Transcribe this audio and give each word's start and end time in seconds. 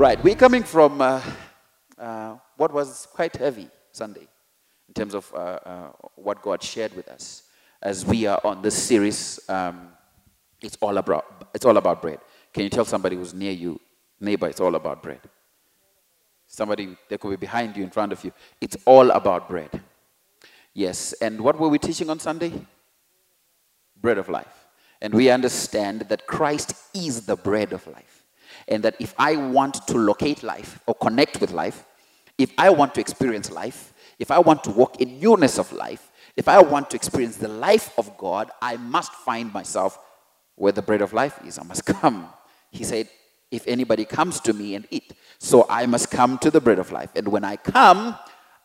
Right, 0.00 0.24
we're 0.24 0.34
coming 0.34 0.62
from 0.62 1.02
uh, 1.02 1.20
uh, 1.98 2.36
what 2.56 2.72
was 2.72 3.06
quite 3.12 3.36
heavy 3.36 3.68
Sunday 3.92 4.26
in 4.88 4.94
terms 4.94 5.14
of 5.14 5.30
uh, 5.34 5.36
uh, 5.36 5.92
what 6.14 6.40
God 6.40 6.62
shared 6.62 6.96
with 6.96 7.06
us 7.08 7.42
as 7.82 8.06
we 8.06 8.24
are 8.24 8.40
on 8.42 8.62
this 8.62 8.82
series. 8.82 9.38
Um, 9.46 9.88
it's 10.62 10.78
all 10.80 10.96
about 10.96 11.50
it's 11.54 11.66
all 11.66 11.76
about 11.76 12.00
bread. 12.00 12.18
Can 12.54 12.62
you 12.62 12.70
tell 12.70 12.86
somebody 12.86 13.14
who's 13.14 13.34
near 13.34 13.52
you, 13.52 13.78
neighbor? 14.18 14.48
It's 14.48 14.58
all 14.58 14.74
about 14.74 15.02
bread. 15.02 15.20
Somebody 16.46 16.96
that 17.10 17.20
could 17.20 17.32
be 17.32 17.36
behind 17.36 17.76
you, 17.76 17.84
in 17.84 17.90
front 17.90 18.12
of 18.12 18.24
you. 18.24 18.32
It's 18.58 18.78
all 18.86 19.10
about 19.10 19.50
bread. 19.50 19.82
Yes, 20.72 21.12
and 21.20 21.42
what 21.42 21.60
were 21.60 21.68
we 21.68 21.78
teaching 21.78 22.08
on 22.08 22.20
Sunday? 22.20 22.54
Bread 24.00 24.16
of 24.16 24.30
life. 24.30 24.64
And 25.02 25.12
we 25.12 25.28
understand 25.28 26.06
that 26.08 26.26
Christ 26.26 26.72
is 26.94 27.26
the 27.26 27.36
bread 27.36 27.74
of 27.74 27.86
life. 27.86 28.19
And 28.70 28.82
that 28.84 28.94
if 29.00 29.14
I 29.18 29.36
want 29.36 29.86
to 29.88 29.98
locate 29.98 30.42
life 30.42 30.78
or 30.86 30.94
connect 30.94 31.40
with 31.40 31.50
life, 31.50 31.84
if 32.38 32.52
I 32.56 32.70
want 32.70 32.94
to 32.94 33.00
experience 33.00 33.50
life, 33.50 33.92
if 34.18 34.30
I 34.30 34.38
want 34.38 34.64
to 34.64 34.70
walk 34.70 35.00
in 35.00 35.20
newness 35.20 35.58
of 35.58 35.72
life, 35.72 36.10
if 36.36 36.48
I 36.48 36.60
want 36.62 36.90
to 36.90 36.96
experience 36.96 37.36
the 37.36 37.48
life 37.48 37.92
of 37.98 38.16
God, 38.16 38.50
I 38.62 38.76
must 38.76 39.12
find 39.12 39.52
myself 39.52 39.98
where 40.54 40.72
the 40.72 40.82
bread 40.82 41.02
of 41.02 41.12
life 41.12 41.38
is. 41.44 41.58
I 41.58 41.64
must 41.64 41.84
come. 42.00 42.28
He 42.70 42.84
said, 42.84 43.08
If 43.50 43.66
anybody 43.66 44.04
comes 44.04 44.40
to 44.40 44.52
me 44.52 44.74
and 44.74 44.86
eat, 44.90 45.12
so 45.38 45.66
I 45.68 45.86
must 45.86 46.10
come 46.10 46.38
to 46.38 46.50
the 46.50 46.60
bread 46.60 46.78
of 46.78 46.92
life. 46.92 47.10
And 47.16 47.28
when 47.28 47.44
I 47.44 47.56
come, 47.56 48.14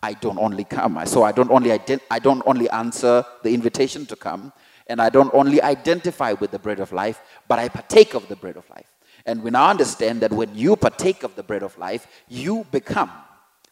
I 0.03 0.13
don't 0.13 0.37
only 0.37 0.65
come. 0.65 1.01
So 1.05 1.23
I 1.23 1.31
don't 1.31 1.49
only 1.49 1.71
ident- 1.71 2.01
I 2.11 2.19
don't 2.19 2.43
only 2.45 2.69
answer 2.69 3.25
the 3.43 3.53
invitation 3.53 4.05
to 4.07 4.15
come, 4.15 4.53
and 4.87 5.01
I 5.01 5.09
don't 5.09 5.33
only 5.33 5.61
identify 5.61 6.33
with 6.33 6.51
the 6.51 6.59
bread 6.59 6.79
of 6.79 6.93
life, 6.93 7.21
but 7.47 7.57
I 7.57 7.69
partake 7.69 8.13
of 8.13 8.27
the 8.27 8.35
bread 8.35 8.55
of 8.57 8.69
life. 8.69 8.94
And 9.25 9.41
we 9.41 9.49
now 9.49 9.69
understand 9.69 10.21
that 10.21 10.31
when 10.31 10.55
you 10.55 10.75
partake 10.75 11.23
of 11.23 11.35
the 11.35 11.43
bread 11.43 11.63
of 11.63 11.77
life, 11.77 12.07
you 12.27 12.65
become 12.71 13.11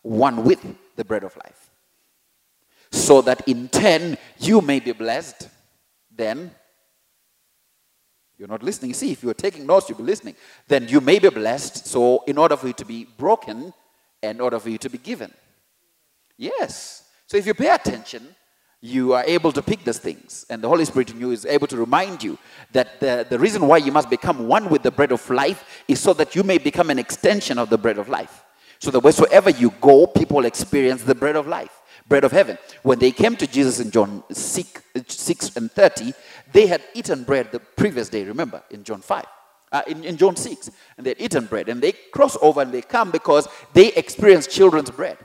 one 0.01 0.43
with 0.43 0.65
the 0.95 1.05
bread 1.05 1.23
of 1.23 1.35
life. 1.37 1.69
So 2.91 3.21
that 3.21 3.47
in 3.47 3.69
turn 3.69 4.17
you 4.39 4.61
may 4.61 4.79
be 4.79 4.91
blessed, 4.91 5.49
then 6.15 6.51
you're 8.37 8.47
not 8.47 8.63
listening. 8.63 8.93
See, 8.93 9.11
if 9.11 9.23
you're 9.23 9.33
taking 9.33 9.65
notes, 9.65 9.89
you'll 9.89 9.99
be 9.99 10.03
listening. 10.03 10.35
Then 10.67 10.87
you 10.87 10.99
may 11.01 11.19
be 11.19 11.29
blessed. 11.29 11.87
So, 11.87 12.23
in 12.27 12.37
order 12.37 12.57
for 12.57 12.67
you 12.67 12.73
to 12.73 12.85
be 12.85 13.05
broken, 13.05 13.73
in 14.21 14.41
order 14.41 14.59
for 14.59 14.69
you 14.69 14.77
to 14.79 14.89
be 14.89 14.97
given. 14.97 15.31
Yes. 16.37 17.07
So, 17.27 17.37
if 17.37 17.45
you 17.45 17.53
pay 17.53 17.69
attention, 17.69 18.35
you 18.83 19.13
are 19.13 19.23
able 19.25 19.53
to 19.53 19.61
pick 19.61 19.85
these 19.85 19.97
things. 19.97 20.45
And 20.49 20.61
the 20.61 20.67
Holy 20.67 20.83
Spirit 20.83 21.11
in 21.11 21.19
you 21.21 21.31
is 21.31 21.45
able 21.45 21.67
to 21.67 21.77
remind 21.77 22.21
you 22.21 22.37
that 22.73 22.99
the, 22.99 23.25
the 23.29 23.39
reason 23.39 23.65
why 23.65 23.77
you 23.77 23.93
must 23.93 24.09
become 24.09 24.45
one 24.45 24.69
with 24.69 24.83
the 24.83 24.91
bread 24.91 25.13
of 25.13 25.27
life 25.29 25.83
is 25.87 26.01
so 26.01 26.11
that 26.15 26.35
you 26.35 26.43
may 26.43 26.57
become 26.57 26.89
an 26.89 26.99
extension 26.99 27.57
of 27.57 27.69
the 27.69 27.77
bread 27.77 27.97
of 27.97 28.09
life. 28.09 28.43
So 28.79 28.91
that 28.91 28.99
wheresoever 28.99 29.51
you 29.51 29.71
go, 29.79 30.05
people 30.05 30.43
experience 30.43 31.01
the 31.03 31.15
bread 31.15 31.37
of 31.37 31.47
life, 31.47 31.71
bread 32.09 32.25
of 32.25 32.33
heaven. 32.33 32.57
When 32.81 32.99
they 32.99 33.11
came 33.11 33.37
to 33.37 33.47
Jesus 33.47 33.79
in 33.79 33.89
John 33.89 34.21
6, 34.29 34.81
6 35.07 35.55
and 35.55 35.71
30, 35.71 36.13
they 36.51 36.67
had 36.67 36.83
eaten 36.93 37.23
bread 37.23 37.53
the 37.53 37.61
previous 37.61 38.09
day, 38.09 38.25
remember, 38.25 38.63
in 38.69 38.83
John 38.83 38.99
5. 38.99 39.25
Uh, 39.71 39.81
in, 39.87 40.03
in 40.03 40.17
John 40.17 40.35
6, 40.35 40.69
and 40.97 41.05
they 41.05 41.11
had 41.11 41.21
eaten 41.21 41.45
bread, 41.45 41.69
and 41.69 41.81
they 41.81 41.93
cross 41.93 42.37
over 42.41 42.61
and 42.61 42.73
they 42.73 42.81
come 42.81 43.11
because 43.11 43.47
they 43.71 43.93
experience 43.93 44.45
children's 44.45 44.91
bread. 44.91 45.17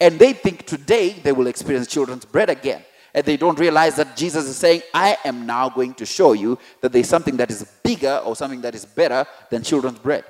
And 0.00 0.18
they 0.18 0.32
think 0.32 0.64
today 0.64 1.10
they 1.10 1.32
will 1.32 1.46
experience 1.46 1.86
children's 1.88 2.24
bread 2.24 2.48
again 2.48 2.82
and 3.14 3.24
they 3.24 3.36
don't 3.36 3.58
realize 3.58 3.96
that 3.96 4.16
Jesus 4.16 4.46
is 4.46 4.56
saying, 4.56 4.82
I 4.94 5.16
am 5.24 5.46
now 5.46 5.68
going 5.68 5.94
to 5.94 6.06
show 6.06 6.32
you 6.32 6.58
that 6.80 6.92
there's 6.92 7.08
something 7.08 7.36
that 7.36 7.50
is 7.50 7.64
bigger 7.82 8.22
or 8.24 8.34
something 8.34 8.62
that 8.62 8.74
is 8.74 8.84
better 8.84 9.26
than 9.50 9.62
children's 9.62 9.98
bread. 9.98 10.24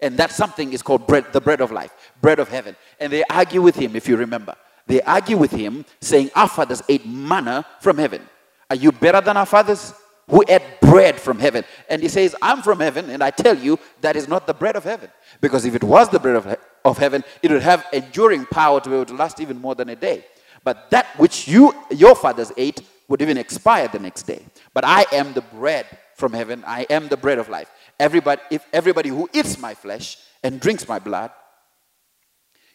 And 0.00 0.16
that 0.18 0.30
something 0.32 0.72
is 0.72 0.82
called 0.82 1.06
bread, 1.06 1.32
the 1.32 1.40
bread 1.40 1.60
of 1.60 1.70
life, 1.72 1.92
bread 2.20 2.38
of 2.38 2.48
heaven. 2.48 2.76
And 3.00 3.12
they 3.12 3.24
argue 3.30 3.62
with 3.62 3.76
him, 3.76 3.96
if 3.96 4.08
you 4.08 4.16
remember. 4.16 4.54
They 4.86 5.00
argue 5.02 5.36
with 5.36 5.52
him, 5.52 5.84
saying, 6.00 6.30
Our 6.34 6.48
fathers 6.48 6.82
ate 6.88 7.06
manna 7.06 7.64
from 7.80 7.98
heaven. 7.98 8.22
Are 8.68 8.76
you 8.76 8.90
better 8.90 9.20
than 9.20 9.36
our 9.36 9.46
fathers 9.46 9.94
who 10.28 10.42
ate 10.48 10.80
bread 10.80 11.20
from 11.20 11.38
heaven? 11.38 11.64
And 11.88 12.02
he 12.02 12.08
says, 12.08 12.34
I'm 12.42 12.62
from 12.62 12.80
heaven, 12.80 13.10
and 13.10 13.22
I 13.22 13.30
tell 13.30 13.56
you 13.56 13.78
that 14.00 14.16
is 14.16 14.28
not 14.28 14.46
the 14.46 14.54
bread 14.54 14.74
of 14.74 14.84
heaven. 14.84 15.10
Because 15.40 15.64
if 15.64 15.74
it 15.74 15.84
was 15.84 16.08
the 16.08 16.18
bread 16.18 16.36
of, 16.36 16.46
he- 16.46 16.56
of 16.84 16.98
heaven, 16.98 17.22
it 17.42 17.50
would 17.50 17.62
have 17.62 17.86
enduring 17.92 18.46
power 18.46 18.80
to 18.80 18.88
be 18.88 18.94
able 18.96 19.06
to 19.06 19.14
last 19.14 19.40
even 19.40 19.60
more 19.60 19.74
than 19.76 19.88
a 19.88 19.96
day. 19.96 20.24
But 20.64 20.90
that 20.90 21.06
which 21.18 21.48
you, 21.48 21.74
your 21.90 22.14
fathers 22.14 22.52
ate 22.56 22.82
would 23.08 23.22
even 23.22 23.36
expire 23.36 23.88
the 23.88 23.98
next 23.98 24.22
day. 24.22 24.44
But 24.72 24.84
I 24.84 25.06
am 25.12 25.32
the 25.32 25.40
bread 25.40 25.86
from 26.14 26.32
heaven. 26.32 26.62
I 26.66 26.86
am 26.88 27.08
the 27.08 27.16
bread 27.16 27.38
of 27.38 27.48
life. 27.48 27.70
Everybody, 27.98 28.40
if 28.50 28.64
everybody 28.72 29.08
who 29.08 29.28
eats 29.32 29.58
my 29.58 29.74
flesh 29.74 30.18
and 30.42 30.60
drinks 30.60 30.86
my 30.88 30.98
blood, 30.98 31.30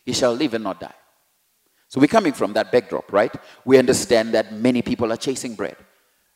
he 0.05 0.13
shall 0.13 0.33
live 0.33 0.53
and 0.53 0.63
not 0.63 0.79
die. 0.79 0.93
So 1.89 1.99
we're 2.01 2.07
coming 2.07 2.33
from 2.33 2.53
that 2.53 2.71
backdrop, 2.71 3.11
right? 3.13 3.33
We 3.63 3.77
understand 3.77 4.33
that 4.33 4.53
many 4.53 4.81
people 4.81 5.11
are 5.11 5.17
chasing 5.17 5.55
bread. 5.55 5.77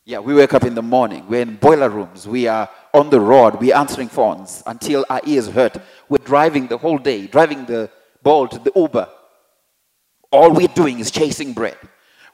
Yeah, 0.04 0.20
we 0.20 0.34
wake 0.34 0.54
up 0.54 0.64
in 0.64 0.74
the 0.74 0.82
morning, 0.82 1.28
we're 1.28 1.42
in 1.42 1.58
boiler 1.58 1.90
rooms, 1.90 2.28
we 2.28 2.48
are 2.48 2.68
on 2.92 3.12
the 3.12 3.20
road, 3.20 3.60
we're 3.62 3.76
answering 3.76 4.10
phones 4.10 4.64
until 4.66 5.06
our 5.10 5.22
ears 5.28 5.48
hurt. 5.48 5.78
We're 6.10 6.18
driving 6.18 6.68
the 6.68 6.78
whole 6.78 6.98
day, 6.98 7.28
driving 7.28 7.66
the 7.66 7.90
Bolt, 8.24 8.64
the 8.64 8.72
Uber, 8.76 9.08
all 10.31 10.52
we're 10.52 10.68
doing 10.69 11.00
is 11.00 11.12
chasing 11.12 11.53
bread. 11.53 11.78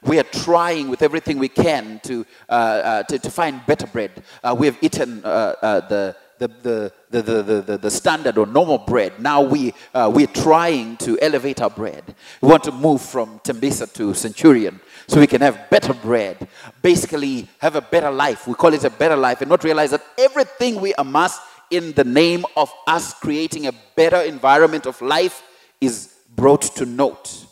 We 0.02 0.18
are 0.20 0.24
trying 0.24 0.88
with 0.88 1.02
everything 1.02 1.38
we 1.38 1.48
can 1.48 2.00
to, 2.04 2.24
uh, 2.48 2.52
uh, 2.52 3.02
to, 3.04 3.18
to, 3.18 3.30
find 3.30 3.66
better 3.66 3.86
bread. 3.86 4.22
Uh, 4.44 4.54
we 4.56 4.66
have 4.66 4.78
eaten 4.80 5.24
uh, 5.24 5.54
uh, 5.60 5.88
the, 5.88 6.16
the, 6.38 6.48
the, 6.48 6.92
the, 7.10 7.22
the, 7.42 7.62
the, 7.62 7.78
the, 7.78 7.90
standard 7.90 8.38
or 8.38 8.46
normal 8.46 8.78
bread. 8.78 9.18
Now 9.18 9.42
we, 9.42 9.74
uh, 9.92 10.08
we're 10.14 10.28
trying 10.28 10.98
to 10.98 11.18
elevate 11.20 11.60
our 11.60 11.70
bread. 11.70 12.14
We 12.40 12.48
want 12.48 12.62
to 12.64 12.72
move 12.72 13.02
from 13.02 13.40
Tembisa 13.40 13.92
to 13.94 14.14
Centurion 14.14 14.80
so 15.08 15.18
we 15.18 15.26
can 15.26 15.40
have 15.40 15.68
better 15.68 15.92
bread. 15.92 16.46
Basically, 16.80 17.48
have 17.58 17.74
a 17.74 17.80
better 17.80 18.12
life. 18.12 18.46
We 18.46 18.54
call 18.54 18.74
it 18.74 18.84
a 18.84 18.90
better 18.90 19.16
life 19.16 19.40
and 19.40 19.50
not 19.50 19.64
realize 19.64 19.90
that 19.90 20.04
everything 20.16 20.80
we 20.80 20.94
amass 20.96 21.40
in 21.70 21.92
the 21.94 22.04
name 22.04 22.44
of 22.56 22.72
us 22.86 23.14
creating 23.14 23.66
a 23.66 23.72
better 23.96 24.20
environment 24.22 24.86
of 24.86 25.02
life 25.02 25.42
is 25.80 26.14
brought 26.36 26.62
to 26.62 26.86
note 26.86 27.47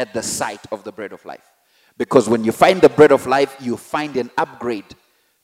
at 0.00 0.14
the 0.14 0.22
sight 0.22 0.60
of 0.72 0.82
the 0.82 0.90
bread 0.90 1.12
of 1.12 1.24
life. 1.24 1.44
Because 1.98 2.28
when 2.28 2.42
you 2.42 2.52
find 2.52 2.80
the 2.80 2.88
bread 2.88 3.12
of 3.12 3.26
life, 3.26 3.54
you 3.60 3.76
find 3.76 4.16
an 4.16 4.30
upgrade 4.38 4.86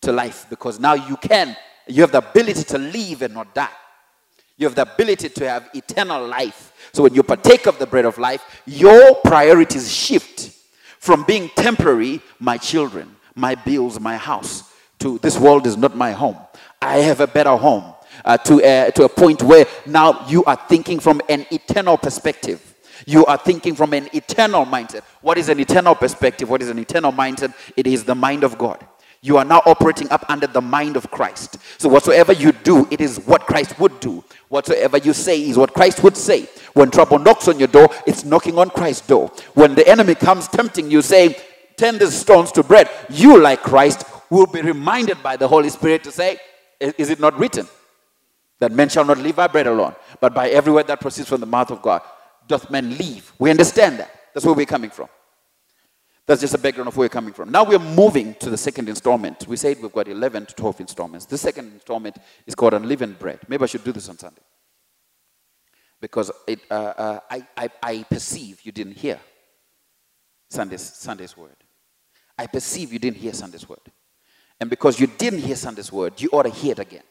to 0.00 0.10
life. 0.10 0.46
Because 0.48 0.80
now 0.80 0.94
you 0.94 1.16
can, 1.18 1.54
you 1.86 2.00
have 2.00 2.12
the 2.12 2.18
ability 2.18 2.64
to 2.64 2.78
live 2.78 3.20
and 3.22 3.34
not 3.34 3.54
die. 3.54 3.68
You 4.56 4.66
have 4.66 4.74
the 4.74 4.90
ability 4.90 5.28
to 5.28 5.48
have 5.48 5.68
eternal 5.74 6.26
life. 6.26 6.72
So 6.92 7.02
when 7.02 7.14
you 7.14 7.22
partake 7.22 7.66
of 7.66 7.78
the 7.78 7.86
bread 7.86 8.06
of 8.06 8.16
life, 8.16 8.62
your 8.64 9.16
priorities 9.16 9.92
shift 9.92 10.50
from 10.98 11.24
being 11.24 11.50
temporary, 11.54 12.22
my 12.40 12.56
children, 12.56 13.14
my 13.34 13.54
bills, 13.54 14.00
my 14.00 14.16
house, 14.16 14.72
to 15.00 15.18
this 15.18 15.38
world 15.38 15.66
is 15.66 15.76
not 15.76 15.94
my 15.94 16.12
home. 16.12 16.38
I 16.80 16.98
have 16.98 17.20
a 17.20 17.26
better 17.26 17.54
home. 17.54 17.92
Uh, 18.24 18.38
to, 18.38 18.54
a, 18.64 18.90
to 18.92 19.04
a 19.04 19.08
point 19.10 19.42
where 19.42 19.66
now 19.84 20.26
you 20.26 20.42
are 20.44 20.56
thinking 20.68 20.98
from 20.98 21.20
an 21.28 21.44
eternal 21.50 21.98
perspective. 21.98 22.74
You 23.04 23.26
are 23.26 23.36
thinking 23.36 23.74
from 23.74 23.92
an 23.92 24.08
eternal 24.14 24.64
mindset. 24.64 25.02
What 25.20 25.38
is 25.38 25.48
an 25.48 25.60
eternal 25.60 25.94
perspective? 25.94 26.48
What 26.48 26.62
is 26.62 26.68
an 26.68 26.78
eternal 26.78 27.12
mindset? 27.12 27.54
It 27.76 27.86
is 27.86 28.04
the 28.04 28.14
mind 28.14 28.44
of 28.44 28.56
God. 28.56 28.86
You 29.22 29.38
are 29.38 29.44
now 29.44 29.60
operating 29.66 30.08
up 30.10 30.24
under 30.28 30.46
the 30.46 30.60
mind 30.60 30.96
of 30.96 31.10
Christ. 31.10 31.58
So, 31.78 31.88
whatsoever 31.88 32.32
you 32.32 32.52
do, 32.52 32.86
it 32.90 33.00
is 33.00 33.18
what 33.18 33.42
Christ 33.46 33.78
would 33.80 33.98
do. 33.98 34.22
Whatsoever 34.48 34.98
you 34.98 35.12
say 35.12 35.42
is 35.42 35.58
what 35.58 35.74
Christ 35.74 36.02
would 36.04 36.16
say. 36.16 36.48
When 36.74 36.90
trouble 36.90 37.18
knocks 37.18 37.48
on 37.48 37.58
your 37.58 37.68
door, 37.68 37.88
it's 38.06 38.24
knocking 38.24 38.58
on 38.58 38.70
Christ's 38.70 39.06
door. 39.06 39.32
When 39.54 39.74
the 39.74 39.88
enemy 39.88 40.14
comes 40.14 40.46
tempting 40.46 40.90
you, 40.90 41.02
saying, 41.02 41.34
Turn 41.76 41.98
these 41.98 42.14
stones 42.14 42.52
to 42.52 42.62
bread, 42.62 42.88
you, 43.10 43.40
like 43.40 43.62
Christ, 43.62 44.04
will 44.30 44.46
be 44.46 44.62
reminded 44.62 45.22
by 45.22 45.36
the 45.36 45.48
Holy 45.48 45.70
Spirit 45.70 46.04
to 46.04 46.12
say, 46.12 46.38
Is 46.80 47.10
it 47.10 47.20
not 47.20 47.38
written 47.38 47.66
that 48.60 48.72
men 48.72 48.88
shall 48.88 49.04
not 49.04 49.18
live 49.18 49.36
by 49.36 49.46
bread 49.46 49.66
alone, 49.66 49.94
but 50.20 50.34
by 50.34 50.48
every 50.50 50.72
word 50.72 50.86
that 50.86 51.00
proceeds 51.00 51.28
from 51.28 51.40
the 51.40 51.46
mouth 51.46 51.70
of 51.70 51.82
God? 51.82 52.00
Doth 52.46 52.70
man 52.70 52.96
leave. 52.96 53.32
We 53.38 53.50
understand 53.50 53.98
that. 53.98 54.10
That's 54.32 54.44
where 54.44 54.54
we're 54.54 54.66
coming 54.66 54.90
from. 54.90 55.08
That's 56.26 56.40
just 56.40 56.54
a 56.54 56.58
background 56.58 56.88
of 56.88 56.96
where 56.96 57.04
we're 57.04 57.08
coming 57.08 57.32
from. 57.32 57.50
Now 57.52 57.62
we're 57.64 57.78
moving 57.78 58.34
to 58.36 58.50
the 58.50 58.56
second 58.56 58.88
installment. 58.88 59.46
We 59.46 59.56
said 59.56 59.80
we've 59.80 59.92
got 59.92 60.08
11 60.08 60.46
to 60.46 60.54
12 60.54 60.80
installments. 60.80 61.24
The 61.24 61.38
second 61.38 61.72
installment 61.72 62.18
is 62.46 62.54
called 62.54 62.74
Unleavened 62.74 63.18
Bread. 63.18 63.40
Maybe 63.46 63.62
I 63.62 63.66
should 63.66 63.84
do 63.84 63.92
this 63.92 64.08
on 64.08 64.18
Sunday. 64.18 64.42
Because 66.00 66.32
it, 66.46 66.60
uh, 66.68 66.74
uh, 66.74 67.20
I, 67.30 67.46
I, 67.56 67.68
I 67.82 68.02
perceive 68.02 68.60
you 68.64 68.72
didn't 68.72 68.96
hear 68.96 69.20
Sunday's, 70.50 70.82
Sunday's 70.82 71.36
word. 71.36 71.56
I 72.36 72.46
perceive 72.46 72.92
you 72.92 72.98
didn't 72.98 73.18
hear 73.18 73.32
Sunday's 73.32 73.68
word. 73.68 73.78
And 74.60 74.68
because 74.68 74.98
you 74.98 75.06
didn't 75.06 75.40
hear 75.40 75.56
Sunday's 75.56 75.92
word, 75.92 76.20
you 76.20 76.28
ought 76.32 76.42
to 76.42 76.50
hear 76.50 76.72
it 76.72 76.80
again. 76.80 77.02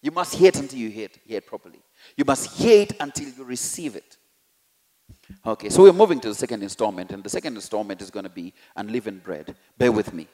You 0.00 0.10
must 0.10 0.34
hear 0.34 0.48
it 0.48 0.58
until 0.58 0.78
you 0.78 0.90
hear 0.90 1.06
it, 1.06 1.18
hear 1.24 1.38
it 1.38 1.46
properly. 1.46 1.80
You 2.16 2.24
must 2.24 2.58
hear 2.58 2.82
it 2.82 2.92
until 3.00 3.28
you 3.28 3.44
receive 3.44 3.96
it. 3.96 4.16
Okay, 5.46 5.68
so 5.68 5.82
we're 5.82 5.92
moving 5.92 6.20
to 6.20 6.28
the 6.28 6.34
second 6.34 6.62
installment, 6.62 7.10
and 7.10 7.22
the 7.22 7.30
second 7.30 7.54
installment 7.54 8.00
is 8.00 8.10
going 8.10 8.24
to 8.24 8.30
be 8.30 8.52
unleavened 8.76 9.22
bread. 9.22 9.54
Bear 9.76 9.92
with 9.92 10.12
me. 10.12 10.26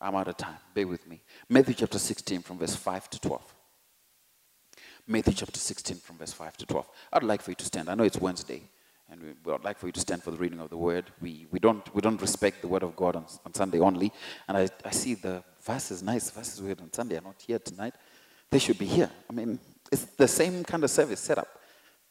I'm 0.00 0.14
out 0.14 0.28
of 0.28 0.36
time. 0.36 0.58
Bear 0.74 0.86
with 0.86 1.06
me. 1.08 1.20
Matthew 1.48 1.74
chapter 1.74 1.98
16, 1.98 2.42
from 2.42 2.58
verse 2.58 2.76
5 2.76 3.10
to 3.10 3.20
12. 3.20 3.54
Matthew 5.10 5.32
chapter 5.32 5.58
16 5.58 5.96
from 5.96 6.18
verse 6.18 6.32
5 6.34 6.58
to 6.58 6.66
12. 6.66 6.86
I'd 7.14 7.22
like 7.22 7.40
for 7.40 7.50
you 7.50 7.54
to 7.54 7.64
stand. 7.64 7.88
I 7.88 7.94
know 7.94 8.04
it's 8.04 8.20
Wednesday, 8.20 8.62
and 9.10 9.22
we 9.22 9.28
would 9.44 9.64
like 9.64 9.78
for 9.78 9.86
you 9.86 9.92
to 9.92 10.00
stand 10.00 10.22
for 10.22 10.30
the 10.30 10.36
reading 10.36 10.60
of 10.60 10.68
the 10.68 10.76
word. 10.76 11.06
We, 11.22 11.46
we, 11.50 11.58
don't, 11.58 11.94
we 11.94 12.02
don't 12.02 12.20
respect 12.20 12.60
the 12.60 12.68
word 12.68 12.82
of 12.82 12.94
God 12.94 13.16
on, 13.16 13.24
on 13.46 13.54
Sunday 13.54 13.80
only. 13.80 14.12
And 14.46 14.58
I, 14.58 14.68
I 14.84 14.90
see 14.90 15.14
the 15.14 15.42
verses, 15.62 16.02
nice 16.02 16.30
verses 16.30 16.60
we 16.60 16.68
had 16.68 16.80
on 16.80 16.92
Sunday 16.92 17.16
are 17.16 17.22
not 17.22 17.42
here 17.44 17.58
tonight. 17.58 17.94
They 18.50 18.58
should 18.58 18.78
be 18.78 18.84
here. 18.84 19.10
I 19.28 19.32
mean, 19.32 19.58
it's 19.90 20.04
the 20.04 20.28
same 20.28 20.62
kind 20.62 20.84
of 20.84 20.90
service 20.90 21.20
set 21.20 21.38
up. 21.38 21.57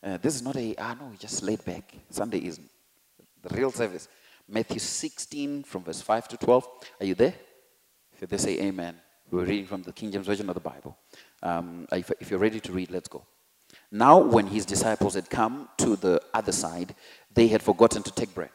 Uh, 0.07 0.15
this 0.21 0.36
is 0.36 0.42
not 0.42 0.56
a, 0.56 0.74
ah, 0.77 0.95
no, 0.98 1.07
we 1.07 1.18
just 1.18 1.44
laid 1.44 1.63
back. 1.65 1.94
Sunday 2.09 2.38
is 2.38 2.62
the 3.42 3.54
real 3.54 3.71
service. 3.71 4.07
Matthew 4.48 4.80
16 4.80 5.63
from 5.63 5.83
verse 5.83 6.01
5 6.01 6.30
to 6.30 6.38
12. 6.38 6.68
Are 7.01 7.06
you 7.06 7.13
there? 7.13 7.33
If 8.21 8.30
they 8.30 8.38
say 8.38 8.57
amen, 8.62 8.95
we're 9.30 9.44
reading 9.44 9.65
from 9.65 9.83
the 9.83 9.92
King 9.92 10.13
James 10.13 10.25
Version 10.25 10.48
of 10.48 10.54
the 10.54 10.62
Bible. 10.62 10.98
Um, 11.44 11.88
if, 11.92 12.09
if 12.21 12.31
you're 12.31 12.39
ready 12.39 12.62
to 12.62 12.71
read, 12.71 12.89
let's 12.89 13.09
go. 13.09 13.25
Now, 13.92 14.18
when 14.19 14.48
his 14.48 14.65
disciples 14.65 15.15
had 15.15 15.30
come 15.30 15.68
to 15.80 15.98
the 15.98 16.21
other 16.33 16.54
side, 16.54 16.95
they 17.33 17.48
had 17.48 17.62
forgotten 17.62 18.01
to 18.04 18.12
take 18.12 18.33
bread. 18.33 18.51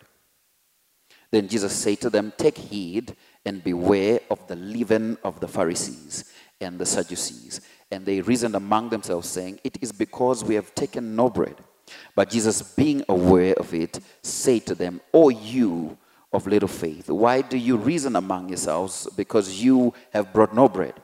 Then 1.31 1.49
Jesus 1.49 1.75
said 1.75 2.01
to 2.01 2.09
them, 2.09 2.33
Take 2.39 2.57
heed 2.57 3.15
and 3.45 3.63
beware 3.63 4.21
of 4.31 4.47
the 4.49 4.57
leaven 4.57 5.19
of 5.23 5.41
the 5.41 5.49
Pharisees 5.49 6.33
and 6.63 6.79
the 6.79 6.87
Sadducees. 6.87 7.61
And 7.93 8.06
they 8.06 8.23
reasoned 8.23 8.56
among 8.56 8.89
themselves, 8.89 9.29
saying, 9.29 9.61
It 9.62 9.77
is 9.83 9.93
because 9.93 10.43
we 10.43 10.55
have 10.55 10.75
taken 10.75 11.15
no 11.15 11.29
bread. 11.29 11.56
But 12.17 12.31
Jesus, 12.31 12.62
being 12.62 13.05
aware 13.09 13.53
of 13.55 13.75
it, 13.75 14.00
said 14.23 14.67
to 14.67 14.75
them, 14.75 15.03
O 15.12 15.29
you 15.29 15.99
of 16.33 16.47
little 16.47 16.69
faith, 16.69 17.11
why 17.11 17.43
do 17.43 17.59
you 17.59 17.77
reason 17.77 18.17
among 18.17 18.49
yourselves 18.49 19.06
because 19.15 19.62
you 19.62 19.93
have 20.11 20.33
brought 20.33 20.55
no 20.55 20.69
bread? 20.69 20.94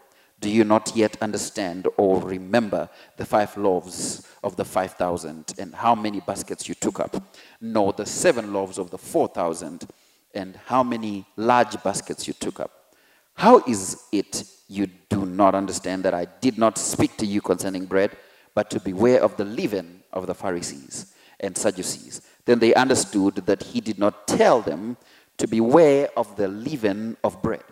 Do 0.41 0.49
you 0.49 0.65
not 0.65 0.97
yet 0.97 1.21
understand 1.21 1.89
or 1.97 2.23
remember 2.23 2.89
the 3.19 3.27
five 3.27 3.55
loaves 3.57 4.27
of 4.43 4.57
the 4.57 4.65
five 4.65 4.95
thousand 4.95 5.53
and 5.59 5.75
how 5.75 5.95
many 5.95 6.21
baskets 6.21 6.69
you 6.69 6.75
took 6.75 7.01
up? 7.01 7.23
Nor 7.61 7.93
the 7.93 8.07
seven 8.07 8.53
loaves 8.53 8.79
of 8.79 8.91
the 8.91 8.99
four 8.99 9.29
thousand 9.29 9.87
and 10.33 10.57
how 10.67 10.83
many 10.83 11.27
large 11.37 11.83
baskets 11.83 12.27
you 12.29 12.35
took 12.35 12.61
up? 12.61 12.78
How 13.39 13.63
is 13.69 14.03
it 14.11 14.43
you 14.67 14.89
do 15.09 15.25
not 15.25 15.55
understand 15.55 16.03
that 16.03 16.13
I 16.13 16.25
did 16.41 16.59
not 16.59 16.77
speak 16.77 17.17
to 17.19 17.25
you 17.25 17.41
concerning 17.41 17.87
bread, 17.87 18.17
but 18.53 18.69
to 18.71 18.81
beware 18.81 19.23
of 19.23 19.37
the 19.37 19.45
leaven 19.45 20.03
of 20.13 20.27
the 20.27 20.35
Pharisees 20.35 21.15
and 21.39 21.57
Sadducees? 21.57 22.21
Then 22.47 22.59
they 22.59 22.75
understood 22.75 23.37
that 23.47 23.63
he 23.63 23.81
did 23.81 23.97
not 23.97 24.27
tell 24.27 24.61
them 24.61 24.97
to 25.37 25.47
beware 25.47 26.09
of 26.17 26.35
the 26.35 26.49
leaven 26.49 27.17
of 27.23 27.41
bread, 27.41 27.63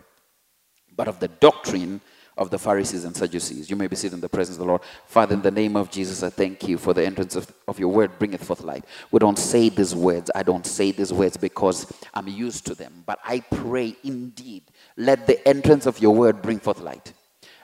but 0.95 1.09
of 1.09 1.19
the 1.19 1.27
doctrine 1.27 1.99
of 2.37 2.49
the 2.49 2.59
Pharisees 2.59 3.03
and 3.03 3.15
Sadducees. 3.15 3.69
You 3.69 3.75
may 3.75 3.87
be 3.87 3.95
seated 3.95 4.15
in 4.15 4.21
the 4.21 4.29
presence 4.29 4.57
of 4.57 4.61
the 4.61 4.67
Lord. 4.67 4.81
Father, 5.05 5.33
in 5.33 5.41
the 5.41 5.51
name 5.51 5.75
of 5.75 5.89
Jesus, 5.89 6.23
I 6.23 6.29
thank 6.29 6.67
you 6.67 6.77
for 6.77 6.93
the 6.93 7.05
entrance 7.05 7.35
of, 7.35 7.51
of 7.67 7.79
your 7.79 7.89
word 7.89 8.17
bringeth 8.19 8.43
forth 8.43 8.61
light. 8.61 8.85
We 9.11 9.19
don't 9.19 9.39
say 9.39 9.69
these 9.69 9.95
words. 9.95 10.29
I 10.35 10.43
don't 10.43 10.65
say 10.65 10.91
these 10.91 11.11
words 11.11 11.37
because 11.37 11.91
I'm 12.13 12.27
used 12.27 12.65
to 12.67 12.75
them. 12.75 13.03
But 13.05 13.19
I 13.23 13.39
pray 13.39 13.95
indeed, 14.03 14.63
let 14.95 15.27
the 15.27 15.45
entrance 15.47 15.85
of 15.85 15.99
your 15.99 16.15
word 16.15 16.41
bring 16.41 16.59
forth 16.59 16.79
light. 16.79 17.13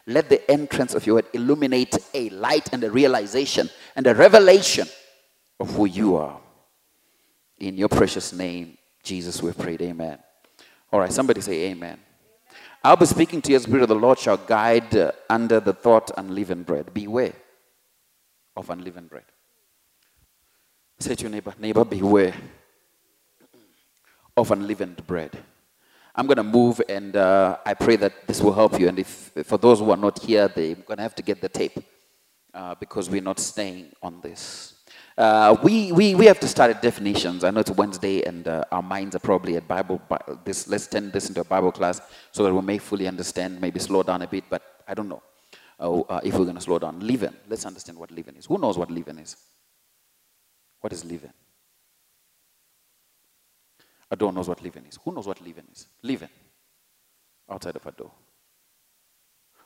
Let 0.06 0.30
the 0.30 0.50
entrance 0.52 0.96
of 0.96 1.06
your 1.06 1.16
word 1.16 1.28
illuminate 1.34 1.98
a 2.14 2.30
light 2.30 2.74
and 2.74 2.84
a 2.84 2.92
realization 2.92 3.70
and 3.96 4.06
a 4.08 4.16
revelation 4.16 4.88
of 5.60 5.74
who 5.76 5.86
you 5.86 6.16
are. 6.16 6.40
In 7.60 7.78
your 7.78 7.90
precious 7.90 8.34
name, 8.34 8.78
Jesus, 9.04 9.42
we've 9.42 9.58
prayed. 9.58 9.82
Amen. 9.82 10.18
All 10.92 11.00
right, 11.00 11.12
somebody 11.12 11.42
say 11.42 11.72
amen. 11.72 12.00
I'll 12.86 12.98
be 12.98 13.06
speaking 13.06 13.42
to 13.44 13.52
you 13.54 13.60
Spirit 13.60 13.84
of 13.84 13.90
the 13.90 13.96
Lord 13.96 14.20
shall 14.20 14.36
guide 14.36 14.94
uh, 14.96 15.14
under 15.30 15.62
the 15.62 15.72
thought 15.72 16.12
unleavened 16.18 16.66
bread. 16.66 16.94
Beware 16.94 17.34
of 18.58 18.70
unleavened 18.70 19.10
bread. 19.10 19.24
Say 21.00 21.16
to 21.16 21.22
your 21.24 21.32
neighbor, 21.32 21.54
neighbor, 21.58 21.86
beware 21.86 22.34
of 24.36 24.52
unleavened 24.52 25.08
bread. 25.08 25.32
I'm 26.16 26.28
going 26.28 26.38
to 26.38 26.44
move, 26.44 26.82
and 26.90 27.16
uh, 27.16 27.58
I 27.66 27.74
pray 27.74 27.96
that 27.96 28.28
this 28.28 28.42
will 28.42 28.54
help 28.54 28.80
you. 28.80 28.90
And 28.90 29.00
if 29.00 29.32
for 29.46 29.58
those 29.58 29.80
who 29.80 29.90
are 29.90 29.98
not 29.98 30.20
here, 30.20 30.50
they're 30.50 30.76
going 30.76 30.98
to 30.98 31.04
have 31.04 31.16
to 31.16 31.24
get 31.24 31.40
the 31.40 31.50
tape 31.50 31.80
uh, 32.54 32.76
because 32.76 33.10
we're 33.10 33.22
not 33.22 33.40
staying 33.40 33.94
on 34.04 34.20
this. 34.22 34.76
Uh, 35.18 35.56
we, 35.62 35.92
we, 35.92 36.16
we 36.16 36.26
have 36.26 36.40
to 36.40 36.48
start 36.48 36.72
at 36.72 36.82
definitions. 36.82 37.44
I 37.44 37.52
know 37.52 37.60
it's 37.60 37.70
Wednesday 37.72 38.24
and 38.24 38.48
uh, 38.48 38.64
our 38.72 38.82
minds 38.82 39.16
are 39.16 39.20
probably 39.20 39.56
at 39.58 39.68
Bible. 39.68 40.02
This, 40.44 40.68
let's 40.68 40.88
turn 40.88 41.12
this 41.12 41.30
into 41.30 41.42
a 41.42 41.44
Bible 41.44 41.72
class 41.72 42.02
so 42.32 42.44
that 42.44 42.54
we 42.54 42.62
may 42.62 42.80
fully 42.80 43.08
understand, 43.08 43.62
maybe 43.62 43.80
slow 43.80 44.02
down 44.02 44.24
a 44.24 44.28
bit, 44.28 44.46
but 44.50 44.64
I 44.88 44.94
don't 44.94 45.08
know 45.08 45.22
uh, 45.80 46.20
if 46.24 46.34
we're 46.34 46.46
going 46.46 46.56
to 46.56 46.62
slow 46.62 46.80
down. 46.80 47.00
Leaven. 47.00 47.36
Let's 47.48 47.66
understand 47.66 48.00
what 48.00 48.12
leaven 48.12 48.36
is. 48.38 48.46
Who 48.46 48.58
knows 48.58 48.78
what 48.78 48.90
leaven 48.90 49.20
is? 49.20 49.36
What 50.82 50.94
is 50.94 51.06
leaven? 51.06 51.32
Adore 54.10 54.34
knows 54.34 54.48
what 54.48 54.62
leaven 54.62 54.86
is. 54.88 55.00
Who 55.04 55.12
knows 55.12 55.28
what 55.28 55.42
leaven 55.42 55.66
is? 55.72 55.88
Leaven. 56.02 56.30
Outside 57.50 57.76
of 57.76 57.86
Adore. 57.86 58.12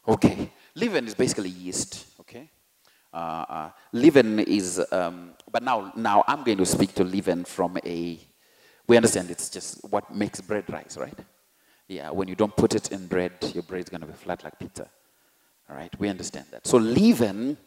Okay. 0.08 0.52
Leaven 0.76 1.08
is 1.08 1.16
basically 1.16 1.50
yeast. 1.50 2.06
Okay. 2.20 2.50
Uh, 3.18 3.46
uh, 3.50 3.70
leaven 3.94 4.40
is, 4.42 4.80
um, 4.92 5.32
but 5.52 5.64
now, 5.64 5.92
now 5.96 6.24
I'm 6.28 6.44
going 6.44 6.60
to 6.60 6.66
speak 6.68 6.94
to 6.94 7.04
leaven 7.04 7.46
from 7.46 7.76
a, 7.84 8.20
we 8.88 8.96
understand 8.96 9.32
it's 9.32 9.50
just 9.50 9.84
what 9.90 10.14
makes 10.14 10.40
bread 10.40 10.66
rise, 10.70 10.98
right? 11.00 11.18
Yeah, 11.88 12.12
when 12.12 12.28
you 12.28 12.36
don't 12.36 12.56
put 12.56 12.76
it 12.76 12.92
in 12.92 13.08
bread, 13.08 13.32
your 13.56 13.64
bread's 13.64 13.90
going 13.90 14.02
to 14.02 14.08
be 14.08 14.14
flat 14.14 14.44
like 14.44 14.60
pizza. 14.60 14.88
All 15.68 15.76
right, 15.76 15.92
we 16.00 16.10
understand 16.10 16.46
that. 16.52 16.68
So 16.68 16.78
leaven, 16.78 17.58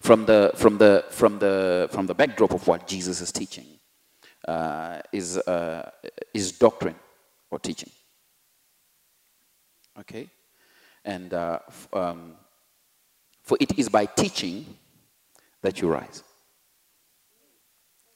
from 0.00 0.26
the, 0.26 0.52
from 0.56 0.76
the, 0.76 1.06
from 1.08 1.38
the, 1.38 1.88
from 1.90 2.06
the 2.06 2.14
backdrop 2.14 2.52
of 2.52 2.66
what 2.68 2.86
Jesus 2.86 3.22
is 3.22 3.32
teaching, 3.32 3.66
uh, 4.46 5.00
is, 5.10 5.38
uh, 5.38 5.90
is 6.34 6.52
doctrine 6.52 6.96
or 7.50 7.58
teaching. 7.58 7.90
Okay? 10.00 10.28
And 11.02 11.32
uh, 11.32 11.60
um, 11.94 12.34
for 13.44 13.56
it 13.60 13.78
is 13.78 13.88
by 13.88 14.06
teaching 14.06 14.64
that 15.62 15.80
you 15.80 15.88
rise. 15.88 16.24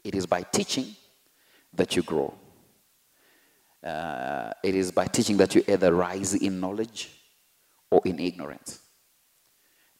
It 0.02 0.14
is 0.14 0.26
by 0.26 0.42
teaching 0.42 0.96
that 1.74 1.94
you 1.94 2.02
grow. 2.02 2.34
Uh, 3.84 4.52
it 4.64 4.74
is 4.74 4.90
by 4.90 5.06
teaching 5.06 5.36
that 5.36 5.54
you 5.54 5.62
either 5.68 5.94
rise 5.94 6.34
in 6.34 6.58
knowledge 6.58 7.10
or 7.90 8.00
in 8.04 8.18
ignorance. 8.18 8.80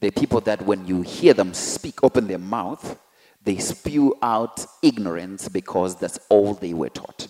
Are 0.03 0.11
people 0.11 0.41
that 0.43 0.63
when 0.63 0.87
you 0.87 1.03
hear 1.03 1.35
them 1.35 1.53
speak, 1.55 2.03
open 2.03 2.27
their 2.27 2.39
mouth, 2.39 2.99
they 3.43 3.59
spew 3.59 4.17
out 4.23 4.65
ignorance 4.83 5.49
because 5.49 5.97
that's 5.97 6.19
all 6.29 6.55
they 6.55 6.73
were 6.73 6.89
taught. 6.89 7.29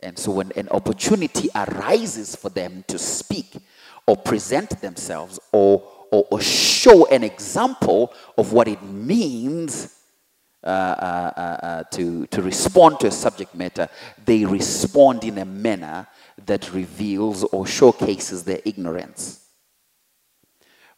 And 0.00 0.18
so 0.18 0.32
when 0.32 0.52
an 0.52 0.68
opportunity 0.68 1.48
arises 1.54 2.36
for 2.36 2.50
them 2.50 2.84
to 2.88 2.98
speak 2.98 3.56
or 4.06 4.16
present 4.16 4.80
themselves 4.82 5.40
or 5.52 5.82
or, 6.14 6.26
or 6.30 6.40
show 6.40 7.06
an 7.06 7.24
example 7.24 8.12
of 8.38 8.52
what 8.52 8.68
it 8.68 8.80
means 8.82 9.98
uh, 10.62 10.66
uh, 10.66 11.32
uh, 11.36 11.40
uh, 11.40 11.82
to, 11.90 12.26
to 12.28 12.40
respond 12.40 13.00
to 13.00 13.08
a 13.08 13.10
subject 13.10 13.54
matter, 13.54 13.88
they 14.24 14.44
respond 14.44 15.24
in 15.24 15.38
a 15.38 15.44
manner 15.44 16.06
that 16.46 16.72
reveals 16.72 17.42
or 17.44 17.66
showcases 17.66 18.44
their 18.44 18.60
ignorance. 18.64 19.40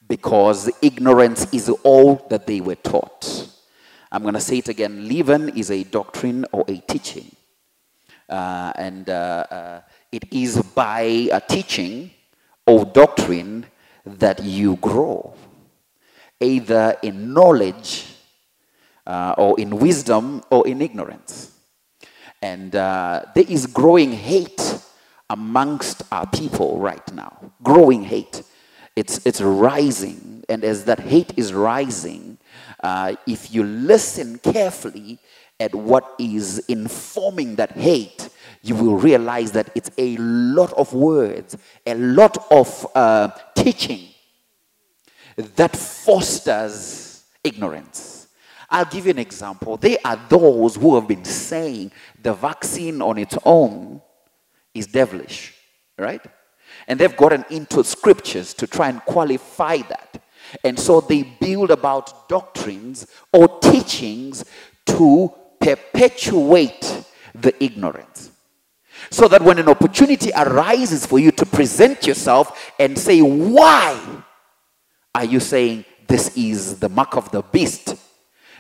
Because 0.07 0.71
ignorance 0.83 1.53
is 1.53 1.69
all 1.83 2.27
that 2.29 2.47
they 2.47 2.61
were 2.61 2.77
taught. 2.77 3.49
I'm 4.13 4.23
going 4.23 4.35
to 4.35 4.41
say 4.41 4.59
it 4.59 4.69
again 4.69 5.09
leaven 5.09 5.49
is 5.57 5.71
a 5.71 5.83
doctrine 5.83 6.45
or 6.53 6.65
a 6.69 6.77
teaching. 6.77 7.35
Uh, 8.29 8.73
and 8.77 9.09
uh, 9.09 9.81
it 10.13 10.25
is 10.31 10.63
by 10.75 11.01
a 11.33 11.41
teaching 11.41 12.11
or 12.67 12.85
doctrine 12.85 13.65
that 14.07 14.43
you 14.43 14.77
grow, 14.77 15.35
either 16.41 16.97
in 17.03 17.35
knowledge 17.35 18.07
uh, 19.07 19.35
or 19.37 19.59
in 19.59 19.77
wisdom 19.79 20.43
or 20.51 20.67
in 20.67 20.81
ignorance. 20.81 21.53
And 22.41 22.75
uh, 22.75 23.25
there 23.35 23.45
is 23.49 23.67
growing 23.67 24.13
hate 24.13 24.79
amongst 25.29 26.03
our 26.13 26.27
people 26.27 26.79
right 26.79 27.13
now. 27.13 27.53
Growing 27.63 28.05
hate. 28.05 28.43
It's, 28.95 29.25
it's 29.27 29.41
rising. 29.41 30.45
And 30.49 30.65
as 30.65 30.85
that 30.85 31.01
hate 31.01 31.33
is 31.37 31.53
rising, 31.53 32.39
uh, 32.83 33.17
if 33.27 33.53
you 33.53 33.65
listen 33.65 34.39
carefully 34.39 35.19
at 35.59 35.75
what 35.75 36.15
is 36.19 36.61
informing 36.69 37.57
that 37.57 37.73
hate, 37.73 38.29
you 38.69 38.75
will 38.75 38.97
realize 38.97 39.53
that 39.53 39.71
it's 39.75 39.91
a 39.99 40.17
lot 40.17 40.73
of 40.73 40.93
words, 40.93 41.57
a 41.87 41.95
lot 41.95 42.51
of 42.51 42.87
uh, 42.95 43.29
teaching 43.55 44.09
that 45.37 45.77
fosters 45.77 47.25
ignorance. 47.45 48.29
I'll 48.69 48.85
give 48.85 49.07
you 49.07 49.13
an 49.13 49.19
example. 49.19 49.77
There 49.77 49.99
are 50.05 50.19
those 50.29 50.77
who 50.77 50.97
have 50.97 51.07
been 51.07 51.25
saying 51.25 51.93
the 52.21 52.35
vaccine 52.35 53.01
on 53.01 53.19
its 53.19 53.39
own 53.45 54.03
is 54.75 54.89
devilish, 54.89 55.55
right? 55.99 56.25
And 56.89 56.99
they've 56.99 57.17
gotten 57.17 57.45
into 57.51 57.85
scriptures 57.85 58.55
to 58.55 58.67
try 58.67 58.89
and 58.89 59.01
qualify 59.03 59.79
that. 59.79 60.23
And 60.65 60.79
so 60.79 61.01
they 61.01 61.23
build 61.23 61.71
about 61.71 62.29
doctrines 62.29 63.07
or 63.33 63.61
teachings 63.61 64.45
to 64.87 65.33
perpetuate 65.61 67.05
the 67.35 67.63
ignorance. 67.63 68.31
So 69.11 69.29
that 69.29 69.43
when 69.43 69.59
an 69.59 69.69
opportunity 69.69 70.31
arises 70.37 71.07
for 71.07 71.19
you 71.19 71.31
to 71.33 71.47
present 71.47 72.07
yourself 72.07 72.73
and 72.79 72.99
say, 72.99 73.21
Why 73.21 74.23
are 75.15 75.25
you 75.25 75.41
saying 75.41 75.85
this 76.07 76.37
is 76.37 76.79
the 76.79 76.89
mark 76.89 77.17
of 77.17 77.31
the 77.31 77.43
beast? 77.43 77.95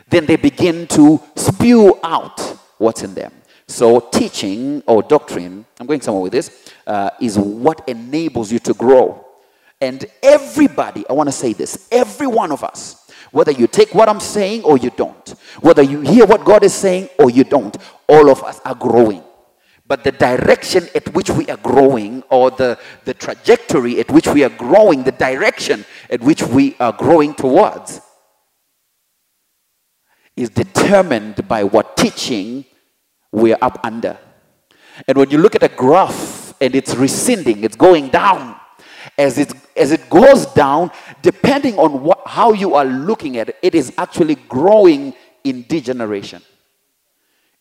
Then 0.08 0.26
they 0.26 0.36
begin 0.36 0.86
to 0.88 1.20
spew 1.34 1.98
out 2.02 2.40
what's 2.78 3.02
in 3.02 3.14
them. 3.14 3.32
So, 3.68 3.98
teaching 3.98 4.82
or 4.86 5.02
doctrine, 5.02 5.66
I'm 5.80 5.86
going 5.86 6.00
somewhere 6.00 6.22
with 6.22 6.32
this, 6.32 6.72
uh, 6.86 7.10
is 7.20 7.36
what 7.36 7.88
enables 7.88 8.52
you 8.52 8.60
to 8.60 8.74
grow. 8.74 9.26
And 9.80 10.06
everybody, 10.22 11.04
I 11.10 11.12
want 11.12 11.28
to 11.28 11.32
say 11.32 11.52
this, 11.52 11.88
every 11.90 12.28
one 12.28 12.52
of 12.52 12.62
us, 12.62 13.10
whether 13.32 13.50
you 13.50 13.66
take 13.66 13.94
what 13.94 14.08
I'm 14.08 14.20
saying 14.20 14.62
or 14.62 14.78
you 14.78 14.90
don't, 14.90 15.28
whether 15.60 15.82
you 15.82 16.00
hear 16.00 16.26
what 16.26 16.44
God 16.44 16.62
is 16.62 16.74
saying 16.74 17.08
or 17.18 17.28
you 17.28 17.42
don't, 17.42 17.76
all 18.08 18.30
of 18.30 18.42
us 18.44 18.60
are 18.64 18.74
growing. 18.74 19.22
But 19.88 20.02
the 20.02 20.12
direction 20.12 20.88
at 20.94 21.14
which 21.14 21.30
we 21.30 21.46
are 21.46 21.58
growing, 21.58 22.22
or 22.28 22.50
the, 22.50 22.78
the 23.04 23.14
trajectory 23.14 24.00
at 24.00 24.10
which 24.10 24.26
we 24.26 24.42
are 24.42 24.48
growing, 24.48 25.04
the 25.04 25.12
direction 25.12 25.84
at 26.10 26.20
which 26.20 26.42
we 26.42 26.76
are 26.80 26.92
growing 26.92 27.34
towards, 27.34 28.00
is 30.36 30.50
determined 30.50 31.46
by 31.46 31.62
what 31.64 31.96
teaching 31.96 32.64
we're 33.30 33.58
up 33.62 33.78
under. 33.84 34.18
And 35.06 35.16
when 35.16 35.30
you 35.30 35.38
look 35.38 35.54
at 35.54 35.62
a 35.62 35.68
graph 35.68 36.54
and 36.60 36.74
it's 36.74 36.94
receding, 36.94 37.62
it's 37.62 37.76
going 37.76 38.08
down. 38.08 38.56
As 39.16 39.38
it, 39.38 39.52
as 39.76 39.92
it 39.92 40.10
goes 40.10 40.46
down, 40.46 40.90
depending 41.22 41.78
on 41.78 42.02
what, 42.02 42.22
how 42.26 42.52
you 42.52 42.74
are 42.74 42.84
looking 42.84 43.36
at 43.36 43.50
it, 43.50 43.56
it 43.62 43.74
is 43.74 43.92
actually 43.96 44.34
growing 44.34 45.14
in 45.44 45.62
degeneration. 45.62 46.42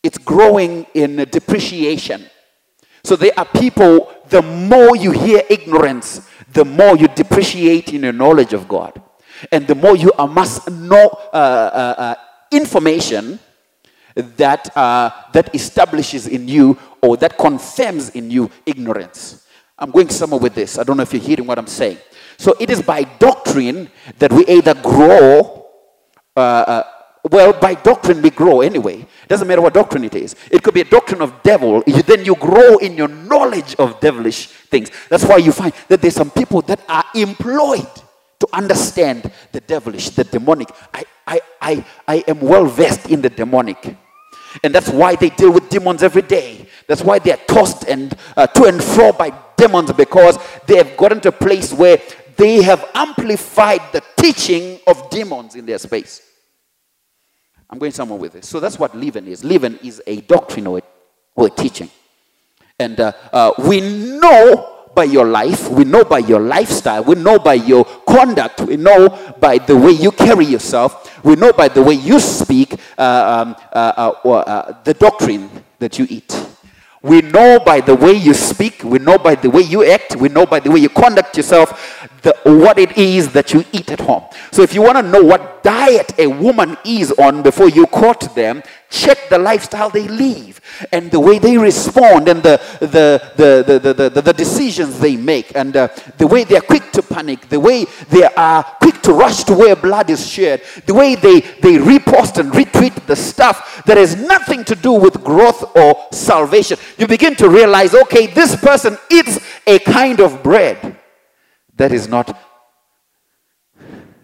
It's 0.06 0.18
growing 0.18 0.86
in 0.94 1.16
depreciation. 1.16 2.26
So 3.02 3.16
there 3.16 3.32
are 3.36 3.44
people, 3.44 4.14
the 4.28 4.40
more 4.40 4.94
you 4.94 5.10
hear 5.10 5.42
ignorance, 5.50 6.30
the 6.52 6.64
more 6.64 6.96
you 6.96 7.08
depreciate 7.08 7.92
in 7.92 8.04
your 8.04 8.12
knowledge 8.12 8.52
of 8.52 8.68
God. 8.68 9.02
And 9.50 9.66
the 9.66 9.74
more 9.74 9.96
you 9.96 10.12
must 10.16 10.70
know 10.70 11.08
uh, 11.32 11.36
uh, 11.36 11.94
uh, 11.98 12.14
information 12.52 13.40
that, 14.14 14.76
uh, 14.76 15.10
that 15.32 15.52
establishes 15.52 16.28
in 16.28 16.46
you 16.46 16.78
or 17.02 17.16
that 17.16 17.36
confirms 17.36 18.10
in 18.10 18.30
you 18.30 18.48
ignorance. 18.64 19.44
I'm 19.76 19.90
going 19.90 20.08
somewhere 20.10 20.38
with 20.38 20.54
this. 20.54 20.78
I 20.78 20.84
don't 20.84 20.98
know 20.98 21.02
if 21.02 21.12
you're 21.12 21.20
hearing 21.20 21.48
what 21.48 21.58
I'm 21.58 21.66
saying. 21.66 21.98
So 22.38 22.54
it 22.60 22.70
is 22.70 22.80
by 22.80 23.02
doctrine 23.02 23.90
that 24.20 24.32
we 24.32 24.46
either 24.46 24.74
grow, 24.74 25.66
uh, 26.36 26.40
uh, 26.40 26.82
well, 27.30 27.52
by 27.52 27.74
doctrine 27.74 28.22
we 28.22 28.30
grow 28.30 28.60
anyway. 28.60 29.06
Doesn't 29.28 29.48
matter 29.48 29.62
what 29.62 29.74
doctrine 29.74 30.04
it 30.04 30.14
is. 30.14 30.34
It 30.50 30.62
could 30.62 30.74
be 30.74 30.82
a 30.82 30.84
doctrine 30.84 31.22
of 31.22 31.42
devil. 31.42 31.82
You, 31.86 32.02
then 32.02 32.24
you 32.24 32.34
grow 32.36 32.76
in 32.78 32.96
your 32.96 33.08
knowledge 33.08 33.74
of 33.76 34.00
devilish 34.00 34.46
things. 34.46 34.90
That's 35.08 35.24
why 35.24 35.38
you 35.38 35.52
find 35.52 35.72
that 35.88 36.02
there's 36.02 36.14
some 36.14 36.30
people 36.30 36.62
that 36.62 36.80
are 36.88 37.04
employed 37.14 37.88
to 38.38 38.48
understand 38.52 39.30
the 39.52 39.60
devilish, 39.60 40.10
the 40.10 40.24
demonic. 40.24 40.68
I, 40.92 41.04
I, 41.26 41.40
I, 41.60 41.84
I 42.06 42.24
am 42.28 42.40
well 42.40 42.66
versed 42.66 43.10
in 43.10 43.22
the 43.22 43.30
demonic. 43.30 43.96
And 44.62 44.74
that's 44.74 44.88
why 44.88 45.16
they 45.16 45.30
deal 45.30 45.52
with 45.52 45.68
demons 45.68 46.02
every 46.02 46.22
day. 46.22 46.66
That's 46.86 47.02
why 47.02 47.18
they 47.18 47.32
are 47.32 47.40
tossed 47.48 47.84
and 47.84 48.14
uh, 48.36 48.46
to 48.46 48.64
and 48.64 48.82
fro 48.82 49.12
by 49.12 49.32
demons 49.56 49.92
because 49.92 50.38
they 50.66 50.76
have 50.76 50.96
gotten 50.96 51.20
to 51.22 51.28
a 51.28 51.32
place 51.32 51.72
where 51.72 51.98
they 52.36 52.62
have 52.62 52.88
amplified 52.94 53.80
the 53.92 54.02
teaching 54.16 54.78
of 54.86 55.08
demons 55.10 55.54
in 55.56 55.66
their 55.66 55.78
space. 55.78 56.25
I'm 57.68 57.78
going 57.78 57.92
somewhere 57.92 58.18
with 58.18 58.34
this. 58.34 58.48
So 58.48 58.60
that's 58.60 58.78
what 58.78 58.96
leaven 58.96 59.26
is. 59.26 59.44
Leaven 59.44 59.78
is 59.82 60.02
a 60.06 60.20
doctrine 60.22 60.66
or 60.66 60.78
a, 60.78 60.82
or 61.34 61.46
a 61.48 61.50
teaching. 61.50 61.90
And 62.78 63.00
uh, 63.00 63.12
uh, 63.32 63.52
we 63.58 63.80
know 63.80 64.76
by 64.94 65.04
your 65.04 65.26
life, 65.26 65.68
we 65.68 65.84
know 65.84 66.04
by 66.04 66.18
your 66.18 66.40
lifestyle, 66.40 67.04
we 67.04 67.14
know 67.16 67.38
by 67.38 67.54
your 67.54 67.84
conduct, 67.84 68.62
we 68.62 68.76
know 68.76 69.08
by 69.38 69.58
the 69.58 69.76
way 69.76 69.90
you 69.90 70.10
carry 70.10 70.46
yourself, 70.46 71.22
we 71.24 71.36
know 71.36 71.52
by 71.52 71.68
the 71.68 71.82
way 71.82 71.94
you 71.94 72.18
speak 72.18 72.74
uh, 72.96 73.44
um, 73.44 73.56
uh, 73.72 74.12
uh, 74.24 74.30
uh, 74.30 74.82
the 74.84 74.94
doctrine 74.94 75.50
that 75.78 75.98
you 75.98 76.06
eat. 76.08 76.55
We 77.06 77.22
know 77.22 77.60
by 77.60 77.80
the 77.80 77.94
way 77.94 78.14
you 78.14 78.34
speak, 78.34 78.82
we 78.82 78.98
know 78.98 79.16
by 79.16 79.36
the 79.36 79.48
way 79.48 79.62
you 79.62 79.84
act, 79.84 80.16
we 80.16 80.28
know 80.28 80.44
by 80.44 80.58
the 80.58 80.72
way 80.72 80.80
you 80.80 80.88
conduct 80.88 81.36
yourself 81.36 82.08
the, 82.22 82.34
what 82.44 82.80
it 82.80 82.98
is 82.98 83.32
that 83.32 83.52
you 83.54 83.64
eat 83.70 83.92
at 83.92 84.00
home. 84.00 84.24
So 84.50 84.62
if 84.62 84.74
you 84.74 84.82
want 84.82 84.96
to 84.96 85.02
know 85.02 85.22
what 85.22 85.62
diet 85.62 86.18
a 86.18 86.26
woman 86.26 86.76
is 86.84 87.12
on 87.12 87.42
before 87.42 87.68
you 87.68 87.86
court 87.86 88.34
them, 88.34 88.60
check 88.90 89.18
the 89.28 89.38
lifestyle 89.38 89.88
they 89.88 90.08
live 90.08 90.60
and 90.90 91.08
the 91.12 91.20
way 91.20 91.38
they 91.38 91.56
respond 91.56 92.28
and 92.28 92.42
the, 92.42 92.60
the, 92.80 93.22
the, 93.36 93.78
the, 93.78 93.92
the, 93.92 94.10
the, 94.10 94.20
the 94.22 94.32
decisions 94.32 94.98
they 94.98 95.16
make 95.16 95.54
and 95.54 95.76
uh, 95.76 95.86
the 96.18 96.26
way 96.26 96.42
they 96.42 96.56
are 96.56 96.60
quick 96.62 96.90
to 96.90 97.02
panic, 97.02 97.48
the 97.48 97.60
way 97.60 97.84
they 98.10 98.24
are 98.24 98.64
to 99.06 99.12
rush 99.12 99.44
to 99.44 99.54
where 99.54 99.74
blood 99.74 100.10
is 100.10 100.28
shed, 100.28 100.62
the 100.84 100.94
way 100.94 101.14
they, 101.14 101.40
they 101.40 101.78
repost 101.78 102.38
and 102.38 102.52
retweet 102.52 103.06
the 103.06 103.16
stuff 103.16 103.82
that 103.86 103.96
has 103.96 104.16
nothing 104.16 104.64
to 104.64 104.74
do 104.74 104.92
with 104.92 105.22
growth 105.24 105.76
or 105.76 106.06
salvation. 106.12 106.78
You 106.98 107.06
begin 107.06 107.34
to 107.36 107.48
realize, 107.48 107.94
okay, 107.94 108.26
this 108.26 108.56
person 108.56 108.98
eats 109.10 109.40
a 109.66 109.78
kind 109.78 110.20
of 110.20 110.42
bread 110.42 110.98
that 111.76 111.92
is 111.92 112.08
not 112.08 112.36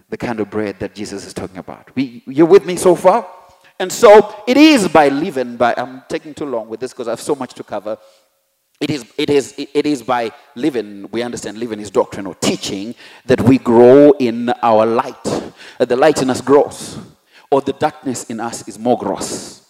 the 0.08 0.16
kind 0.18 0.40
of 0.40 0.50
bread 0.50 0.78
that 0.80 0.94
Jesus 0.94 1.24
is 1.24 1.32
talking 1.32 1.56
about. 1.56 1.94
We, 1.94 2.22
you're 2.26 2.46
with 2.46 2.66
me 2.66 2.76
so 2.76 2.94
far? 2.94 3.26
And 3.78 3.90
so 3.90 4.42
it 4.46 4.56
is 4.56 4.88
by 4.88 5.08
living, 5.08 5.56
by 5.56 5.74
I'm 5.76 6.02
taking 6.08 6.34
too 6.34 6.44
long 6.44 6.68
with 6.68 6.80
this 6.80 6.92
because 6.92 7.08
I 7.08 7.12
have 7.12 7.20
so 7.20 7.34
much 7.34 7.54
to 7.54 7.64
cover. 7.64 7.96
It 8.82 8.90
is, 8.90 9.04
it, 9.16 9.30
is, 9.30 9.54
it 9.56 9.86
is 9.86 10.02
by 10.02 10.32
leaven, 10.56 11.08
we 11.12 11.22
understand 11.22 11.56
leaven 11.56 11.78
is 11.78 11.88
doctrine 11.88 12.26
or 12.26 12.34
teaching, 12.34 12.96
that 13.26 13.40
we 13.40 13.58
grow 13.58 14.10
in 14.18 14.50
our 14.60 14.84
light. 14.84 15.22
That 15.78 15.88
the 15.88 15.94
light 15.94 16.20
in 16.20 16.28
us 16.28 16.40
grows, 16.40 16.98
or 17.48 17.60
the 17.60 17.74
darkness 17.74 18.24
in 18.24 18.40
us 18.40 18.66
is 18.66 18.80
more 18.80 18.98
gross 18.98 19.61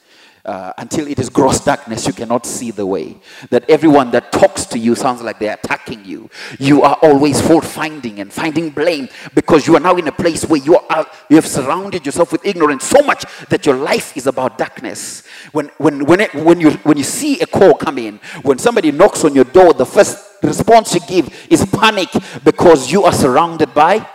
uh, 0.44 0.72
until 0.78 1.06
it 1.06 1.18
is 1.18 1.28
gross 1.28 1.61
darkness, 1.61 2.06
you 2.06 2.12
cannot 2.12 2.44
see 2.46 2.70
the 2.70 2.84
way. 2.84 3.16
That 3.50 3.68
everyone 3.70 4.11
that 4.11 4.32
talks 4.32 4.66
to 4.66 4.78
you 4.78 4.94
sounds 4.94 5.22
like 5.22 5.38
they're 5.38 5.54
attacking 5.54 6.04
you. 6.04 6.30
You 6.58 6.82
are 6.82 6.96
always 7.02 7.40
fault 7.40 7.64
finding 7.64 8.18
and 8.18 8.32
finding 8.32 8.70
blame 8.70 9.08
because 9.34 9.66
you 9.66 9.76
are 9.76 9.80
now 9.80 9.96
in 9.96 10.08
a 10.08 10.12
place 10.12 10.44
where 10.44 10.61
you 10.61 10.78
are 10.78 11.06
you 11.28 11.37
have 11.37 11.46
surrounded 11.46 12.04
yourself 12.04 12.32
with 12.32 12.44
ignorance 12.44 12.84
so 12.84 13.02
much 13.02 13.25
that 13.49 13.66
your 13.66 13.76
life 13.76 14.16
is 14.16 14.26
about 14.26 14.58
darkness. 14.58 15.25
When 15.52 15.68
when 15.78 16.06
when 16.06 16.20
it, 16.20 16.34
when 16.34 16.61
you 16.61 16.72
when 16.82 16.96
you 16.96 17.04
see 17.04 17.40
a 17.40 17.46
call 17.46 17.75
come 17.75 17.99
in, 17.99 18.18
when 18.42 18.58
somebody 18.58 18.90
knocks 18.90 19.25
on 19.25 19.34
your 19.34 19.44
door, 19.44 19.72
the 19.75 19.87
first 19.87 20.18
response 20.42 20.94
you 20.94 21.00
give 21.06 21.46
is 21.50 21.64
panic 21.66 22.08
because 22.44 22.90
you 22.90 23.04
are 23.04 23.12
surrounded 23.12 23.72
by 23.75 24.06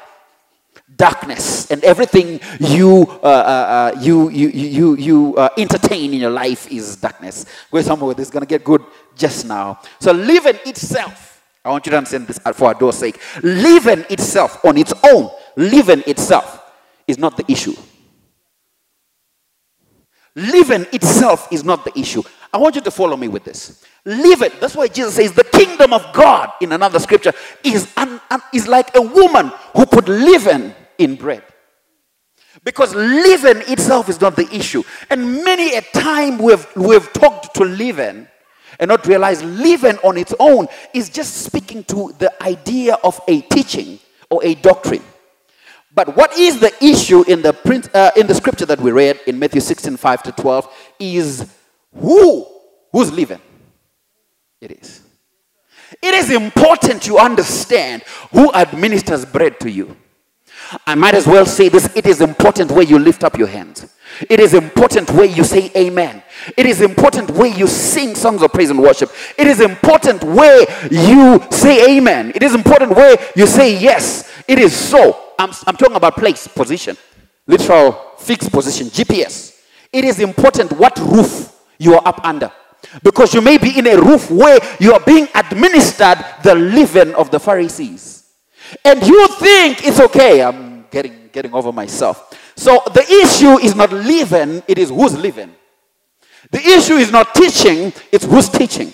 darkness 0.98 1.70
and 1.72 1.84
everything 1.84 2.39
you, 2.60 3.06
uh, 3.24 3.25
uh, 3.25 3.94
uh, 3.96 4.00
you, 4.01 4.30
you, 4.30 4.50
you, 4.50 4.96
you 4.98 5.36
uh, 5.38 5.50
entertain 5.58 6.13
in 6.13 6.20
your 6.20 6.32
life 6.32 6.70
is 6.72 6.98
darkness. 6.98 7.46
Where 7.70 7.84
somewhere 7.84 8.13
this 8.16 8.27
is 8.27 8.32
going 8.32 8.42
to 8.42 8.48
get 8.48 8.63
good 8.63 8.84
just 9.16 9.46
now. 9.46 9.80
So 10.00 10.12
leaven 10.12 10.58
itself, 10.66 11.44
I 11.63 11.70
want 11.70 11.86
you 11.86 11.92
to 11.92 11.98
understand 11.98 12.27
this 12.27 12.39
for 12.56 12.72
Adore's 12.72 12.98
sake. 12.98 13.20
Leaven 13.44 14.06
itself 14.10 14.63
on 14.66 14.77
its 14.77 14.94
own, 15.04 15.30
leaven 15.56 16.04
itself 16.08 16.63
is 17.08 17.18
not 17.18 17.38
the 17.38 17.50
issue. 17.51 17.75
Leaven 20.36 20.86
itself 20.94 21.48
is 21.51 21.63
not 21.63 21.84
the 21.84 21.98
issue. 22.00 22.22
I 22.54 22.58
want 22.58 22.75
you 22.75 22.82
to 22.82 22.92
follow 22.92 23.18
me 23.18 23.27
with 23.27 23.44
this. 23.44 23.84
It. 24.06 24.62
That's 24.62 24.75
why 24.75 24.88
Jesus 24.88 25.16
says 25.16 25.34
the 25.34 25.44
kingdom 25.44 25.94
of 25.94 26.13
God 26.13 26.51
in 26.62 26.72
another 26.72 27.00
scripture 27.00 27.34
is, 27.63 27.94
is 28.54 28.68
like 28.68 28.96
a 28.96 29.01
woman 29.01 29.51
who 29.75 29.86
put 29.86 30.08
leaven 30.08 30.74
in 30.98 31.16
bread. 31.16 31.44
Because 32.63 32.96
leaven 32.96 33.62
itself 33.68 34.10
is 34.10 34.20
not 34.20 34.36
the 34.36 34.48
issue. 34.54 34.84
And 35.10 35.44
many 35.44 35.75
a 35.75 35.82
time 35.82 36.38
we've, 36.38 36.66
we've 36.75 37.12
talked 37.13 37.56
to 37.56 37.63
leaven 37.63 38.27
and 38.80 38.89
not 38.89 39.06
realize 39.06 39.44
leaven 39.44 39.98
on 40.04 40.18
its 40.18 40.34
own 40.39 40.68
is 40.94 41.10
just 41.10 41.44
speaking 41.44 41.84
to 41.86 42.13
the 42.20 42.32
idea 42.44 42.96
of 43.04 43.20
a 43.27 43.42
teaching 43.42 44.00
or 44.30 44.44
a 44.44 44.56
doctrine. 44.56 45.04
But 45.94 46.16
what 46.16 46.38
is 46.38 46.60
the 46.60 46.74
issue 46.84 47.24
in 47.24 47.42
the, 47.42 47.54
print, 47.54 47.94
uh, 47.96 48.12
in 48.16 48.27
the 48.27 48.36
scripture 48.36 48.66
that 48.68 48.80
we 48.80 48.92
read 48.92 49.20
in 49.25 49.39
Matthew 49.39 49.62
16 49.62 49.98
5 49.98 50.24
to 50.24 50.32
12 50.32 50.94
is 51.00 51.50
who? 51.96 52.46
Who's 52.92 53.12
leaven? 53.12 53.42
It 54.62 54.72
is. 54.72 55.01
It 56.01 56.13
is 56.13 56.32
important 56.32 57.08
you 57.08 57.18
understand 57.18 58.04
who 58.32 58.54
administers 58.54 59.25
bread 59.25 59.60
to 59.62 59.72
you. 59.72 59.96
I 60.86 60.96
might 60.96 61.16
as 61.16 61.26
well 61.28 61.46
say 61.46 61.70
this 61.70 61.96
it 61.96 62.06
is 62.06 62.22
important 62.22 62.72
where 62.72 62.84
you 62.84 63.00
lift 63.00 63.24
up 63.24 63.38
your 63.38 63.48
hands. 63.48 63.86
It 64.30 64.40
is 64.40 64.54
important 64.54 65.12
where 65.12 65.26
you 65.26 65.44
say 65.44 65.72
amen. 65.76 66.24
It 66.56 66.66
is 66.66 66.82
important 66.82 67.30
where 67.32 67.48
you 67.48 67.68
sing 67.68 68.16
songs 68.16 68.42
of 68.42 68.52
praise 68.52 68.70
and 68.70 68.82
worship. 68.82 69.12
It 69.38 69.48
is 69.48 69.60
important 69.62 70.24
where 70.24 70.66
you 70.90 71.42
say 71.52 71.98
amen. 71.98 72.32
It 72.36 72.44
is 72.44 72.56
important 72.56 72.96
where 72.96 73.18
you 73.36 73.46
say 73.46 73.78
yes. 73.78 74.32
It 74.48 74.60
is 74.60 74.76
so. 74.76 75.34
I'm, 75.38 75.52
I'm 75.68 75.76
talking 75.78 75.96
about 75.96 76.16
place, 76.16 76.48
position, 76.48 76.98
literal 77.46 77.92
fixed 78.18 78.52
position, 78.52 78.88
GPS. 78.88 79.62
It 79.94 80.04
is 80.04 80.20
important 80.20 80.72
what 80.74 80.98
roof 81.00 81.54
you 81.78 81.94
are 81.94 82.02
up 82.06 82.22
under. 82.26 82.52
Because 83.04 83.34
you 83.34 83.42
may 83.42 83.58
be 83.58 83.78
in 83.78 83.88
a 83.88 83.98
roof 83.98 84.32
where 84.32 84.60
you 84.80 84.94
are 84.94 85.00
being 85.00 85.28
administered 85.36 86.24
the 86.44 86.56
leaven 86.56 87.14
of 87.16 87.30
the 87.32 87.40
Pharisees. 87.40 88.17
And 88.84 89.06
you 89.06 89.28
think 89.28 89.86
it's 89.86 90.00
okay. 90.00 90.44
I'm 90.44 90.86
getting, 90.90 91.30
getting 91.32 91.54
over 91.54 91.72
myself. 91.72 92.34
So 92.56 92.82
the 92.94 93.04
issue 93.24 93.60
is 93.60 93.76
not 93.76 93.92
leaven, 93.92 94.64
it 94.68 94.78
is 94.78 94.90
who's 94.90 95.18
leaven. 95.18 95.54
The 96.52 96.60
issue 96.60 96.96
is 96.96 97.12
not 97.12 97.36
teaching, 97.36 97.94
it's 98.12 98.26
who's 98.26 98.50
teaching. 98.50 98.94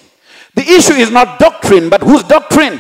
The 0.56 0.62
issue 0.62 0.94
is 0.94 1.10
not 1.10 1.40
doctrine, 1.40 1.90
but 1.90 2.02
whose 2.02 2.24
doctrine. 2.24 2.80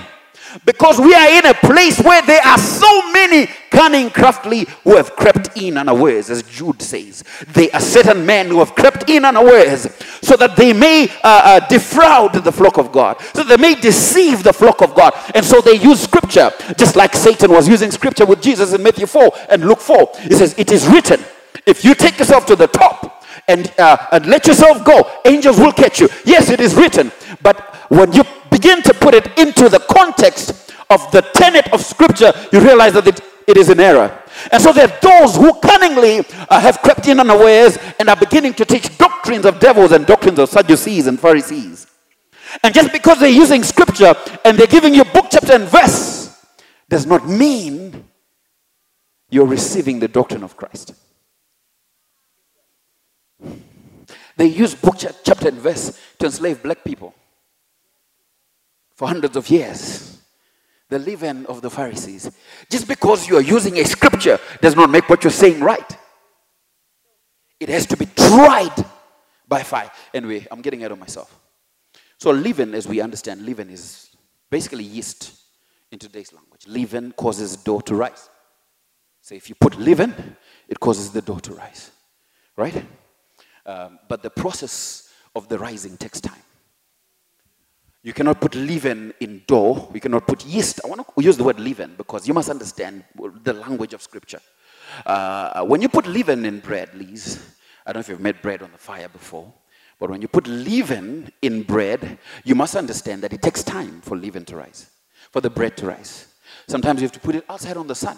Because 0.66 1.00
we 1.00 1.14
are 1.14 1.30
in 1.30 1.46
a 1.46 1.54
place 1.54 2.00
where 2.00 2.22
there 2.22 2.42
are 2.46 2.58
so 2.58 3.12
many 3.12 3.48
cunning, 3.72 4.10
craftily 4.10 4.68
who 4.84 4.96
have 4.96 5.16
crept 5.16 5.58
in 5.58 5.78
unawares, 5.78 6.30
as 6.30 6.44
Jude 6.44 6.82
says. 6.82 7.24
They 7.54 7.72
are 7.72 7.80
certain 7.80 8.26
men 8.26 8.48
who 8.48 8.60
have 8.60 8.76
crept 8.76 9.10
in 9.10 9.26
unawares 9.26 9.88
so 10.22 10.36
that 10.38 10.56
they 10.56 10.74
may 10.74 11.10
uh, 11.10 11.10
uh, 11.24 11.68
defraud 11.68 12.34
the 12.34 12.52
flock 12.52 12.78
of 12.78 12.92
God, 12.92 13.20
so 13.34 13.44
they 13.44 13.58
may 13.58 13.76
deceive 13.76 14.44
the 14.44 14.54
flock 14.54 14.82
of 14.82 14.94
God. 14.96 15.14
And 15.34 15.44
so 15.44 15.60
they 15.62 15.76
use 15.76 16.02
scripture, 16.02 16.52
just 16.78 16.96
like 16.96 17.16
Satan 17.16 17.52
was 17.52 17.68
using 17.68 17.92
scripture 17.92 18.26
with 18.26 18.42
Jesus 18.42 18.74
in 18.74 18.84
Matthew 18.84 19.08
4 19.08 19.32
and 19.50 19.68
Luke 19.68 19.80
4. 19.80 20.12
He 20.22 20.34
says, 20.34 20.56
It 20.58 20.72
is 20.72 20.88
written, 20.88 21.24
if 21.66 21.84
you 21.84 21.96
take 21.96 22.20
yourself 22.20 22.46
to 22.48 22.56
the 22.56 22.68
top, 22.68 23.23
and, 23.48 23.72
uh, 23.78 23.98
and 24.12 24.26
let 24.28 24.48
yourself 24.48 24.84
go, 24.86 25.10
angels 25.26 25.60
will 25.60 25.74
catch 25.74 26.00
you. 26.00 26.10
Yes, 26.26 26.50
it 26.50 26.60
is 26.60 26.76
written, 26.76 27.12
but 27.42 27.60
when 27.90 28.12
you 28.14 28.24
begin 28.50 28.82
to 28.84 28.94
put 28.94 29.14
it 29.14 29.38
into 29.38 29.70
the 29.70 29.80
context 29.80 30.74
of 30.90 31.12
the 31.12 31.22
tenet 31.34 31.72
of 31.74 31.82
scripture, 31.82 32.34
you 32.52 32.60
realize 32.60 32.94
that 32.94 33.08
it, 33.08 33.22
it 33.48 33.58
is 33.58 33.70
an 33.70 33.80
error. 33.80 34.24
And 34.52 34.62
so 34.62 34.72
there 34.72 34.88
are 34.88 35.00
those 35.02 35.36
who 35.36 35.54
cunningly 35.60 36.20
uh, 36.50 36.60
have 36.60 36.80
crept 36.82 37.08
in 37.08 37.20
unawares 37.20 37.78
and 38.00 38.10
are 38.10 38.16
beginning 38.16 38.54
to 38.56 38.66
teach 38.66 38.98
doctrines 38.98 39.46
of 39.46 39.60
devils 39.60 39.92
and 39.92 40.06
doctrines 40.06 40.40
of 40.40 40.50
Sadducees 40.50 41.08
and 41.08 41.20
Pharisees. 41.20 41.88
And 42.64 42.74
just 42.74 42.92
because 42.92 43.20
they're 43.20 43.30
using 43.30 43.64
scripture 43.64 44.14
and 44.46 44.58
they're 44.58 44.68
giving 44.68 44.94
you 44.94 45.04
book, 45.06 45.28
chapter, 45.32 45.54
and 45.54 45.64
verse 45.66 46.46
does 46.90 47.06
not 47.06 47.28
mean 47.28 48.08
you're 49.30 49.48
receiving 49.48 50.00
the 50.00 50.08
doctrine 50.08 50.44
of 50.44 50.56
Christ. 50.56 50.94
They 54.36 54.48
use 54.48 54.74
book, 54.76 54.96
chapter, 54.98 55.48
and 55.48 55.58
verse 55.58 56.00
to 56.20 56.26
enslave 56.26 56.64
black 56.64 56.84
people 56.84 57.14
for 58.96 59.08
hundreds 59.08 59.36
of 59.36 59.50
years. 59.50 60.18
The 60.90 61.00
leaven 61.00 61.46
of 61.48 61.62
the 61.62 61.70
Pharisees. 61.70 62.32
Just 62.70 62.88
because 62.88 63.28
you 63.28 63.38
are 63.38 63.42
using 63.42 63.78
a 63.80 63.86
scripture 63.86 64.40
does 64.62 64.76
not 64.76 64.90
make 64.90 65.10
what 65.10 65.24
you're 65.24 65.32
saying 65.32 65.60
right. 65.60 65.98
It 67.60 67.70
has 67.70 67.86
to 67.88 67.98
be 67.98 68.06
tried 68.06 68.74
by 69.48 69.64
fire. 69.64 69.90
Anyway, 70.14 70.46
I'm 70.52 70.62
getting 70.62 70.84
out 70.84 70.92
of 70.92 71.00
myself. 71.00 71.40
So, 72.18 72.32
leaven, 72.32 72.74
as 72.76 72.88
we 72.88 73.02
understand, 73.02 73.46
leaven 73.46 73.70
is 73.70 74.10
basically 74.50 74.84
yeast 74.84 75.34
in 75.92 76.00
today's 76.00 76.32
language. 76.34 76.68
Leaven 76.68 77.12
causes 77.14 77.58
dough 77.58 77.80
to 77.82 77.96
rise. 77.96 78.30
So, 79.22 79.36
if 79.36 79.50
you 79.50 79.56
put 79.56 79.80
leaven, 79.80 80.14
it 80.68 80.80
causes 80.80 81.12
the 81.12 81.22
dough 81.22 81.40
to 81.40 81.54
rise. 81.54 81.92
Right? 82.56 82.86
Um, 83.66 84.00
but 84.08 84.22
the 84.22 84.30
process 84.30 85.10
of 85.36 85.48
the 85.48 85.58
rising 85.58 85.98
takes 85.98 86.20
time. 86.20 86.42
You 88.04 88.12
cannot 88.12 88.42
put 88.42 88.54
leaven 88.56 89.14
in 89.22 89.44
dough. 89.48 89.90
You 89.94 90.02
cannot 90.02 90.28
put 90.28 90.46
yeast. 90.46 90.82
I 90.84 90.88
want 90.90 91.08
to 91.08 91.24
use 91.24 91.38
the 91.38 91.46
word 91.46 91.60
leaven 91.60 91.96
because 91.98 92.28
you 92.28 92.34
must 92.34 92.50
understand 92.50 93.06
the 93.44 93.54
language 93.54 93.94
of 93.94 94.02
scripture. 94.02 94.42
Uh, 95.06 95.64
when 95.64 95.82
you 95.82 95.88
put 95.88 96.06
leaven 96.06 96.46
in 96.46 96.60
bread, 96.60 96.94
Liz, 96.94 97.42
I 97.86 97.94
don't 97.94 98.02
know 98.02 98.02
if 98.02 98.10
you've 98.10 98.20
made 98.20 98.42
bread 98.42 98.62
on 98.62 98.72
the 98.72 98.78
fire 98.78 99.08
before, 99.08 99.54
but 100.00 100.10
when 100.10 100.22
you 100.22 100.28
put 100.28 100.48
leaven 100.48 101.32
in 101.42 101.64
bread, 101.64 102.20
you 102.44 102.56
must 102.56 102.76
understand 102.76 103.22
that 103.24 103.32
it 103.32 103.42
takes 103.42 103.64
time 103.64 104.02
for 104.02 104.18
leaven 104.18 104.44
to 104.46 104.58
rise, 104.58 104.90
for 105.32 105.40
the 105.40 105.50
bread 105.50 105.78
to 105.78 105.86
rise. 105.86 106.28
Sometimes 106.68 107.02
you 107.02 107.06
have 107.06 107.14
to 107.14 107.20
put 107.22 107.36
it 107.36 107.46
outside 107.50 107.78
on 107.78 107.88
the 107.88 107.96
sun 107.96 108.18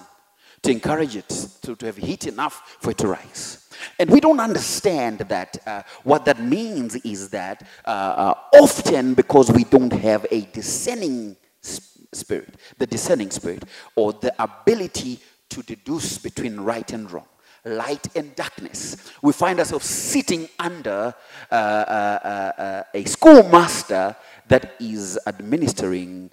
to 0.64 0.72
encourage 0.72 1.16
it 1.16 1.30
to, 1.62 1.76
to 1.76 1.86
have 1.86 1.98
heat 1.98 2.26
enough 2.26 2.78
for 2.80 2.90
it 2.90 2.98
to 2.98 3.08
rise. 3.08 3.65
And 4.00 4.10
we 4.10 4.20
don't 4.20 4.40
understand 4.40 5.20
that 5.20 5.58
uh, 5.66 5.84
what 6.04 6.26
that 6.26 6.42
means 6.42 6.96
is 6.98 7.30
that 7.30 7.68
uh, 7.86 7.90
uh, 7.90 8.34
often 8.62 9.14
because 9.14 9.52
we 9.52 9.64
don't 9.64 9.94
have 9.94 10.26
a 10.32 10.42
discerning 10.42 11.38
spirit, 11.62 12.56
the 12.78 12.88
discerning 12.88 13.32
spirit, 13.32 13.64
or 13.96 14.14
the 14.14 14.34
ability 14.42 15.20
to 15.50 15.62
deduce 15.64 16.18
between 16.18 16.60
right 16.60 16.92
and 16.92 17.12
wrong, 17.12 17.28
light 17.64 18.16
and 18.16 18.36
darkness, 18.36 18.98
we 19.22 19.34
find 19.34 19.60
ourselves 19.60 19.86
sitting 19.86 20.48
under 20.60 21.14
uh, 21.52 21.56
uh, 21.56 22.52
uh, 22.58 22.84
a 22.94 23.04
schoolmaster 23.06 24.16
that 24.48 24.76
is 24.80 25.20
administering 25.28 26.30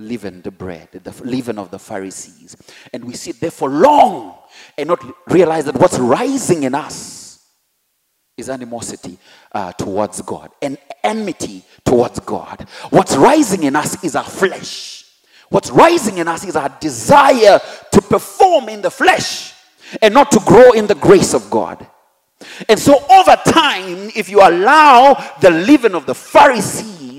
leaven 0.00 0.42
the 0.42 0.50
bread, 0.50 0.88
the 0.92 1.14
leaven 1.24 1.58
of 1.58 1.70
the 1.70 1.78
Pharisees. 1.78 2.56
And 2.92 3.04
we 3.04 3.14
sit 3.14 3.40
there 3.40 3.50
for 3.50 3.68
long 3.68 4.38
and 4.76 4.88
not 4.88 5.04
realize 5.28 5.66
that 5.66 5.76
what's 5.76 5.98
rising 5.98 6.62
in 6.64 6.74
us 6.74 7.46
is 8.36 8.48
animosity 8.48 9.18
uh, 9.52 9.72
towards 9.72 10.22
God 10.22 10.50
and 10.62 10.78
enmity 11.04 11.62
towards 11.84 12.18
God. 12.20 12.66
What's 12.90 13.16
rising 13.16 13.64
in 13.64 13.76
us 13.76 14.02
is 14.02 14.16
our 14.16 14.24
flesh. 14.24 15.04
What's 15.50 15.70
rising 15.70 16.18
in 16.18 16.28
us 16.28 16.44
is 16.44 16.56
our 16.56 16.68
desire 16.80 17.60
to 17.92 18.02
perform 18.02 18.68
in 18.68 18.82
the 18.82 18.90
flesh 18.90 19.54
and 20.00 20.14
not 20.14 20.30
to 20.32 20.40
grow 20.40 20.72
in 20.72 20.86
the 20.86 20.94
grace 20.94 21.34
of 21.34 21.50
God. 21.50 21.86
And 22.68 22.78
so, 22.78 22.94
over 23.10 23.36
time, 23.44 24.10
if 24.16 24.30
you 24.30 24.40
allow 24.40 25.12
the 25.40 25.50
leaven 25.50 25.94
of 25.94 26.06
the 26.06 26.14
Pharisees 26.14 27.09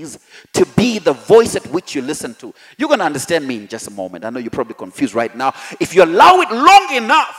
to 0.52 0.66
be 0.76 0.98
the 0.98 1.12
voice 1.12 1.56
at 1.56 1.66
which 1.68 1.94
you 1.94 2.02
listen 2.02 2.34
to. 2.36 2.54
You're 2.76 2.88
going 2.88 3.00
to 3.00 3.06
understand 3.06 3.46
me 3.46 3.56
in 3.56 3.68
just 3.68 3.88
a 3.88 3.90
moment. 3.90 4.24
I 4.24 4.30
know 4.30 4.38
you're 4.38 4.50
probably 4.50 4.74
confused 4.74 5.14
right 5.14 5.34
now. 5.34 5.54
If 5.80 5.94
you 5.94 6.04
allow 6.04 6.40
it 6.40 6.50
long 6.50 6.94
enough, 6.94 7.36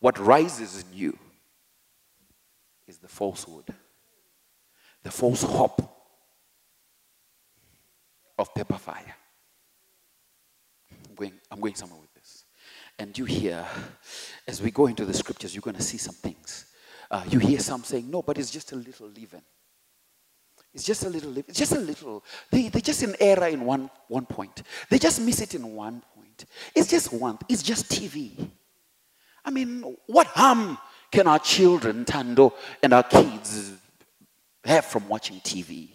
what 0.00 0.18
rises 0.18 0.84
in 0.84 0.98
you 0.98 1.18
is 2.86 2.98
the 2.98 3.08
falsehood, 3.08 3.64
the 5.02 5.10
false 5.10 5.42
hope 5.42 5.80
of 8.38 8.54
pepper 8.54 8.78
fire. 8.78 9.14
I'm 11.08 11.14
going, 11.14 11.32
I'm 11.50 11.60
going 11.60 11.74
somewhere 11.74 12.00
with 12.00 12.12
this. 12.14 12.44
And 12.98 13.16
you 13.16 13.24
hear, 13.24 13.64
as 14.46 14.60
we 14.60 14.70
go 14.70 14.86
into 14.86 15.04
the 15.04 15.14
scriptures, 15.14 15.54
you're 15.54 15.62
going 15.62 15.76
to 15.76 15.82
see 15.82 15.98
some 15.98 16.14
things. 16.14 16.66
Uh, 17.10 17.24
you 17.28 17.38
hear 17.38 17.58
some 17.60 17.84
saying, 17.84 18.10
no, 18.10 18.22
but 18.22 18.38
it's 18.38 18.50
just 18.50 18.72
a 18.72 18.76
little 18.76 19.08
leaven. 19.08 19.42
It's 20.74 20.82
just 20.82 21.04
a 21.04 21.08
little, 21.08 21.38
it's 21.38 21.58
just 21.58 21.72
a 21.72 21.78
little. 21.78 22.24
They, 22.50 22.68
they 22.68 22.80
just 22.80 23.02
in 23.04 23.14
error 23.20 23.46
in 23.46 23.64
one, 23.64 23.88
one 24.08 24.26
point. 24.26 24.64
They 24.90 24.98
just 24.98 25.20
miss 25.20 25.40
it 25.40 25.54
in 25.54 25.74
one 25.74 26.02
point. 26.16 26.46
It's 26.74 26.88
just 26.88 27.12
one, 27.12 27.38
it's 27.48 27.62
just 27.62 27.88
TV. 27.88 28.50
I 29.44 29.50
mean, 29.50 29.96
what 30.06 30.26
harm 30.28 30.78
can 31.12 31.28
our 31.28 31.38
children, 31.38 32.04
Tando, 32.04 32.54
and 32.82 32.92
our 32.92 33.04
kids 33.04 33.72
have 34.64 34.84
from 34.84 35.06
watching 35.06 35.36
TV? 35.40 35.90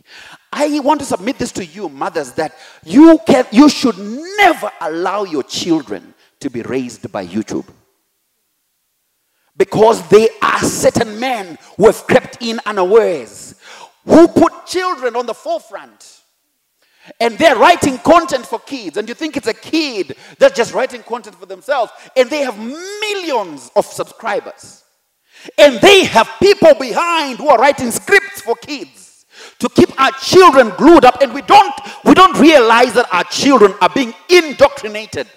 I 0.54 0.80
want 0.80 1.02
to 1.02 1.06
submit 1.06 1.38
this 1.38 1.52
to 1.54 1.66
you, 1.66 1.90
mothers, 1.90 2.32
that 2.34 2.56
you 2.86 3.20
can 3.28 3.46
you 3.52 3.68
should 3.68 3.98
never 3.98 4.72
allow 4.80 5.26
your 5.26 5.44
children 5.44 6.14
to 6.40 6.50
be 6.50 6.62
raised 6.62 7.12
by 7.12 7.28
YouTube. 7.28 7.68
Because 9.58 10.08
they 10.08 10.30
are 10.42 10.60
certain 10.60 11.20
men 11.20 11.58
who 11.76 11.88
have 11.88 12.08
crept 12.08 12.38
in 12.40 12.62
unawares 12.66 13.56
who 14.10 14.28
put 14.28 14.66
children 14.66 15.16
on 15.16 15.26
the 15.26 15.34
forefront. 15.34 16.22
And 17.20 17.38
they're 17.38 17.56
writing 17.56 17.98
content 18.00 18.46
for 18.46 18.60
kids, 18.60 18.98
and 18.98 19.08
you 19.08 19.16
think 19.16 19.38
it's 19.38 19.48
a 19.48 19.54
kid 19.54 20.16
that's 20.38 20.56
just 20.56 20.74
writing 20.74 21.02
content 21.04 21.36
for 21.36 21.46
themselves, 21.46 21.92
and 22.16 22.30
they 22.30 22.42
have 22.42 22.58
millions 22.58 23.72
of 23.76 23.86
subscribers. 23.86 24.84
And 25.58 25.80
they 25.80 26.04
have 26.06 26.30
people 26.40 26.74
behind 26.76 27.38
who 27.38 27.48
are 27.50 27.58
writing 27.58 27.92
scripts 27.92 28.42
for 28.42 28.56
kids 28.56 29.26
to 29.60 29.70
keep 29.70 30.00
our 30.00 30.12
children 30.12 30.72
glued 30.78 31.06
up, 31.06 31.22
and 31.22 31.34
we 31.34 31.42
don't, 31.44 31.74
we 32.04 32.14
don't 32.14 32.38
realize 32.38 32.94
that 32.94 33.12
our 33.14 33.24
children 33.26 33.74
are 33.82 33.90
being 33.90 34.14
indoctrinated, 34.30 35.28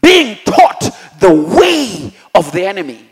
being 0.00 0.38
taught 0.44 0.90
the 1.20 1.32
way 1.32 2.12
of 2.34 2.50
the 2.52 2.64
enemy. 2.64 3.11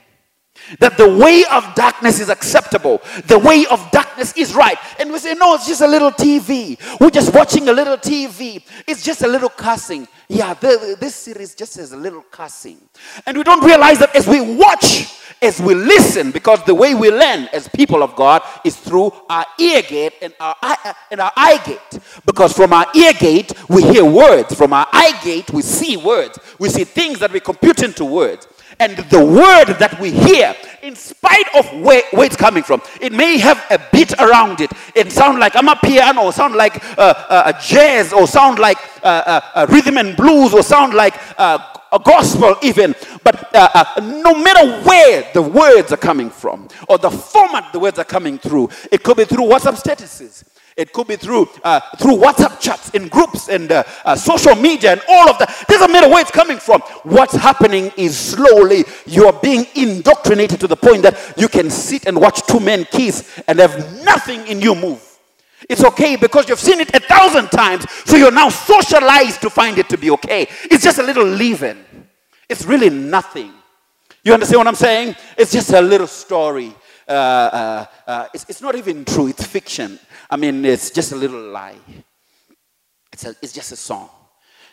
That 0.78 0.96
the 0.96 1.16
way 1.16 1.44
of 1.50 1.74
darkness 1.74 2.20
is 2.20 2.28
acceptable. 2.28 3.00
The 3.26 3.38
way 3.38 3.66
of 3.70 3.90
darkness 3.90 4.32
is 4.36 4.54
right. 4.54 4.76
And 4.98 5.12
we 5.12 5.18
say, 5.18 5.34
no, 5.34 5.54
it's 5.54 5.66
just 5.66 5.80
a 5.80 5.86
little 5.88 6.10
TV. 6.12 6.78
We're 7.00 7.10
just 7.10 7.34
watching 7.34 7.68
a 7.68 7.72
little 7.72 7.96
TV. 7.96 8.62
It's 8.86 9.02
just 9.02 9.22
a 9.22 9.28
little 9.28 9.48
cussing. 9.48 10.06
Yeah, 10.28 10.54
the, 10.54 10.96
this 11.00 11.14
series 11.14 11.54
just 11.54 11.76
has 11.76 11.92
a 11.92 11.96
little 11.96 12.22
cussing. 12.22 12.80
And 13.26 13.36
we 13.36 13.42
don't 13.42 13.64
realize 13.64 13.98
that 13.98 14.14
as 14.14 14.28
we 14.28 14.40
watch 14.40 15.16
as 15.42 15.60
we 15.60 15.74
listen, 15.74 16.30
because 16.30 16.62
the 16.64 16.74
way 16.74 16.94
we 16.94 17.10
learn 17.10 17.48
as 17.52 17.68
people 17.68 18.02
of 18.02 18.14
God 18.14 18.42
is 18.64 18.76
through 18.76 19.12
our 19.28 19.46
ear 19.58 19.82
gate 19.82 20.14
and 20.20 20.34
our 20.38 20.54
eye, 20.60 20.76
uh, 20.84 20.92
and 21.10 21.20
our 21.20 21.32
eye 21.36 21.60
gate. 21.64 22.02
Because 22.26 22.52
from 22.52 22.72
our 22.72 22.86
ear 22.94 23.12
gate, 23.14 23.52
we 23.68 23.82
hear 23.82 24.04
words. 24.04 24.54
From 24.54 24.72
our 24.72 24.86
eye 24.92 25.18
gate, 25.24 25.50
we 25.52 25.62
see 25.62 25.96
words. 25.96 26.38
We 26.58 26.68
see 26.68 26.84
things 26.84 27.18
that 27.20 27.32
we 27.32 27.40
compute 27.40 27.82
into 27.82 28.04
words. 28.04 28.46
And 28.80 28.96
the 28.96 29.22
word 29.22 29.74
that 29.78 30.00
we 30.00 30.10
hear, 30.10 30.56
in 30.82 30.96
spite 30.96 31.54
of 31.54 31.70
where, 31.82 32.02
where 32.12 32.24
it's 32.24 32.34
coming 32.34 32.62
from, 32.62 32.80
it 32.98 33.12
may 33.12 33.36
have 33.36 33.62
a 33.68 33.78
beat 33.92 34.14
around 34.14 34.62
it. 34.62 34.72
It 34.94 35.12
sound 35.12 35.38
like 35.38 35.54
I'm 35.54 35.68
a 35.68 35.76
piano, 35.76 36.22
or 36.22 36.32
sound 36.32 36.54
like 36.54 36.82
uh, 36.98 37.12
uh, 37.28 37.52
a 37.54 37.62
jazz, 37.62 38.14
or 38.14 38.26
sound 38.26 38.58
like 38.58 38.78
uh, 39.04 39.40
uh 39.54 39.66
rhythm 39.68 39.98
and 39.98 40.16
blues, 40.16 40.54
or 40.54 40.62
sound 40.62 40.94
like 40.94 41.14
uh, 41.38 41.58
a 41.92 41.98
gospel 41.98 42.56
even. 42.62 42.94
But 43.22 43.54
uh, 43.54 43.84
no 44.24 44.34
matter 44.34 44.80
where 44.88 45.30
the 45.34 45.42
words 45.42 45.92
are 45.92 45.98
coming 45.98 46.30
from, 46.30 46.66
or 46.88 46.96
the 46.96 47.10
format 47.10 47.74
the 47.74 47.80
words 47.80 47.98
are 47.98 48.04
coming 48.04 48.38
through, 48.38 48.70
it 48.90 49.02
could 49.02 49.18
be 49.18 49.26
through 49.26 49.44
WhatsApp 49.44 49.76
statuses. 49.78 50.44
It 50.80 50.94
could 50.94 51.08
be 51.08 51.16
through 51.16 51.46
uh, 51.62 51.80
through 51.98 52.16
WhatsApp 52.16 52.58
chats 52.58 52.88
in 52.90 53.08
groups 53.08 53.50
and 53.50 53.70
uh, 53.70 53.84
uh, 54.02 54.16
social 54.16 54.54
media 54.54 54.92
and 54.92 55.02
all 55.10 55.28
of 55.28 55.38
that. 55.38 55.66
Doesn't 55.68 55.92
matter 55.92 56.08
where 56.08 56.22
it's 56.22 56.30
coming 56.30 56.56
from. 56.56 56.80
What's 57.02 57.34
happening 57.34 57.92
is 57.98 58.16
slowly 58.18 58.84
you 59.04 59.26
are 59.26 59.32
being 59.34 59.66
indoctrinated 59.74 60.58
to 60.60 60.66
the 60.66 60.76
point 60.76 61.02
that 61.02 61.34
you 61.36 61.48
can 61.48 61.68
sit 61.68 62.06
and 62.06 62.18
watch 62.18 62.46
two 62.46 62.60
men 62.60 62.86
kiss 62.86 63.42
and 63.46 63.58
have 63.58 64.02
nothing 64.04 64.46
in 64.46 64.62
you 64.62 64.74
move. 64.74 65.06
It's 65.68 65.84
okay 65.84 66.16
because 66.16 66.48
you've 66.48 66.58
seen 66.58 66.80
it 66.80 66.94
a 66.94 67.00
thousand 67.00 67.48
times, 67.48 67.84
so 68.06 68.16
you're 68.16 68.32
now 68.32 68.48
socialized 68.48 69.42
to 69.42 69.50
find 69.50 69.76
it 69.76 69.90
to 69.90 69.98
be 69.98 70.10
okay. 70.12 70.48
It's 70.62 70.82
just 70.82 70.98
a 70.98 71.02
little 71.02 71.26
leaven. 71.26 71.84
It's 72.48 72.64
really 72.64 72.88
nothing. 72.88 73.52
You 74.24 74.32
understand 74.32 74.60
what 74.60 74.66
I'm 74.66 74.74
saying? 74.74 75.14
It's 75.36 75.52
just 75.52 75.74
a 75.74 75.80
little 75.82 76.06
story. 76.06 76.74
Uh, 77.06 77.12
uh, 77.12 77.86
uh, 78.06 78.26
it's, 78.32 78.46
it's 78.48 78.62
not 78.62 78.76
even 78.76 79.04
true, 79.04 79.26
it's 79.26 79.44
fiction. 79.44 79.98
I 80.30 80.36
mean, 80.36 80.64
it's 80.64 80.90
just 80.90 81.12
a 81.12 81.16
little 81.16 81.40
lie. 81.40 81.76
It's, 83.12 83.24
a, 83.24 83.34
it's 83.42 83.52
just 83.52 83.72
a 83.72 83.76
song. 83.76 84.08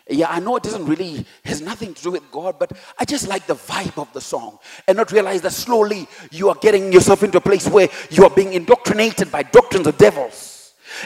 Yeah, 0.10 0.28
I 0.30 0.40
know 0.40 0.56
it 0.56 0.64
doesn't 0.64 0.86
really, 0.86 1.26
has 1.44 1.62
nothing 1.62 1.94
to 1.94 2.04
do 2.04 2.12
with 2.12 2.32
God, 2.32 2.58
but 2.60 2.72
I 2.98 3.04
just 3.04 3.28
like 3.28 3.46
the 3.46 3.56
vibe 3.56 4.00
of 4.02 4.12
the 4.14 4.22
song 4.22 4.60
and 4.88 4.96
not 4.96 5.12
realize 5.12 5.42
that 5.42 5.52
slowly 5.52 6.08
you 6.32 6.48
are 6.50 6.56
getting 6.56 6.94
yourself 6.94 7.24
into 7.24 7.40
a 7.40 7.42
place 7.42 7.68
where 7.68 7.90
you 8.10 8.24
are 8.24 8.30
being 8.30 8.54
indoctrinated 8.54 9.32
by 9.32 9.44
doctrines 9.44 9.88
of 9.88 9.98
devils. 9.98 10.57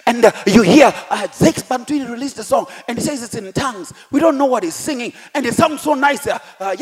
And 0.05 0.25
uh, 0.25 0.31
you 0.45 0.61
hear 0.61 0.87
uh, 0.87 1.27
Zakes 1.27 1.63
Bantwini 1.63 2.09
released 2.09 2.37
a 2.39 2.43
song 2.43 2.67
and 2.87 2.97
he 2.97 3.03
says 3.03 3.23
it's 3.23 3.35
in 3.35 3.51
tongues. 3.53 3.93
We 4.11 4.19
don't 4.19 4.37
know 4.37 4.45
what 4.45 4.63
he's 4.63 4.75
singing. 4.75 5.13
And 5.33 5.45
it 5.45 5.53
sounds 5.53 5.81
so 5.81 5.93
nice. 5.93 6.27
Uh, 6.27 6.39
uh, 6.59 6.75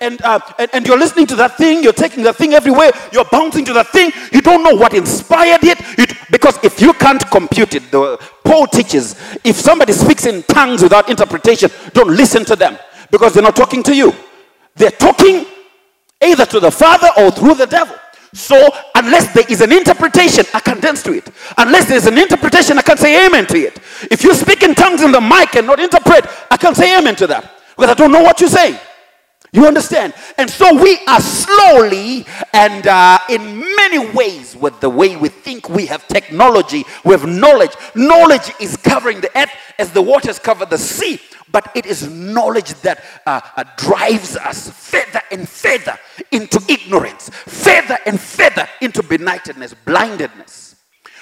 and, 0.00 0.22
uh, 0.22 0.40
and, 0.58 0.70
and 0.72 0.86
you're 0.86 0.98
listening 0.98 1.26
to 1.26 1.36
that 1.36 1.56
thing. 1.56 1.82
You're 1.82 1.92
taking 1.92 2.24
that 2.24 2.36
thing 2.36 2.52
everywhere. 2.52 2.90
You're 3.12 3.24
bouncing 3.24 3.64
to 3.66 3.72
that 3.74 3.88
thing. 3.88 4.12
You 4.32 4.40
don't 4.40 4.62
know 4.62 4.74
what 4.74 4.94
inspired 4.94 5.64
it. 5.64 5.78
it 5.98 6.16
because 6.30 6.62
if 6.62 6.80
you 6.80 6.92
can't 6.94 7.24
compute 7.30 7.74
it, 7.74 7.90
the, 7.90 8.18
Paul 8.44 8.66
teaches 8.66 9.14
if 9.44 9.56
somebody 9.56 9.92
speaks 9.92 10.26
in 10.26 10.42
tongues 10.44 10.82
without 10.82 11.08
interpretation, 11.10 11.70
don't 11.92 12.08
listen 12.08 12.44
to 12.46 12.56
them 12.56 12.78
because 13.10 13.34
they're 13.34 13.42
not 13.42 13.56
talking 13.56 13.82
to 13.84 13.94
you. 13.94 14.12
They're 14.74 14.90
talking 14.90 15.46
either 16.22 16.46
to 16.46 16.60
the 16.60 16.70
Father 16.70 17.08
or 17.18 17.30
through 17.30 17.54
the 17.54 17.66
devil. 17.66 17.96
So, 18.34 18.68
unless 18.94 19.32
there 19.32 19.44
is 19.48 19.60
an 19.60 19.72
interpretation, 19.72 20.44
I 20.52 20.60
can 20.60 20.80
dance 20.80 21.02
to 21.04 21.12
it. 21.12 21.30
Unless 21.56 21.88
there's 21.88 22.06
an 22.06 22.18
interpretation, 22.18 22.78
I 22.78 22.82
can 22.82 22.98
say 22.98 23.26
amen 23.26 23.46
to 23.46 23.56
it. 23.56 23.78
If 24.10 24.22
you 24.22 24.34
speak 24.34 24.62
in 24.62 24.74
tongues 24.74 25.02
in 25.02 25.12
the 25.12 25.20
mic 25.20 25.56
and 25.56 25.66
not 25.66 25.80
interpret, 25.80 26.26
I 26.50 26.56
can 26.56 26.74
say 26.74 26.98
amen 26.98 27.16
to 27.16 27.26
that 27.28 27.50
because 27.76 27.90
I 27.90 27.94
don't 27.94 28.12
know 28.12 28.22
what 28.22 28.40
you're 28.40 28.50
saying. 28.50 28.78
You 29.50 29.66
understand? 29.66 30.12
And 30.36 30.50
so 30.50 30.74
we 30.80 30.98
are 31.06 31.20
slowly 31.20 32.26
and 32.52 32.86
uh, 32.86 33.18
in 33.30 33.60
many 33.76 34.12
ways, 34.12 34.54
with 34.54 34.78
the 34.80 34.90
way 34.90 35.16
we 35.16 35.30
think, 35.30 35.70
we 35.70 35.86
have 35.86 36.06
technology, 36.06 36.84
we 37.02 37.12
have 37.12 37.26
knowledge. 37.26 37.70
Knowledge 37.94 38.52
is 38.60 38.76
covering 38.76 39.22
the 39.22 39.30
earth 39.38 39.50
as 39.78 39.90
the 39.92 40.02
waters 40.02 40.38
cover 40.38 40.66
the 40.66 40.76
sea 40.76 41.18
but 41.52 41.70
it 41.74 41.86
is 41.86 42.08
knowledge 42.10 42.74
that 42.82 43.04
uh, 43.26 43.40
uh, 43.56 43.64
drives 43.76 44.36
us 44.36 44.70
further 44.70 45.20
and 45.30 45.48
further 45.48 45.98
into 46.30 46.60
ignorance, 46.68 47.30
further 47.30 47.98
and 48.06 48.20
further 48.20 48.68
into 48.80 49.02
benightedness, 49.02 49.74
blindedness. 49.84 50.76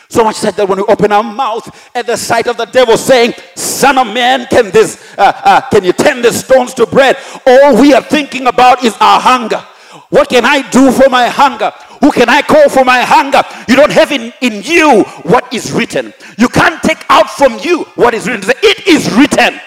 So 0.09 0.23
much 0.23 0.37
said 0.37 0.55
that 0.55 0.69
when 0.69 0.79
we 0.79 0.85
open 0.85 1.11
our 1.11 1.23
mouth 1.23 1.91
at 1.95 2.07
the 2.07 2.17
sight 2.17 2.47
of 2.47 2.57
the 2.57 2.67
devil 2.67 2.97
saying, 2.97 3.35
Son 3.57 3.99
of 3.99 4.07
man, 4.07 4.47
can 4.47 4.71
this 4.71 5.15
uh, 5.19 5.33
uh, 5.45 5.61
can 5.69 5.85
you 5.85 5.93
turn 5.93 6.23
the 6.23 6.33
stones 6.33 6.75
to 6.75 6.87
bread? 6.87 7.17
All 7.47 7.81
we 7.81 7.93
are 7.93 8.03
thinking 8.03 8.47
about 8.47 8.85
is 8.85 8.95
our 9.01 9.21
hunger. 9.21 9.65
What 10.11 10.29
can 10.29 10.45
I 10.45 10.69
do 10.71 10.93
for 10.93 11.09
my 11.09 11.27
hunger? 11.27 11.73
Who 12.01 12.13
can 12.13 12.29
I 12.29 12.43
call 12.43 12.69
for 12.69 12.85
my 12.85 13.01
hunger? 13.01 13.43
You 13.69 13.75
don't 13.75 13.91
have 13.91 14.13
in, 14.13 14.33
in 14.41 14.63
you 14.63 15.03
what 15.25 15.53
is 15.53 15.73
written. 15.73 16.13
You 16.39 16.49
can't 16.49 16.81
take 16.83 17.05
out 17.09 17.29
from 17.29 17.59
you 17.59 17.85
what 17.97 18.15
is 18.15 18.29
written. 18.29 18.49
It 18.63 18.87
is 18.87 19.11
written. 19.13 19.61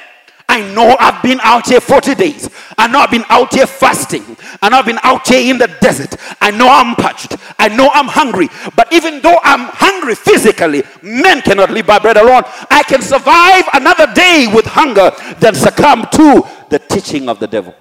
I 0.50 0.62
know 0.74 0.96
I've 1.00 1.22
been 1.22 1.40
out 1.42 1.68
here 1.68 1.80
40 1.80 2.16
days. 2.16 2.50
I 2.76 2.88
know 2.88 3.00
I've 3.00 3.12
been 3.12 3.26
out 3.30 3.54
here 3.54 3.68
fasting. 3.68 4.36
I 4.64 4.70
know 4.70 4.80
I've 4.80 4.86
been 4.86 5.00
out 5.04 5.28
here 5.28 5.48
in 5.52 5.60
the 5.60 5.68
desert. 5.80 6.16
I 6.42 6.50
know 6.50 6.68
I'm 6.68 6.96
parched. 6.96 7.38
I 7.60 7.68
know 7.68 7.88
I'm 7.94 8.08
hungry. 8.08 8.50
But 8.76 8.92
even 8.92 9.22
though 9.22 9.38
I'm 9.44 9.70
hungry 9.72 10.16
physically, 10.16 10.82
men 11.04 11.44
cannot 11.44 11.70
live 11.70 11.86
by 11.86 12.00
bread 12.00 12.18
alone. 12.18 12.42
I 12.72 12.82
can 12.82 13.04
survive 13.04 13.64
another 13.74 14.12
day 14.16 14.48
with 14.52 14.66
hunger 14.66 15.12
than 15.40 15.54
succumb 15.54 16.08
to 16.14 16.44
the 16.70 16.80
teaching 16.80 17.30
of 17.30 17.40
the 17.40 17.48
devil. 17.48 17.76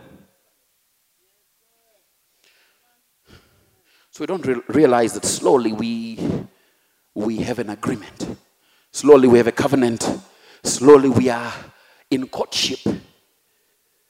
So 4.11 4.21
we 4.21 4.27
don't 4.27 4.45
re- 4.45 4.61
realize 4.69 5.15
that 5.15 5.25
slowly 5.25 5.73
we, 5.73 6.19
we 7.15 7.39
have 7.39 7.61
an 7.61 7.71
agreement. 7.71 8.37
Slowly 8.93 9.27
we 9.27 9.39
have 9.39 9.47
a 9.47 9.53
covenant. 9.53 10.07
Slowly 10.63 11.09
we 11.09 11.31
are 11.31 11.55
in 12.11 12.27
courtship 12.29 12.81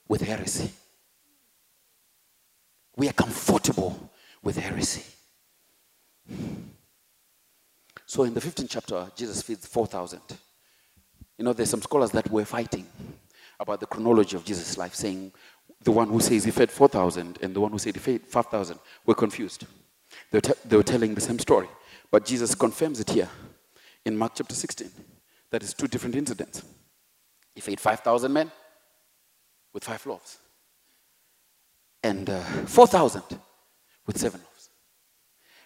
with 0.08 0.22
heresy. 0.22 0.70
We 2.96 3.08
are 3.08 3.12
comfortable 3.12 4.11
with 4.42 4.56
heresy. 4.56 5.04
So 8.06 8.22
in 8.24 8.34
the 8.34 8.40
15th 8.40 8.70
chapter, 8.70 9.11
Jesus 9.14 9.42
feeds 9.42 9.66
4,000. 9.66 10.20
You 11.37 11.44
know, 11.44 11.52
there's 11.52 11.70
some 11.70 11.82
scholars 11.82 12.11
that 12.12 12.30
were 12.30 12.44
fighting 12.44 12.87
about 13.61 13.80
the 13.80 13.87
chronology 13.87 14.37
of 14.37 14.44
Jesus' 14.44 14.78
life, 14.78 14.94
saying 14.94 15.32
the 15.82 15.92
one 15.92 16.08
who 16.08 16.20
says 16.20 16.44
he 16.44 16.50
fed 16.50 16.70
4,000 16.70 17.38
and 17.42 17.54
the 17.54 17.61
one 17.61 17.70
who 17.70 17.78
said 17.78 17.94
he 17.94 18.00
fed 18.00 18.22
5,000 18.26 18.78
were 19.06 19.14
confused. 19.14 19.66
They 20.30 20.38
were, 20.38 20.42
te- 20.42 20.61
they 20.64 20.76
were 20.76 20.82
telling 20.82 21.14
the 21.14 21.20
same 21.20 21.38
story. 21.38 21.68
But 22.11 22.24
Jesus 22.24 22.54
confirms 22.54 23.00
it 23.00 23.11
here 23.11 23.28
in 24.04 24.16
Mark 24.16 24.32
chapter 24.34 24.54
16. 24.54 24.90
That 25.50 25.62
is 25.62 25.74
two 25.74 25.87
different 25.87 26.16
incidents. 26.16 26.62
He 27.59 27.61
fed 27.61 27.81
5,000 27.81 28.33
men 28.33 28.53
with 29.75 29.83
five 29.83 30.07
loaves 30.07 30.38
and 32.05 32.31
uh, 32.31 32.38
4,000 32.38 33.21
with 34.07 34.16
seven 34.16 34.40
loaves. 34.40 34.71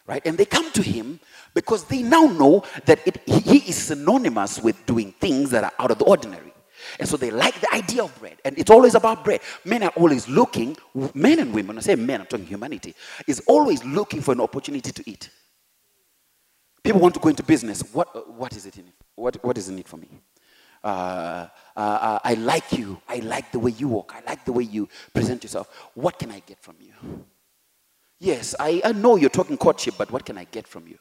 Right? 0.06 0.22
And 0.24 0.38
they 0.38 0.46
come 0.46 0.72
to 0.72 0.82
him 0.82 1.20
because 1.52 1.84
they 1.84 2.02
now 2.02 2.22
know 2.24 2.64
that 2.86 3.06
it, 3.06 3.18
he 3.26 3.58
is 3.68 3.76
synonymous 3.76 4.62
with 4.62 4.86
doing 4.86 5.12
things 5.20 5.50
that 5.50 5.64
are 5.64 5.72
out 5.78 5.90
of 5.90 5.98
the 5.98 6.06
ordinary. 6.06 6.54
And 6.98 7.06
so 7.06 7.18
they 7.18 7.30
like 7.30 7.60
the 7.60 7.74
idea 7.74 8.04
of 8.04 8.18
bread. 8.18 8.38
And 8.42 8.58
it's 8.58 8.70
always 8.70 8.94
about 8.94 9.22
bread. 9.22 9.42
Men 9.66 9.82
are 9.82 9.92
always 9.94 10.26
looking, 10.26 10.78
men 11.12 11.40
and 11.40 11.52
women, 11.52 11.76
I 11.76 11.82
say 11.82 11.94
men, 11.94 12.22
I'm 12.22 12.26
talking 12.26 12.46
humanity, 12.46 12.94
is 13.28 13.42
always 13.46 13.84
looking 13.84 14.22
for 14.22 14.32
an 14.32 14.40
opportunity 14.40 14.92
to 14.92 15.10
eat. 15.10 15.28
People 16.82 17.02
want 17.02 17.12
to 17.16 17.20
go 17.20 17.28
into 17.28 17.42
business. 17.42 17.82
What, 17.92 18.34
what 18.34 18.56
is 18.56 18.64
it 18.64 18.78
in 18.78 18.86
it? 18.86 18.94
What, 19.14 19.44
what 19.44 19.58
is 19.58 19.68
in 19.68 19.78
it 19.78 19.86
for 19.86 19.98
me? 19.98 20.08
Uh, 20.82 21.46
uh, 21.76 21.80
uh, 21.80 22.18
I 22.24 22.34
like 22.34 22.72
you. 22.72 23.00
I 23.08 23.16
like 23.16 23.52
the 23.52 23.58
way 23.58 23.70
you 23.72 23.88
walk. 23.88 24.14
I 24.16 24.28
like 24.28 24.44
the 24.44 24.52
way 24.52 24.64
you 24.64 24.88
present 25.14 25.42
yourself. 25.42 25.68
What 25.94 26.18
can 26.18 26.30
I 26.30 26.40
get 26.40 26.60
from 26.60 26.76
you? 26.80 27.24
Yes, 28.18 28.54
I, 28.58 28.80
I 28.84 28.92
know 28.92 29.16
you're 29.16 29.30
talking 29.30 29.56
courtship, 29.56 29.94
but 29.98 30.10
what 30.10 30.24
can 30.24 30.38
I 30.38 30.44
get 30.44 30.66
from 30.66 30.86
you? 30.86 30.98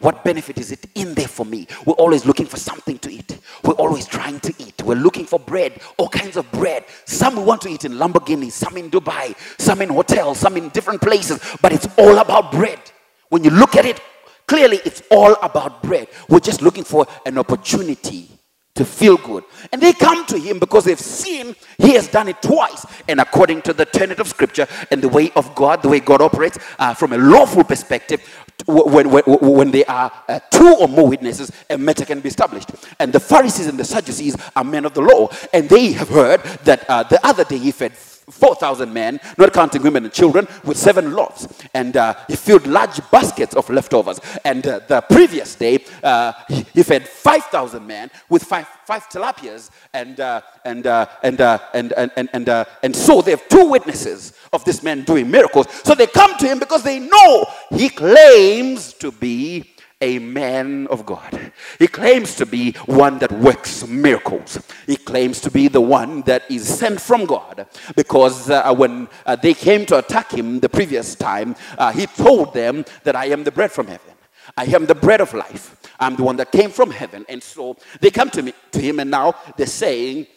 What 0.00 0.24
benefit 0.24 0.58
is 0.58 0.72
it 0.72 0.86
in 0.94 1.14
there 1.14 1.28
for 1.28 1.46
me? 1.46 1.66
We're 1.86 1.94
always 1.94 2.26
looking 2.26 2.46
for 2.46 2.56
something 2.56 2.98
to 2.98 3.12
eat. 3.12 3.38
We're 3.64 3.74
always 3.74 4.06
trying 4.06 4.40
to 4.40 4.54
eat. 4.58 4.82
We're 4.82 4.96
looking 4.96 5.24
for 5.24 5.38
bread, 5.38 5.80
all 5.96 6.08
kinds 6.08 6.36
of 6.36 6.50
bread. 6.52 6.84
Some 7.04 7.36
we 7.36 7.42
want 7.42 7.62
to 7.62 7.68
eat 7.68 7.84
in 7.84 7.92
Lamborghini, 7.92 8.50
some 8.50 8.76
in 8.76 8.90
Dubai, 8.90 9.36
some 9.60 9.82
in 9.82 9.88
hotels, 9.88 10.38
some 10.38 10.56
in 10.56 10.68
different 10.70 11.00
places, 11.00 11.40
but 11.62 11.72
it's 11.72 11.88
all 11.96 12.18
about 12.18 12.52
bread. 12.52 12.80
When 13.28 13.44
you 13.44 13.50
look 13.50 13.76
at 13.76 13.84
it, 13.84 14.00
clearly 14.46 14.80
it's 14.84 15.02
all 15.10 15.34
about 15.42 15.82
bread. 15.82 16.08
We're 16.28 16.40
just 16.40 16.62
looking 16.62 16.84
for 16.84 17.06
an 17.24 17.38
opportunity 17.38 18.37
to 18.78 18.84
feel 18.84 19.16
good. 19.16 19.44
And 19.72 19.82
they 19.82 19.92
come 19.92 20.24
to 20.26 20.38
him 20.38 20.58
because 20.58 20.84
they've 20.84 20.98
seen 20.98 21.54
he 21.78 21.92
has 21.94 22.08
done 22.08 22.28
it 22.28 22.40
twice. 22.40 22.86
And 23.08 23.20
according 23.20 23.62
to 23.62 23.72
the 23.72 23.84
tenet 23.84 24.20
of 24.20 24.28
scripture 24.28 24.66
and 24.90 25.02
the 25.02 25.08
way 25.08 25.30
of 25.36 25.54
God, 25.54 25.82
the 25.82 25.88
way 25.88 26.00
God 26.00 26.22
operates 26.22 26.58
uh, 26.78 26.94
from 26.94 27.12
a 27.12 27.18
lawful 27.18 27.64
perspective, 27.64 28.20
when, 28.66 29.10
when, 29.10 29.22
when 29.24 29.70
there 29.70 29.88
are 29.88 30.12
uh, 30.28 30.40
two 30.50 30.76
or 30.80 30.88
more 30.88 31.08
witnesses, 31.08 31.52
a 31.70 31.76
matter 31.76 32.04
can 32.04 32.20
be 32.20 32.28
established. 32.28 32.70
And 32.98 33.12
the 33.12 33.20
Pharisees 33.20 33.66
and 33.66 33.78
the 33.78 33.84
Sadducees 33.84 34.36
are 34.56 34.64
men 34.64 34.84
of 34.84 34.94
the 34.94 35.02
law. 35.02 35.28
And 35.52 35.68
they 35.68 35.92
have 35.92 36.08
heard 36.08 36.42
that 36.64 36.88
uh, 36.88 37.02
the 37.02 37.24
other 37.26 37.44
day 37.44 37.58
he 37.58 37.72
fed 37.72 37.92
4,000 38.30 38.92
men, 38.92 39.20
not 39.36 39.52
counting 39.52 39.82
women 39.82 40.04
and 40.04 40.12
children, 40.12 40.46
with 40.64 40.76
seven 40.76 41.12
loaves. 41.12 41.48
And 41.74 41.96
uh, 41.96 42.14
he 42.28 42.36
filled 42.36 42.66
large 42.66 43.00
baskets 43.10 43.54
of 43.54 43.68
leftovers. 43.70 44.20
And 44.44 44.66
uh, 44.66 44.80
the 44.86 45.00
previous 45.00 45.54
day, 45.54 45.84
uh, 46.02 46.32
he, 46.48 46.82
fed 46.82 47.06
5,000 47.06 47.86
men 47.86 48.10
with 48.28 48.44
five, 48.44 48.66
five 48.86 49.08
tilapias. 49.08 49.70
And, 49.92 50.20
uh, 50.20 50.42
and, 50.64 50.86
uh, 50.86 51.06
and, 51.22 51.40
uh, 51.40 51.58
and, 51.74 51.92
and, 51.92 52.10
and, 52.16 52.28
and, 52.32 52.66
and 52.82 52.96
so 52.96 53.22
they 53.22 53.32
have 53.32 53.48
two 53.48 53.68
witnesses 53.68 54.32
of 54.52 54.64
this 54.64 54.82
man 54.82 55.04
doing 55.04 55.30
miracles. 55.30 55.66
So 55.84 55.94
they 55.94 56.06
come 56.06 56.36
to 56.38 56.46
him 56.46 56.58
because 56.58 56.82
they 56.82 56.98
know 56.98 57.46
he 57.70 57.88
claims 57.88 58.92
to 58.94 59.12
be 59.12 59.74
a 60.00 60.18
man 60.18 60.86
of 60.88 61.04
God. 61.04 61.52
He 61.78 61.88
claims 61.88 62.36
to 62.36 62.46
be 62.46 62.72
one 62.86 63.18
that 63.18 63.32
works 63.32 63.86
miracles. 63.86 64.58
He 64.86 64.96
claims 64.96 65.40
to 65.40 65.50
be 65.50 65.68
the 65.68 65.80
one 65.80 66.22
that 66.22 66.48
is 66.50 66.68
sent 66.68 67.00
from 67.00 67.24
God 67.24 67.66
because 67.96 68.48
uh, 68.48 68.72
when 68.74 69.08
uh, 69.26 69.34
they 69.36 69.54
came 69.54 69.86
to 69.86 69.98
attack 69.98 70.30
him 70.30 70.60
the 70.60 70.68
previous 70.68 71.14
time, 71.16 71.56
uh, 71.76 71.92
he 71.92 72.06
told 72.06 72.54
them 72.54 72.84
that 73.02 73.16
I 73.16 73.26
am 73.26 73.42
the 73.42 73.50
bread 73.50 73.72
from 73.72 73.88
heaven. 73.88 74.12
I 74.56 74.64
am 74.66 74.86
the 74.86 74.94
bread 74.94 75.20
of 75.20 75.34
life. 75.34 75.76
I'm 75.98 76.14
the 76.14 76.22
one 76.22 76.36
that 76.36 76.52
came 76.52 76.70
from 76.70 76.90
heaven. 76.90 77.26
And 77.28 77.42
so 77.42 77.76
they 78.00 78.10
come 78.10 78.30
to 78.30 78.42
me 78.42 78.52
to 78.72 78.80
him 78.80 79.00
and 79.00 79.10
now 79.10 79.34
they're 79.56 79.66
saying, 79.66 80.28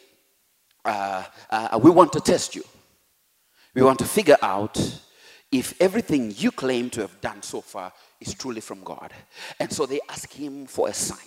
uh, 0.84 1.24
uh, 1.52 1.80
we 1.82 1.92
want 1.92 2.12
to 2.14 2.20
test 2.20 2.56
you. 2.56 2.64
We 3.76 3.84
want 3.84 4.00
to 4.00 4.06
figure 4.06 4.38
out 4.42 5.02
if 5.52 5.80
everything 5.80 6.34
you 6.36 6.52
claim 6.52 6.90
to 6.92 7.02
have 7.02 7.22
done 7.22 7.44
so 7.44 7.62
far 7.62 7.94
is 8.22 8.34
truly 8.36 8.62
from 8.62 8.84
God. 8.84 9.12
And 9.60 9.72
so 9.72 9.86
they 9.86 10.00
ask 10.08 10.32
him 10.32 10.68
for 10.68 10.88
a 10.88 10.94
sign. 10.94 11.18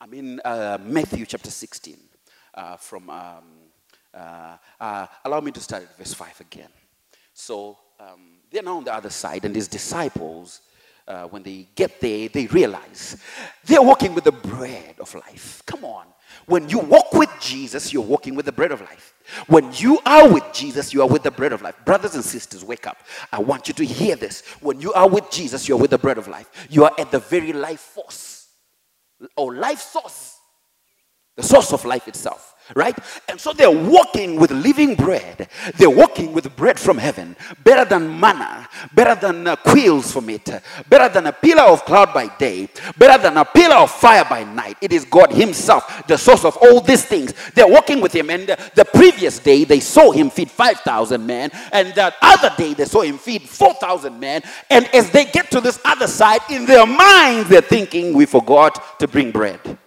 I 0.00 0.06
mean, 0.06 0.40
uh, 0.44 0.78
Matthew 0.80 1.26
chapter 1.26 1.50
16, 1.50 1.96
uh, 2.54 2.76
from, 2.76 3.10
um, 3.10 3.44
uh, 4.14 4.56
uh, 4.78 5.06
allow 5.24 5.40
me 5.40 5.50
to 5.52 5.60
start 5.60 5.82
at 5.84 5.96
verse 5.98 6.14
5 6.14 6.40
again. 6.40 6.68
So 7.32 7.78
um, 7.98 8.38
they're 8.50 8.62
now 8.62 8.76
on 8.76 8.84
the 8.84 8.94
other 8.94 9.10
side, 9.10 9.44
and 9.44 9.56
his 9.56 9.66
disciples, 9.66 10.60
uh, 11.08 11.24
when 11.24 11.42
they 11.42 11.66
get 11.74 12.00
there, 12.00 12.28
they 12.28 12.46
realize 12.46 13.16
they're 13.64 13.82
walking 13.82 14.14
with 14.14 14.24
the 14.24 14.32
bread 14.32 14.96
of 15.00 15.12
life. 15.14 15.62
Come 15.66 15.84
on. 15.84 16.06
When 16.46 16.68
you 16.68 16.78
walk 16.78 17.12
with 17.12 17.30
Jesus, 17.40 17.92
you're 17.92 18.02
walking 18.02 18.34
with 18.34 18.46
the 18.46 18.52
bread 18.52 18.72
of 18.72 18.80
life. 18.80 19.14
When 19.46 19.72
you 19.74 19.98
are 20.06 20.28
with 20.32 20.44
Jesus, 20.52 20.94
you 20.94 21.02
are 21.02 21.08
with 21.08 21.22
the 21.22 21.30
bread 21.30 21.52
of 21.52 21.62
life. 21.62 21.74
Brothers 21.84 22.14
and 22.14 22.24
sisters, 22.24 22.64
wake 22.64 22.86
up. 22.86 22.98
I 23.32 23.40
want 23.40 23.68
you 23.68 23.74
to 23.74 23.84
hear 23.84 24.16
this. 24.16 24.42
When 24.60 24.80
you 24.80 24.92
are 24.94 25.08
with 25.08 25.30
Jesus, 25.30 25.68
you're 25.68 25.78
with 25.78 25.90
the 25.90 25.98
bread 25.98 26.18
of 26.18 26.28
life. 26.28 26.48
You 26.70 26.84
are 26.84 26.92
at 26.98 27.10
the 27.10 27.18
very 27.18 27.52
life 27.52 27.80
force 27.80 28.48
or 29.36 29.54
life 29.54 29.80
source, 29.80 30.36
the 31.36 31.42
source 31.42 31.72
of 31.72 31.84
life 31.84 32.08
itself 32.08 32.54
right? 32.74 32.96
And 33.28 33.40
so 33.40 33.52
they're 33.52 33.70
walking 33.70 34.38
with 34.38 34.50
living 34.50 34.94
bread. 34.94 35.48
They're 35.76 35.90
walking 35.90 36.32
with 36.32 36.54
bread 36.56 36.78
from 36.78 36.98
heaven, 36.98 37.36
better 37.64 37.84
than 37.84 38.18
manna, 38.18 38.68
better 38.94 39.14
than 39.14 39.46
uh, 39.46 39.56
quails 39.56 40.12
from 40.12 40.28
it, 40.30 40.48
better 40.88 41.12
than 41.12 41.26
a 41.26 41.32
pillar 41.32 41.62
of 41.62 41.84
cloud 41.84 42.12
by 42.12 42.28
day, 42.36 42.68
better 42.96 43.22
than 43.22 43.36
a 43.36 43.44
pillar 43.44 43.76
of 43.76 43.90
fire 43.90 44.24
by 44.24 44.44
night. 44.44 44.76
It 44.80 44.92
is 44.92 45.04
God 45.04 45.32
Himself, 45.32 46.06
the 46.06 46.18
source 46.18 46.44
of 46.44 46.56
all 46.58 46.80
these 46.80 47.04
things. 47.04 47.34
They're 47.54 47.68
walking 47.68 48.00
with 48.00 48.12
Him, 48.12 48.30
and 48.30 48.50
uh, 48.50 48.56
the 48.74 48.84
previous 48.84 49.38
day 49.38 49.64
they 49.64 49.80
saw 49.80 50.10
Him 50.10 50.30
feed 50.30 50.50
5,000 50.50 51.24
men, 51.24 51.50
and 51.72 51.94
that 51.94 52.14
other 52.22 52.52
day 52.56 52.74
they 52.74 52.84
saw 52.84 53.02
Him 53.02 53.18
feed 53.18 53.42
4,000 53.42 54.18
men. 54.18 54.42
And 54.70 54.86
as 54.94 55.10
they 55.10 55.24
get 55.24 55.50
to 55.52 55.60
this 55.60 55.80
other 55.84 56.06
side, 56.06 56.40
in 56.50 56.66
their 56.66 56.86
minds, 56.86 57.48
they're 57.48 57.60
thinking, 57.60 58.12
We 58.14 58.26
forgot 58.26 58.98
to 59.00 59.08
bring 59.08 59.30
bread. 59.30 59.78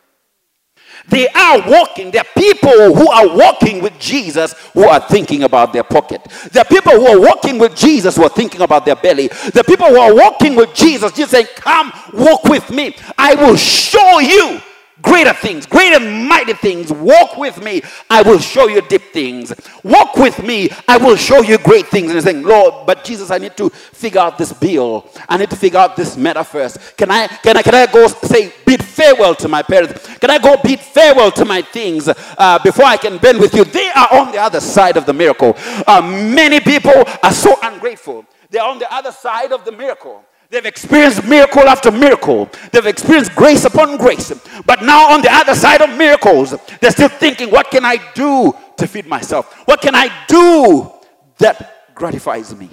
They 1.07 1.27
are 1.29 1.69
walking. 1.69 2.11
There 2.11 2.21
are 2.21 2.41
people 2.41 2.93
who 2.93 3.09
are 3.09 3.35
walking 3.35 3.81
with 3.81 3.97
Jesus 3.99 4.53
who 4.73 4.83
are 4.83 4.99
thinking 4.99 5.43
about 5.43 5.73
their 5.73 5.83
pocket. 5.83 6.21
There 6.51 6.61
are 6.61 6.65
people 6.65 6.93
who 6.93 7.07
are 7.07 7.19
walking 7.19 7.57
with 7.57 7.75
Jesus 7.75 8.15
who 8.15 8.23
are 8.23 8.29
thinking 8.29 8.61
about 8.61 8.85
their 8.85 8.95
belly. 8.95 9.27
The 9.27 9.63
people 9.65 9.87
who 9.87 9.99
are 9.99 10.13
walking 10.13 10.55
with 10.55 10.73
Jesus 10.73 11.11
just 11.11 11.31
saying, 11.31 11.47
Come, 11.55 11.91
walk 12.13 12.43
with 12.45 12.69
me. 12.69 12.95
I 13.17 13.35
will 13.35 13.55
show 13.55 14.19
you 14.19 14.61
greater 15.01 15.33
things, 15.33 15.65
great 15.65 15.93
and 15.93 16.27
mighty 16.27 16.53
things. 16.53 16.91
Walk 16.91 17.37
with 17.37 17.61
me, 17.63 17.81
I 18.09 18.21
will 18.21 18.39
show 18.39 18.67
you 18.67 18.81
deep 18.81 19.01
things. 19.13 19.53
Walk 19.83 20.15
with 20.15 20.43
me, 20.43 20.69
I 20.87 20.97
will 20.97 21.15
show 21.15 21.41
you 21.41 21.57
great 21.57 21.87
things. 21.87 22.05
And 22.05 22.13
you're 22.13 22.21
saying, 22.21 22.43
Lord, 22.43 22.85
but 22.85 23.03
Jesus, 23.03 23.31
I 23.31 23.37
need 23.37 23.57
to 23.57 23.69
figure 23.69 24.21
out 24.21 24.37
this 24.37 24.53
bill. 24.53 25.09
I 25.27 25.37
need 25.37 25.49
to 25.49 25.55
figure 25.55 25.79
out 25.79 25.95
this 25.95 26.17
matter 26.17 26.43
first. 26.43 26.97
Can 26.97 27.11
I 27.11 27.27
can 27.27 27.57
I 27.57 27.61
can 27.61 27.75
I 27.75 27.85
go 27.87 28.07
say 28.07 28.53
bid 28.65 28.83
farewell 28.83 29.35
to 29.35 29.47
my 29.47 29.61
parents? 29.61 30.07
Can 30.17 30.29
I 30.29 30.37
go 30.37 30.57
bid 30.63 30.79
farewell 30.79 31.31
to 31.31 31.45
my 31.45 31.61
things 31.61 32.07
uh, 32.07 32.59
before 32.63 32.85
I 32.85 32.97
can 32.97 33.17
bend 33.17 33.39
with 33.39 33.53
you? 33.53 33.63
They 33.63 33.89
are 33.89 34.13
on 34.19 34.31
the 34.31 34.39
other 34.39 34.59
side 34.59 34.97
of 34.97 35.05
the 35.05 35.13
miracle. 35.13 35.55
Uh, 35.87 36.01
many 36.01 36.59
people 36.59 37.03
are 37.23 37.33
so 37.33 37.55
ungrateful. 37.63 38.25
They're 38.49 38.63
on 38.63 38.79
the 38.79 38.93
other 38.93 39.11
side 39.11 39.51
of 39.53 39.63
the 39.63 39.71
miracle. 39.71 40.23
They've 40.51 40.65
experienced 40.65 41.25
miracle 41.25 41.61
after 41.61 41.91
miracle. 41.91 42.49
They've 42.73 42.85
experienced 42.85 43.33
grace 43.35 43.63
upon 43.63 43.95
grace. 43.95 44.33
But 44.65 44.83
now, 44.83 45.13
on 45.13 45.21
the 45.21 45.31
other 45.31 45.55
side 45.55 45.81
of 45.81 45.97
miracles, 45.97 46.53
they're 46.81 46.91
still 46.91 47.07
thinking, 47.07 47.49
what 47.49 47.71
can 47.71 47.85
I 47.85 47.97
do 48.13 48.53
to 48.75 48.85
feed 48.85 49.07
myself? 49.07 49.65
What 49.65 49.79
can 49.79 49.95
I 49.95 50.11
do 50.27 50.91
that 51.37 51.95
gratifies 51.95 52.53
me? 52.53 52.69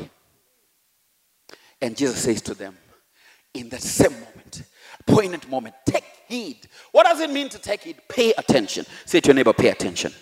And 1.81 1.97
Jesus 1.97 2.21
says 2.21 2.43
to 2.43 2.55
them, 2.55 2.77
in 3.55 3.69
that 3.69 3.83
same 3.83 4.13
moment, 4.13 4.65
poignant 5.07 5.49
moment, 5.49 5.77
take 5.87 6.05
heed. 6.27 6.67
What 6.91 7.07
does 7.07 7.21
it 7.21 7.31
mean 7.31 7.49
to 7.51 7.61
take 7.61 7.85
heed? 7.85 7.99
Pay 8.09 8.33
attention. 8.37 8.87
Say 9.07 9.21
to 9.21 9.29
your 9.29 9.37
neighbor, 9.37 9.53
pay 9.53 9.69
attention. 9.69 10.13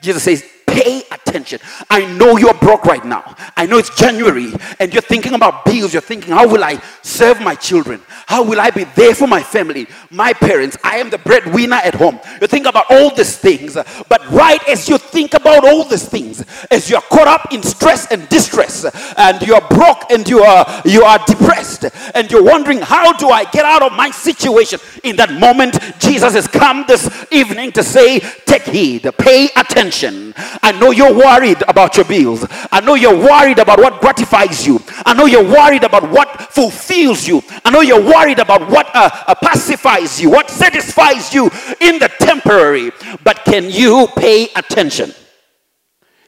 Jesus 0.00 0.22
says, 0.22 0.44
pay 0.66 1.02
attention. 1.10 1.60
I 1.88 2.04
know 2.14 2.36
you're 2.36 2.54
broke 2.54 2.84
right 2.84 3.04
now. 3.04 3.36
I 3.56 3.66
know 3.66 3.78
it's 3.78 3.94
January 3.96 4.52
and 4.80 4.92
you're 4.92 5.02
thinking 5.02 5.34
about 5.34 5.64
bills. 5.64 5.92
You're 5.92 6.02
thinking, 6.02 6.32
how 6.32 6.48
will 6.48 6.64
I 6.64 6.80
serve 7.02 7.40
my 7.40 7.54
children? 7.54 8.00
How 8.26 8.42
will 8.42 8.60
I 8.60 8.70
be 8.70 8.84
there 8.84 9.14
for 9.14 9.28
my 9.28 9.42
family, 9.42 9.86
my 10.10 10.32
parents? 10.32 10.76
I 10.82 10.96
am 10.96 11.10
the 11.10 11.18
breadwinner 11.18 11.76
at 11.76 11.94
home. 11.94 12.18
You 12.40 12.46
think 12.46 12.66
about 12.66 12.86
all 12.90 13.14
these 13.14 13.36
things. 13.36 13.74
But 13.74 14.30
right 14.30 14.66
as 14.68 14.88
you 14.88 14.98
think 14.98 15.34
about 15.34 15.64
all 15.64 15.84
these 15.84 16.08
things, 16.08 16.44
as 16.70 16.88
you're 16.88 17.00
caught 17.02 17.28
up 17.28 17.52
in 17.52 17.62
stress 17.62 18.10
and 18.10 18.28
distress, 18.28 18.84
and 19.16 19.42
you're 19.46 19.60
broke 19.68 20.10
and 20.10 20.28
you 20.28 20.42
are 20.42 20.82
you 20.84 21.02
are 21.02 21.18
depressed, 21.26 21.84
and 22.14 22.30
you're 22.30 22.44
wondering, 22.44 22.80
how 22.80 23.12
do 23.12 23.28
I 23.28 23.44
get 23.44 23.64
out 23.64 23.82
of 23.82 23.92
my 23.92 24.10
situation? 24.10 24.80
In 25.02 25.16
that 25.16 25.32
moment, 25.32 25.78
Jesus 25.98 26.34
has 26.34 26.46
come 26.46 26.84
this 26.88 27.26
evening 27.30 27.72
to 27.72 27.82
say, 27.82 28.20
take 28.20 28.64
heed, 28.64 29.08
pay 29.18 29.48
attention. 29.56 30.32
I 30.62 30.72
know 30.72 30.90
you're 30.90 31.14
worried 31.14 31.62
about 31.68 31.96
your 31.96 32.06
bills. 32.06 32.46
I 32.72 32.80
know 32.80 32.94
you're 32.94 33.16
worried 33.16 33.58
about 33.58 33.78
what 33.78 34.00
gratifies 34.00 34.66
you. 34.66 34.80
I 35.04 35.14
know 35.14 35.26
you're 35.26 35.44
worried 35.44 35.84
about 35.84 36.10
what 36.10 36.52
fulfills 36.52 37.26
you. 37.26 37.42
I 37.64 37.70
know 37.70 37.80
you're 37.80 38.02
worried 38.14 38.38
about 38.38 38.68
what 38.70 38.86
uh, 38.94 39.10
uh, 39.26 39.34
pacifies 39.34 40.20
you, 40.20 40.30
what 40.30 40.48
satisfies 40.48 41.34
you 41.34 41.50
in 41.80 41.98
the 41.98 42.10
temporary. 42.20 42.90
But 43.22 43.44
can 43.44 43.70
you 43.70 44.08
pay 44.16 44.48
attention? 44.56 45.12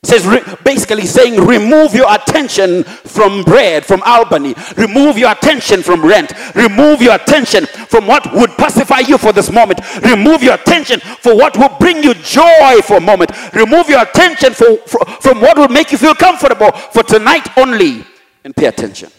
says 0.07 0.25
basically 0.63 1.05
saying 1.05 1.45
remove 1.45 1.93
your 1.95 2.13
attention 2.15 2.85
from 2.85 3.43
bread 3.43 3.85
from 3.85 4.01
albany. 4.05 4.55
Remove 4.77 5.19
your 5.19 5.33
attention 5.33 5.83
from 5.83 6.05
rent. 6.05 6.33
Remove 6.55 7.03
your 7.03 7.17
attention 7.17 7.67
from 7.67 8.07
what 8.07 8.33
would 8.33 8.51
pacify 8.53 9.01
you 9.01 9.19
for 9.19 9.33
this 9.33 9.51
moment. 9.51 9.81
Remove 10.03 10.43
your 10.43 10.55
attention 10.55 11.01
for 11.01 11.37
what 11.37 11.57
will 11.59 11.77
bring 11.81 12.03
you 12.03 12.15
joy 12.15 12.81
for 12.85 12.99
a 12.99 13.01
moment. 13.01 13.33
Remove 13.53 13.89
your 13.89 14.03
attention 14.03 14.53
for, 14.55 14.77
for, 14.87 15.05
from 15.21 15.41
what 15.41 15.59
will 15.59 15.69
make 15.69 15.91
you 15.91 15.99
feel 15.99 16.15
comfortable 16.15 16.71
for 16.71 17.03
tonight 17.03 17.49
only. 17.59 18.05
And 18.45 18.55
pay 18.55 18.67
attention 18.67 19.11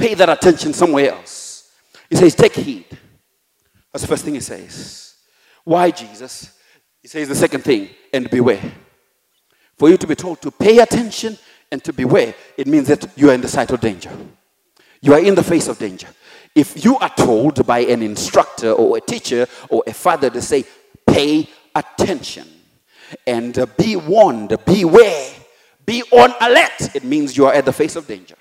pay 0.00 0.14
that 0.14 0.28
attention 0.28 0.72
somewhere 0.72 1.10
else 1.10 1.70
he 2.08 2.16
says 2.16 2.34
take 2.34 2.54
heed 2.54 2.86
that's 3.92 4.02
the 4.02 4.08
first 4.08 4.24
thing 4.24 4.34
he 4.34 4.40
says 4.40 5.14
why 5.64 5.90
jesus 5.90 6.58
he 7.02 7.08
says 7.08 7.28
the 7.28 7.34
second 7.34 7.62
thing 7.62 7.88
and 8.12 8.30
beware 8.30 8.72
for 9.80 9.88
you 9.88 9.96
to 9.96 10.06
be 10.06 10.14
told 10.14 10.42
to 10.42 10.50
pay 10.50 10.78
attention 10.80 11.38
and 11.72 11.82
to 11.84 11.92
beware, 11.92 12.34
it 12.58 12.66
means 12.66 12.88
that 12.88 13.06
you 13.16 13.30
are 13.30 13.32
in 13.32 13.40
the 13.40 13.48
sight 13.48 13.70
of 13.70 13.80
danger. 13.80 14.10
You 15.00 15.14
are 15.14 15.20
in 15.20 15.34
the 15.34 15.42
face 15.42 15.68
of 15.68 15.78
danger. 15.78 16.08
If 16.54 16.84
you 16.84 16.98
are 16.98 17.08
told 17.08 17.66
by 17.66 17.78
an 17.80 18.02
instructor 18.02 18.72
or 18.72 18.98
a 18.98 19.00
teacher 19.00 19.46
or 19.68 19.82
a 19.86 19.94
father 19.94 20.28
to 20.28 20.42
say, 20.42 20.64
pay 21.06 21.48
attention 21.74 22.46
and 23.26 23.66
be 23.78 23.96
warned, 23.96 24.54
beware, 24.66 25.32
be 25.86 26.02
on 26.12 26.34
alert, 26.40 26.94
it 26.94 27.04
means 27.04 27.36
you 27.36 27.46
are 27.46 27.54
at 27.54 27.64
the 27.64 27.72
face 27.72 27.96
of 27.96 28.06
danger. 28.06 28.36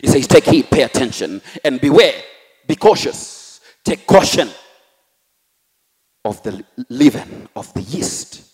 He 0.00 0.06
says, 0.08 0.26
take 0.26 0.44
heed, 0.44 0.70
pay 0.70 0.82
attention, 0.82 1.40
and 1.64 1.80
beware, 1.80 2.14
be 2.66 2.76
cautious, 2.76 3.60
take 3.84 4.06
caution 4.06 4.48
of 6.24 6.42
the 6.42 6.64
leaven, 6.88 7.48
of 7.54 7.72
the 7.74 7.82
yeast 7.82 8.44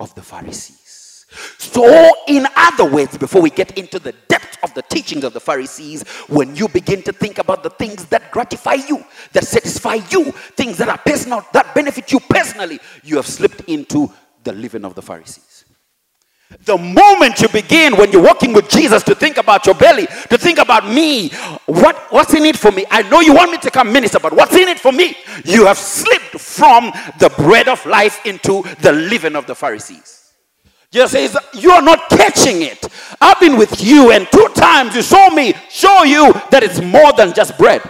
of 0.00 0.14
the 0.14 0.22
Pharisees. 0.22 1.26
So, 1.58 2.10
in 2.28 2.46
other 2.56 2.84
words, 2.84 3.18
before 3.18 3.42
we 3.42 3.50
get 3.50 3.76
into 3.76 3.98
the 3.98 4.14
depth 4.28 4.56
of 4.62 4.72
the 4.74 4.82
teachings 4.82 5.24
of 5.24 5.32
the 5.32 5.40
Pharisees, 5.40 6.02
when 6.28 6.54
you 6.54 6.68
begin 6.68 7.02
to 7.02 7.12
think 7.12 7.38
about 7.38 7.62
the 7.62 7.70
things 7.70 8.06
that 8.06 8.30
gratify 8.30 8.74
you, 8.74 9.04
that 9.32 9.44
satisfy 9.44 9.94
you, 10.10 10.30
things 10.56 10.78
that 10.78 10.88
are 10.88 10.98
personal, 10.98 11.44
that 11.52 11.74
benefit 11.74 12.12
you 12.12 12.20
personally, 12.20 12.78
you 13.02 13.16
have 13.16 13.26
slipped 13.26 13.62
into 13.62 14.10
the 14.44 14.52
leaven 14.52 14.84
of 14.84 14.94
the 14.94 15.02
Pharisees. 15.02 15.53
The 16.64 16.76
moment 16.76 17.40
you 17.40 17.48
begin, 17.48 17.96
when 17.96 18.12
you're 18.12 18.22
walking 18.22 18.52
with 18.52 18.68
Jesus, 18.68 19.02
to 19.04 19.14
think 19.14 19.38
about 19.38 19.66
your 19.66 19.74
belly, 19.74 20.06
to 20.06 20.38
think 20.38 20.58
about 20.58 20.88
me, 20.88 21.30
what, 21.66 21.96
what's 22.10 22.32
in 22.34 22.44
it 22.44 22.56
for 22.56 22.70
me? 22.70 22.84
I 22.90 23.02
know 23.02 23.20
you 23.20 23.34
want 23.34 23.50
me 23.50 23.58
to 23.58 23.70
come 23.70 23.92
minister, 23.92 24.20
but 24.20 24.34
what's 24.34 24.54
in 24.54 24.68
it 24.68 24.78
for 24.78 24.92
me? 24.92 25.16
You 25.44 25.66
have 25.66 25.78
slipped 25.78 26.38
from 26.38 26.92
the 27.18 27.32
bread 27.36 27.68
of 27.68 27.84
life 27.86 28.24
into 28.24 28.62
the 28.80 28.92
leaven 28.92 29.36
of 29.36 29.46
the 29.46 29.54
Pharisees. 29.54 30.32
Jesus 30.90 31.10
says, 31.10 31.36
You 31.54 31.72
are 31.72 31.82
not 31.82 32.08
catching 32.08 32.62
it. 32.62 32.86
I've 33.20 33.40
been 33.40 33.58
with 33.58 33.82
you, 33.82 34.12
and 34.12 34.28
two 34.30 34.48
times 34.54 34.94
you 34.94 35.02
saw 35.02 35.30
me 35.30 35.54
show 35.68 36.04
you 36.04 36.32
that 36.50 36.62
it's 36.62 36.80
more 36.80 37.12
than 37.12 37.34
just 37.34 37.58
bread 37.58 37.82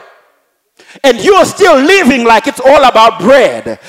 and 1.02 1.22
you're 1.22 1.44
still 1.44 1.76
living 1.80 2.24
like 2.24 2.46
it's 2.46 2.60
all 2.60 2.84
about 2.84 3.20
bread. 3.20 3.80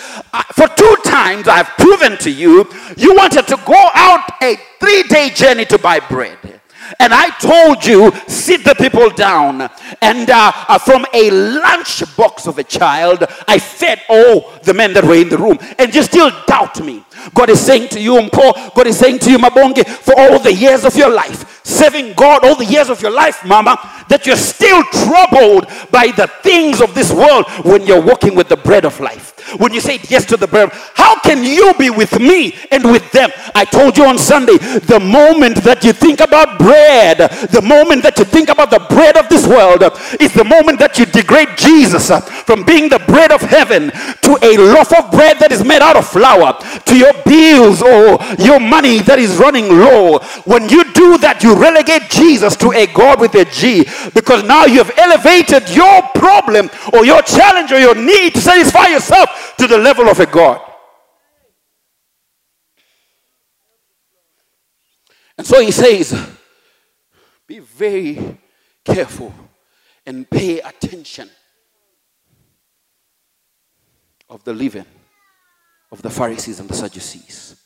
for 0.54 0.68
two 0.70 0.96
times 1.04 1.48
I've 1.48 1.70
proven 1.78 2.18
to 2.20 2.32
you, 2.32 2.68
you 2.98 3.14
wanted 3.16 3.48
to 3.48 3.58
go 3.66 3.90
out 3.94 4.22
a 4.42 4.58
three 4.80 5.04
day 5.04 5.30
journey 5.30 5.66
to 5.66 5.78
buy 5.78 6.00
bread. 6.00 6.38
And 7.00 7.14
I 7.14 7.30
told 7.40 7.86
you, 7.86 8.12
sit 8.28 8.64
the 8.64 8.76
people 8.76 9.10
down. 9.10 9.70
And 10.02 10.30
uh, 10.30 10.52
uh, 10.68 10.78
from 10.78 11.06
a 11.14 11.32
lunch 11.32 12.04
box 12.16 12.48
of 12.48 12.58
a 12.58 12.64
child, 12.64 13.24
I 13.48 13.58
fed 13.58 14.02
all 14.10 14.52
the 14.64 14.74
men 14.74 14.94
that 14.94 15.04
were 15.04 15.16
in 15.16 15.30
the 15.30 15.38
room. 15.38 15.58
And 15.80 15.94
you 15.94 16.04
still 16.04 16.32
doubt 16.46 16.84
me. 16.84 17.04
God 17.34 17.50
is 17.50 17.60
saying 17.60 17.90
to 17.90 18.00
you, 18.00 18.14
Mpo, 18.18 18.76
God 18.76 18.88
is 18.88 19.00
saying 19.00 19.20
to 19.20 19.32
you, 19.32 19.38
Mabonge, 19.38 19.86
for 19.88 20.14
all 20.18 20.40
the 20.40 20.54
years 20.54 20.86
of 20.86 20.96
your 20.96 21.10
life, 21.10 21.66
serving 21.66 22.14
God 22.14 22.46
all 22.46 22.56
the 22.56 22.66
years 22.66 22.90
of 22.90 23.02
your 23.02 23.12
life, 23.12 23.44
Mama, 23.46 23.78
that 24.08 24.26
you're 24.26 24.36
still 24.36 24.84
troubled 25.06 25.68
by 25.92 26.08
the 26.16 26.28
things 26.42 26.82
of 26.82 26.94
this 26.94 27.12
world 27.12 27.46
when 27.64 27.86
you're 27.86 28.02
walking 28.02 28.36
with 28.36 28.50
the 28.50 28.58
bread 28.58 28.86
of 28.86 29.00
life. 29.00 29.34
When 29.60 29.74
you 29.74 29.80
say 29.80 30.00
yes 30.10 30.26
to 30.26 30.38
the 30.38 30.48
bread, 30.48 30.70
how 30.94 31.20
can 31.20 31.44
you 31.44 31.74
be 31.78 31.90
with 31.90 32.20
me 32.20 32.56
and 32.72 32.84
with 32.84 33.12
them? 33.12 33.30
I 33.54 33.66
told 33.66 33.98
you 33.98 34.06
on 34.06 34.18
Sunday, 34.18 34.58
the 34.58 35.00
moment 35.00 35.64
that 35.64 35.84
you 35.84 35.94
think 35.94 36.20
about 36.20 36.58
bread, 36.58 37.18
the 37.52 37.62
moment 37.62 38.04
that 38.04 38.18
you 38.18 38.26
think 38.26 38.50
about 38.50 38.72
the 38.72 38.80
bread 38.90 39.18
of 39.18 39.30
this 39.30 39.48
world, 39.48 39.84
is 40.20 40.34
the 40.34 40.44
moment 40.44 40.80
that 40.80 40.98
you 40.98 41.06
degrade 41.06 41.50
Jesus 41.58 42.10
from 42.44 42.64
being 42.64 42.90
the 42.90 43.00
bread 43.00 43.32
of 43.32 43.42
heaven 43.42 43.92
to 44.22 44.38
a 44.42 44.58
loaf 44.58 44.92
of 44.94 45.12
bread 45.12 45.38
that 45.40 45.52
is 45.52 45.64
made 45.64 45.82
out 45.82 45.96
of 45.96 46.08
flour, 46.08 46.58
to 46.86 46.98
your 46.98 47.14
bills 47.24 47.82
or 47.82 48.18
your 48.40 48.60
money 48.60 49.00
that 49.00 49.20
is 49.20 49.38
running 49.38 49.70
low. 49.70 50.20
When 50.46 50.70
you 50.70 50.84
do 50.94 51.18
that, 51.20 51.44
you 51.44 51.56
relegate 51.56 52.10
Jesus 52.10 52.56
to 52.58 52.72
a 52.72 52.88
God 52.88 53.22
with 53.22 53.36
a 53.36 53.46
G 53.46 53.86
because 54.14 54.44
now 54.44 54.66
you 54.66 54.84
have 54.84 54.92
elevated 54.98 55.70
your 55.70 56.02
problem 56.16 56.70
or 56.94 57.06
your 57.06 57.22
challenge 57.22 57.72
or 57.72 57.80
your 57.80 57.96
need 57.96 58.34
to 58.34 58.42
satisfy 58.42 58.88
yourself 58.88 59.56
to 59.58 59.68
the 59.68 59.78
level 59.78 60.10
of 60.10 60.20
a 60.20 60.26
God. 60.26 60.62
And 65.38 65.46
so 65.46 65.60
he 65.62 65.72
says, 65.72 66.18
be 67.48 67.60
very 67.60 68.38
careful 68.84 69.34
and 70.06 70.30
pay 70.30 70.60
attention 70.60 71.30
of 74.30 74.44
the 74.44 74.54
leaven 74.54 74.86
of 75.92 76.02
the 76.02 76.10
Pharisees 76.10 76.60
and 76.60 76.70
the 76.70 76.74
Sadducees. 76.74 77.62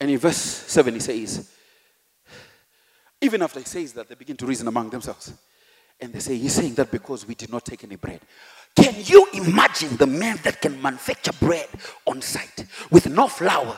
And 0.00 0.10
in 0.10 0.18
verse 0.18 0.36
7 0.36 0.94
he 0.94 1.00
says, 1.00 1.50
even 3.20 3.42
after 3.42 3.60
he 3.60 3.64
says 3.66 3.92
that, 3.94 4.08
they 4.08 4.14
begin 4.14 4.36
to 4.36 4.46
reason 4.46 4.68
among 4.68 4.90
themselves. 4.90 5.32
And 6.00 6.12
they 6.12 6.18
say, 6.18 6.36
He's 6.36 6.52
saying 6.54 6.74
that 6.74 6.90
because 6.90 7.26
we 7.26 7.34
did 7.34 7.50
not 7.50 7.64
take 7.64 7.84
any 7.84 7.96
bread. 7.96 8.20
Can 8.74 8.94
you 9.04 9.26
imagine 9.32 9.96
the 9.96 10.06
man 10.06 10.38
that 10.44 10.60
can 10.60 10.80
manufacture 10.80 11.32
bread 11.40 11.66
on 12.06 12.20
site 12.20 12.66
with 12.90 13.08
no 13.08 13.26
flour, 13.26 13.74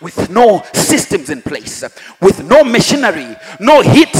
with 0.00 0.30
no 0.30 0.62
systems 0.72 1.28
in 1.30 1.42
place, 1.42 1.82
with 2.20 2.44
no 2.44 2.62
machinery, 2.62 3.36
no 3.58 3.80
heat, 3.80 4.14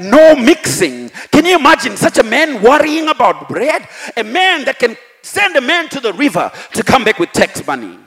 no 0.00 0.34
mixing? 0.34 1.10
Can 1.30 1.44
you 1.44 1.58
imagine 1.58 1.98
such 1.98 2.16
a 2.16 2.22
man 2.22 2.62
worrying 2.62 3.08
about 3.08 3.50
bread? 3.50 3.86
A 4.16 4.24
man 4.24 4.64
that 4.64 4.78
can 4.78 4.96
send 5.20 5.56
a 5.56 5.60
man 5.60 5.90
to 5.90 6.00
the 6.00 6.14
river 6.14 6.50
to 6.72 6.82
come 6.82 7.04
back 7.04 7.18
with 7.18 7.30
tax 7.32 7.66
money. 7.66 7.98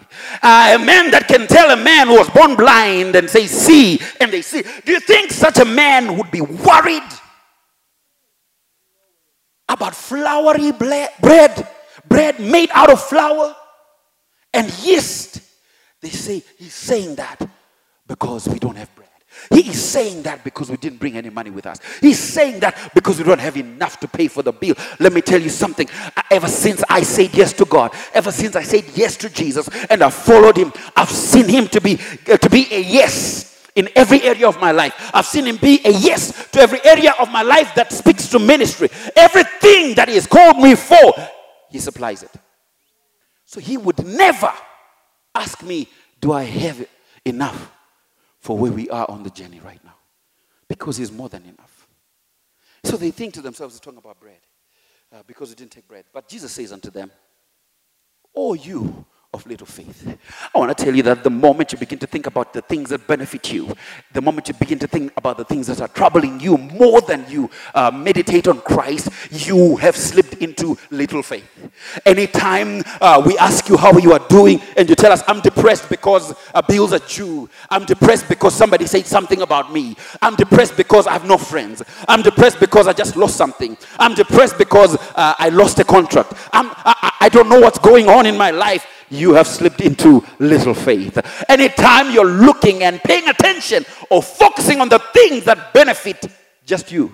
Uh, 0.42 0.78
a 0.80 0.84
man 0.84 1.12
that 1.12 1.28
can 1.28 1.48
tell 1.48 1.72
a 1.72 1.82
man 1.82 2.08
who 2.08 2.16
was 2.18 2.30
born 2.30 2.56
blind 2.56 3.16
and 3.16 3.30
say, 3.30 3.48
See, 3.48 4.00
and 4.20 4.32
they 4.32 4.42
see. 4.42 4.64
Do 4.86 4.92
you 4.92 5.00
think 5.00 5.32
such 5.32 5.60
a 5.60 5.66
man 5.66 6.18
would 6.18 6.32
be 6.32 6.42
worried 6.42 7.04
about 9.70 9.96
floury 9.96 10.72
bread, 10.72 11.68
bread 12.08 12.40
made 12.40 12.70
out 12.74 12.92
of 12.92 13.02
flour 13.02 13.56
and 14.54 14.72
yeast? 14.84 15.42
They 16.02 16.10
say 16.10 16.44
he's 16.58 16.74
saying 16.74 17.16
that 17.16 17.40
because 18.08 18.48
we 18.50 18.60
don't 18.60 18.76
have 18.76 18.94
bread. 18.96 19.03
He 19.52 19.70
is 19.70 19.82
saying 19.82 20.24
that 20.24 20.44
because 20.44 20.70
we 20.70 20.78
didn't 20.78 21.00
bring 21.00 21.18
any 21.18 21.30
money 21.30 21.50
with 21.50 21.66
us. 21.66 21.80
He's 22.00 22.20
saying 22.20 22.60
that 22.62 22.92
because 22.94 23.18
we 23.18 23.24
don't 23.24 23.40
have 23.40 23.58
enough 23.58 24.00
to 24.00 24.08
pay 24.08 24.28
for 24.28 24.42
the 24.44 24.52
bill. 24.52 24.76
Let 25.00 25.14
me 25.14 25.22
tell 25.22 25.42
you 25.42 25.50
something. 25.50 25.88
Ever 26.30 26.48
since 26.48 26.84
I 26.90 27.04
said 27.04 27.34
yes 27.34 27.54
to 27.54 27.66
God, 27.66 27.94
ever 28.14 28.32
since 28.32 28.56
I 28.56 28.64
said 28.64 28.86
yes 28.96 29.18
to 29.18 29.30
Jesus 29.30 29.70
and 29.90 30.04
I 30.04 30.10
followed 30.10 30.58
him, 30.58 30.72
I've 30.96 31.10
seen 31.12 31.48
him 31.48 31.68
to 31.70 31.82
be 31.82 32.00
uh, 32.32 32.38
to 32.38 32.50
be 32.50 32.68
a 32.72 32.82
yes 32.82 33.54
in 33.76 33.90
every 33.96 34.22
area 34.22 34.48
of 34.48 34.60
my 34.60 34.72
life. 34.72 35.12
I've 35.14 35.26
seen 35.26 35.46
him 35.46 35.58
be 35.58 35.82
a 35.84 35.92
yes 35.92 36.48
to 36.52 36.60
every 36.60 36.84
area 36.86 37.14
of 37.20 37.32
my 37.32 37.42
life 37.42 37.74
that 37.76 37.92
speaks 37.92 38.28
to 38.30 38.40
ministry. 38.40 38.90
Everything 39.16 39.96
that 39.96 40.08
he 40.08 40.16
has 40.16 40.28
called 40.28 40.58
me 40.58 40.76
for, 40.76 41.14
he 41.70 41.80
supplies 41.80 42.24
it. 42.24 42.32
So 43.46 43.60
he 43.60 43.78
would 43.78 44.06
never 44.06 44.52
ask 45.36 45.62
me, 45.64 45.88
Do 46.20 46.32
I 46.34 46.44
have 46.44 46.86
enough? 47.26 47.72
For 48.44 48.58
where 48.58 48.74
we 48.74 48.90
are 48.90 49.10
on 49.10 49.24
the 49.24 49.30
journey 49.30 49.62
right 49.64 49.82
now 49.86 49.96
because 50.68 50.98
He's 50.98 51.14
more 51.14 51.30
than 51.30 51.44
enough. 51.44 51.88
So 52.84 52.98
they 52.98 53.10
think 53.10 53.34
to 53.36 53.42
themselves, 53.42 53.74
they're 53.74 53.80
talking 53.80 54.00
about 54.00 54.20
bread 54.20 54.42
uh, 55.14 55.24
because 55.26 55.48
we 55.48 55.56
didn't 55.56 55.72
take 55.72 55.88
bread. 55.88 56.04
But 56.14 56.28
Jesus 56.28 56.52
says 56.52 56.74
unto 56.74 56.92
them, 56.92 57.10
Oh, 58.36 58.54
you 58.54 59.06
of 59.34 59.46
little 59.48 59.66
faith. 59.66 60.18
I 60.54 60.60
want 60.60 60.78
to 60.78 60.84
tell 60.84 60.96
you 60.96 61.02
that 61.04 61.24
the 61.24 61.30
moment 61.30 61.72
you 61.72 61.78
begin 61.80 61.98
to 62.00 62.08
think 62.08 62.28
about 62.28 62.54
the 62.54 62.62
things 62.62 62.90
that 62.90 63.08
benefit 63.08 63.52
you, 63.52 63.76
the 64.14 64.22
moment 64.22 64.48
you 64.48 64.54
begin 64.54 64.78
to 64.80 64.88
think 64.88 65.12
about 65.18 65.38
the 65.38 65.44
things 65.44 65.68
that 65.68 65.82
are 65.82 65.88
troubling 65.88 66.40
you 66.40 66.58
more 66.58 67.02
than 67.02 67.26
you 67.28 67.50
uh, 67.74 67.90
meditate 67.90 68.48
on 68.48 68.62
Christ, 68.62 69.10
you 69.32 69.78
have 69.78 69.98
slipped 69.98 70.36
into 70.36 70.78
little 70.92 71.24
faith. 71.24 71.50
Anytime 72.06 72.84
uh, 73.02 73.24
we 73.26 73.36
ask 73.40 73.68
you 73.70 73.76
how 73.76 73.98
you 73.98 74.14
are 74.14 74.26
doing 74.30 74.62
and 74.78 74.88
you 74.88 74.96
tell 74.96 75.12
us, 75.12 75.24
I'm 75.28 75.42
depressed 75.42 75.90
because 75.90 76.36
uh, 76.54 76.62
bills 76.62 76.94
are 76.94 77.00
due, 77.00 77.50
I'm 77.72 77.86
depressed 77.86 78.30
because 78.30 78.54
somebody 78.54 78.86
said 78.86 79.08
something 79.08 79.42
about 79.42 79.74
me, 79.74 79.96
I'm 80.22 80.36
depressed 80.36 80.78
because 80.78 81.08
I 81.08 81.14
have 81.14 81.26
no 81.26 81.40
friends, 81.40 81.82
I'm 82.08 82.22
depressed 82.22 82.60
because 82.60 82.88
I 82.88 82.94
just 82.94 83.16
lost 83.16 83.36
something, 83.36 83.78
I'm 83.98 84.14
depressed 84.14 84.60
because 84.60 84.96
uh, 85.16 85.34
I 85.40 85.50
lost 85.50 85.80
a 85.80 85.84
contract, 85.84 86.34
I'm, 86.52 86.70
I, 86.86 87.14
I 87.22 87.30
don't 87.30 87.50
know 87.50 87.60
what's 87.60 87.80
going 87.80 88.10
on 88.10 88.28
in 88.28 88.38
my 88.38 88.52
life 88.52 88.86
you 89.14 89.34
have 89.34 89.48
slipped 89.48 89.82
into 89.82 90.24
little 90.40 90.74
faith. 90.74 91.18
Anytime 91.50 92.12
you're 92.12 92.26
looking 92.26 92.84
and 92.84 93.02
paying 93.02 93.28
attention 93.28 93.86
or 94.10 94.22
focusing 94.22 94.82
on 94.82 94.90
the 94.90 95.00
things 95.14 95.46
that 95.46 95.74
benefit 95.74 96.26
just 96.66 96.92
you, 96.92 97.14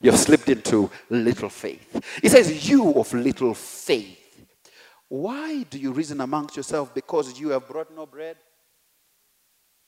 you've 0.00 0.18
slipped 0.18 0.48
into 0.48 0.90
little 1.10 1.48
faith. 1.48 2.18
He 2.22 2.28
says, 2.28 2.68
You 2.68 2.92
of 2.94 3.12
little 3.12 3.54
faith. 3.54 4.20
Why 5.08 5.62
do 5.64 5.78
you 5.78 5.92
reason 5.92 6.20
amongst 6.20 6.56
yourself 6.56 6.94
because 6.94 7.38
you 7.38 7.50
have 7.50 7.68
brought 7.68 7.94
no 7.94 8.06
bread? 8.06 8.36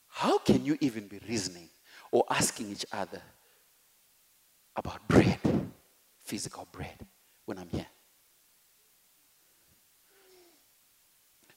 How 0.08 0.38
can 0.38 0.64
you 0.64 0.78
even 0.80 1.08
be 1.08 1.20
reasoning 1.28 1.68
or 2.10 2.24
asking 2.30 2.70
each 2.70 2.86
other 2.92 3.20
about 4.76 5.06
bread, 5.08 5.38
physical 6.22 6.66
bread, 6.70 6.98
when 7.44 7.58
I'm 7.58 7.68
here? 7.68 7.86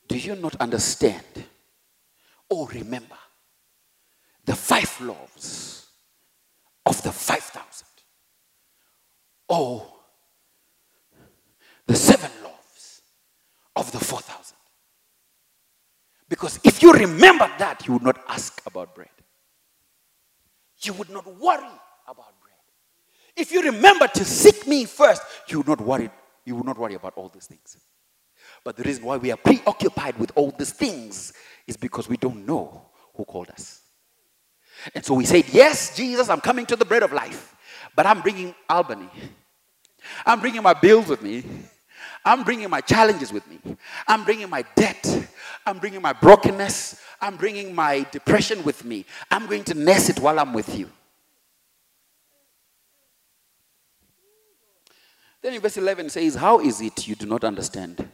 Do 0.10 0.18
you 0.18 0.36
not 0.36 0.56
understand 0.56 1.46
or 2.50 2.68
remember 2.70 3.16
the 4.44 4.56
five 4.56 5.00
loaves 5.00 5.86
of 6.84 7.02
the 7.04 7.12
5,000? 7.12 7.86
Or 9.50 9.86
the 11.86 11.96
seven 11.96 12.32
loaves 12.44 13.02
of 13.76 13.92
the 13.92 14.00
4,000? 14.00 14.58
Because 16.28 16.60
if 16.64 16.82
you 16.82 16.92
remember 16.92 17.50
that, 17.60 17.86
you 17.86 17.94
would 17.94 18.04
not 18.04 18.20
ask 18.28 18.62
about 18.66 18.96
bread. 18.96 19.10
You 20.82 20.94
would 20.94 21.12
not 21.12 21.28
worry 21.40 21.80
about 22.08 22.34
bread. 22.42 22.56
If 23.36 23.52
you 23.52 23.62
remember 23.62 24.08
to 24.08 24.26
seek 24.26 24.66
me 24.66 24.86
first, 24.86 25.22
you 25.48 25.60
would 25.60 25.68
not 25.68 25.82
worry, 25.82 26.10
you 26.46 26.56
would 26.56 26.66
not 26.66 26.80
worry 26.80 26.96
about 26.96 27.14
all 27.16 27.30
these 27.30 27.46
things. 27.46 27.78
But 28.64 28.76
the 28.76 28.84
reason 28.84 29.06
why 29.06 29.18
we 29.18 29.32
are 29.32 29.38
preoccupied 29.38 30.18
with 30.18 30.32
all 30.36 30.52
these 30.52 30.72
things 30.72 31.34
is 31.68 31.78
because 31.78 32.10
we 32.10 32.18
don't 32.18 32.46
know 32.46 32.82
who 33.16 33.26
called 33.26 33.50
us. 33.50 33.82
And 34.96 35.06
so 35.06 35.14
we 35.14 35.26
said, 35.26 35.46
Yes, 35.52 35.96
Jesus, 35.96 36.30
I'm 36.30 36.42
coming 36.42 36.66
to 36.68 36.76
the 36.76 36.86
bread 36.86 37.04
of 37.04 37.12
life, 37.14 37.56
but 37.96 38.06
I'm 38.06 38.22
bringing 38.22 38.56
Albany. 38.70 39.10
I'm 40.26 40.40
bringing 40.40 40.64
my 40.64 40.74
bills 40.74 41.08
with 41.08 41.22
me. 41.22 41.44
I'm 42.26 42.44
bringing 42.44 42.70
my 42.70 42.82
challenges 42.82 43.32
with 43.32 43.48
me. 43.48 43.60
I'm 44.08 44.24
bringing 44.24 44.50
my 44.50 44.64
debt. 44.76 45.30
I'm 45.66 45.80
bringing 45.80 46.02
my 46.02 46.14
brokenness. 46.14 47.02
I'm 47.22 47.38
bringing 47.38 47.76
my 47.76 48.06
depression 48.12 48.64
with 48.64 48.84
me. 48.84 49.06
I'm 49.30 49.46
going 49.46 49.64
to 49.66 49.74
nurse 49.74 50.10
it 50.10 50.20
while 50.20 50.40
I'm 50.40 50.54
with 50.54 50.78
you. 50.78 50.90
Then 55.42 55.54
in 55.54 55.62
verse 55.62 55.78
11 55.78 56.10
says, 56.10 56.36
How 56.36 56.60
is 56.60 56.82
it 56.82 57.08
you 57.08 57.16
do 57.16 57.26
not 57.26 57.44
understand 57.44 58.10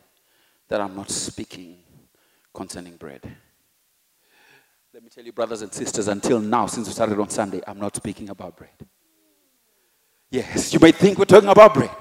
that 0.68 0.82
I'm 0.82 0.96
not 0.96 1.10
speaking 1.10 1.78
concerning 2.54 2.96
bread? 2.98 3.22
Let 4.94 5.04
me 5.04 5.10
tell 5.10 5.26
you, 5.26 5.34
brothers 5.34 5.62
and 5.62 5.74
sisters, 5.74 6.08
until 6.08 6.40
now, 6.40 6.68
since 6.68 6.88
we 6.88 6.94
started 6.94 7.20
on 7.20 7.30
Sunday, 7.30 7.62
I'm 7.68 7.80
not 7.80 7.96
speaking 7.96 8.30
about 8.30 8.56
bread. 8.56 8.72
Yes, 10.32 10.74
you 10.74 10.80
might 10.80 10.96
think 10.96 11.20
we're 11.20 11.26
talking 11.26 11.50
about 11.50 11.74
bread. 11.74 11.92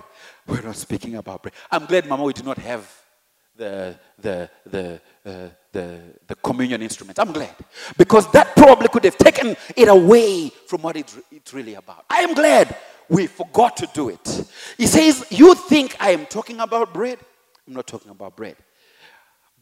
We're 0.46 0.62
not 0.62 0.76
speaking 0.76 1.16
about 1.16 1.42
bread. 1.42 1.54
I'm 1.70 1.86
glad, 1.86 2.06
Mama, 2.06 2.22
we 2.22 2.32
do 2.32 2.42
not 2.42 2.58
have 2.58 2.88
the, 3.56 3.98
the, 4.18 4.50
the, 4.66 5.00
uh, 5.24 5.48
the, 5.72 6.00
the 6.26 6.34
communion 6.36 6.82
instruments. 6.82 7.18
I'm 7.18 7.32
glad. 7.32 7.54
Because 7.96 8.30
that 8.32 8.54
probably 8.56 8.88
could 8.88 9.04
have 9.04 9.18
taken 9.18 9.56
it 9.76 9.88
away 9.88 10.50
from 10.66 10.82
what 10.82 10.96
it's, 10.96 11.18
it's 11.30 11.52
really 11.52 11.74
about. 11.74 12.04
I 12.08 12.20
am 12.20 12.34
glad 12.34 12.76
we 13.08 13.26
forgot 13.26 13.76
to 13.78 13.88
do 13.92 14.08
it. 14.08 14.44
He 14.76 14.86
says, 14.86 15.26
You 15.30 15.54
think 15.54 15.96
I 16.00 16.10
am 16.10 16.26
talking 16.26 16.60
about 16.60 16.92
bread? 16.92 17.18
I'm 17.66 17.74
not 17.74 17.86
talking 17.86 18.10
about 18.10 18.36
bread. 18.36 18.56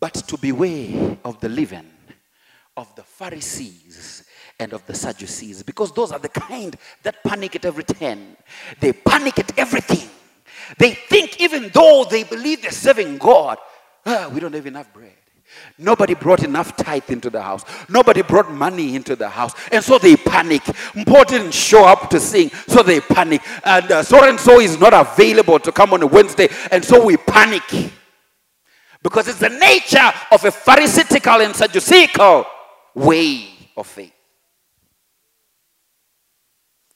But 0.01 0.15
to 0.15 0.37
beware 0.37 1.17
of 1.25 1.41
the 1.41 1.49
leaven 1.49 1.91
of 2.77 2.95
the 2.97 3.03
Pharisees 3.03 4.25
and 4.59 4.73
of 4.73 4.85
the 4.87 4.95
Sadducees, 4.95 5.63
because 5.63 5.93
those 5.93 6.11
are 6.11 6.19
the 6.19 6.29
kind 6.29 6.77
that 7.03 7.23
panic 7.23 7.57
at 7.57 7.65
every 7.65 7.85
turn. 7.85 8.37
They 8.81 8.93
panic 8.93 9.39
at 9.39 9.59
everything. 9.59 10.09
They 10.79 10.93
think, 10.95 11.41
even 11.41 11.71
though 11.73 12.07
they 12.09 12.25
believe 12.25 12.63
they're 12.63 12.71
serving 12.71 13.19
God, 13.19 13.59
ah, 14.07 14.31
we 14.33 14.41
don't 14.41 14.55
have 14.55 14.67
enough 14.67 14.93
bread. 14.93 15.22
Nobody 15.79 16.15
brought 16.15 16.43
enough 16.43 16.77
tithe 16.77 17.11
into 17.11 17.31
the 17.31 17.43
house. 17.43 17.65
Nobody 17.89 18.23
brought 18.23 18.51
money 18.51 18.95
into 18.95 19.17
the 19.17 19.29
house. 19.29 19.53
And 19.71 19.83
so 19.83 19.99
they 19.99 20.17
panic. 20.17 20.63
Mpo 20.63 21.27
didn't 21.27 21.53
show 21.55 21.85
up 21.85 22.11
to 22.11 22.21
sing, 22.21 22.51
so 22.69 22.83
they 22.83 23.01
panic. 23.01 23.43
And 23.65 23.91
uh, 23.91 24.03
so 24.03 24.23
and 24.25 24.39
so 24.39 24.61
is 24.61 24.79
not 24.79 24.93
available 24.95 25.59
to 25.61 25.73
come 25.73 25.93
on 25.93 26.03
a 26.03 26.07
Wednesday, 26.07 26.49
and 26.71 26.85
so 26.85 27.05
we 27.05 27.17
panic. 27.17 27.63
Because 29.03 29.27
it's 29.29 29.39
the 29.39 29.49
nature 29.49 30.13
of 30.31 30.45
a 30.45 30.51
Pharisaical 30.51 31.45
and 31.45 31.55
Sadduceical 31.55 32.47
way 32.95 33.49
of 33.77 33.87
faith. 33.87 34.13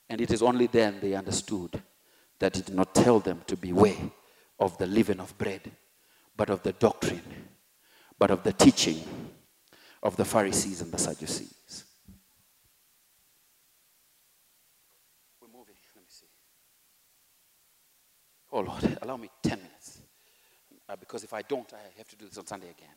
And 0.09 0.21
it 0.21 0.31
is 0.31 0.41
only 0.41 0.67
then 0.67 0.99
they 1.01 1.15
understood 1.15 1.81
that 2.39 2.55
it 2.57 2.67
did 2.67 2.75
not 2.75 2.95
tell 2.95 3.19
them 3.19 3.41
to 3.47 3.57
beware 3.57 4.11
of 4.59 4.77
the 4.77 4.87
leaven 4.87 5.19
of 5.19 5.37
bread, 5.37 5.69
but 6.37 6.49
of 6.49 6.63
the 6.63 6.71
doctrine 6.71 7.46
but 8.19 8.31
of 8.31 8.43
the 8.43 8.53
teaching 8.53 9.03
of 10.03 10.15
the 10.15 10.25
Pharisees 10.25 10.81
and 10.81 10.91
the 10.91 10.97
Sadducees. 10.97 11.83
We're 15.41 15.47
moving. 15.47 15.75
Let 15.95 16.03
me 16.03 16.07
see. 16.07 16.25
Oh 18.51 18.61
Lord, 18.61 18.97
allow 19.01 19.17
me 19.17 19.29
10 19.43 19.57
minutes. 19.57 20.01
Uh, 20.89 20.95
because 20.95 21.25
if 21.25 21.33
I 21.33 21.41
don't, 21.41 21.73
I 21.73 21.97
have 21.97 22.07
to 22.07 22.15
do 22.15 22.27
this 22.27 22.37
on 22.37 22.47
Sunday 22.47 22.69
again. 22.69 22.95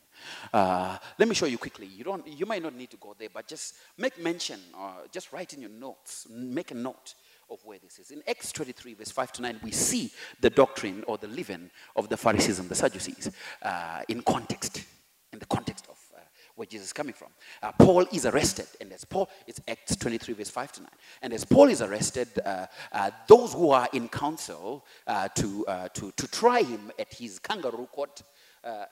Uh, 0.52 0.96
let 1.18 1.28
me 1.28 1.34
show 1.34 1.46
you 1.46 1.58
quickly. 1.58 1.86
You 1.86 2.04
don't. 2.04 2.24
You 2.24 2.46
might 2.46 2.62
not 2.62 2.76
need 2.76 2.90
to 2.90 2.96
go 2.96 3.16
there, 3.18 3.30
but 3.34 3.48
just 3.48 3.74
make 3.98 4.16
mention, 4.16 4.60
or 4.78 4.92
just 5.10 5.32
write 5.32 5.54
in 5.54 5.60
your 5.60 5.70
notes. 5.70 6.28
Make 6.30 6.70
a 6.70 6.74
note 6.74 7.14
of 7.50 7.58
where 7.64 7.80
this 7.80 7.98
is. 7.98 8.12
In 8.12 8.22
Acts 8.28 8.52
23, 8.52 8.94
verse 8.94 9.10
5 9.10 9.32
to 9.32 9.42
9, 9.42 9.60
we 9.64 9.72
see 9.72 10.12
the 10.40 10.50
doctrine 10.50 11.02
or 11.08 11.18
the 11.18 11.26
leaven 11.26 11.68
of 11.96 12.08
the 12.08 12.16
Pharisees 12.16 12.60
and 12.60 12.68
the 12.68 12.76
Sadducees 12.76 13.28
uh, 13.62 14.02
in 14.08 14.22
context 14.22 14.84
in 15.32 15.38
the 15.38 15.46
context 15.46 15.86
of 15.88 15.96
uh, 16.16 16.20
where 16.56 16.66
Jesus 16.66 16.88
is 16.88 16.92
coming 16.92 17.14
from. 17.14 17.28
Uh, 17.62 17.72
Paul 17.72 18.06
is 18.12 18.26
arrested, 18.26 18.66
and 18.80 18.92
as 18.92 19.04
Paul, 19.04 19.28
it's 19.46 19.60
Acts 19.68 19.96
23, 19.96 20.34
verse 20.34 20.50
5 20.50 20.72
to 20.72 20.80
9. 20.82 20.90
And 21.22 21.32
as 21.32 21.44
Paul 21.44 21.68
is 21.68 21.82
arrested, 21.82 22.28
uh, 22.44 22.66
uh 22.92 23.10
those 23.28 23.52
who 23.52 23.70
are 23.70 23.88
in 23.92 24.08
council 24.08 24.84
uh, 25.06 25.28
to, 25.36 25.66
uh, 25.66 25.88
to, 25.94 26.12
to 26.12 26.28
try 26.28 26.62
him 26.62 26.90
at 26.98 27.12
his 27.14 27.38
kangaroo 27.38 27.86
court 27.86 28.22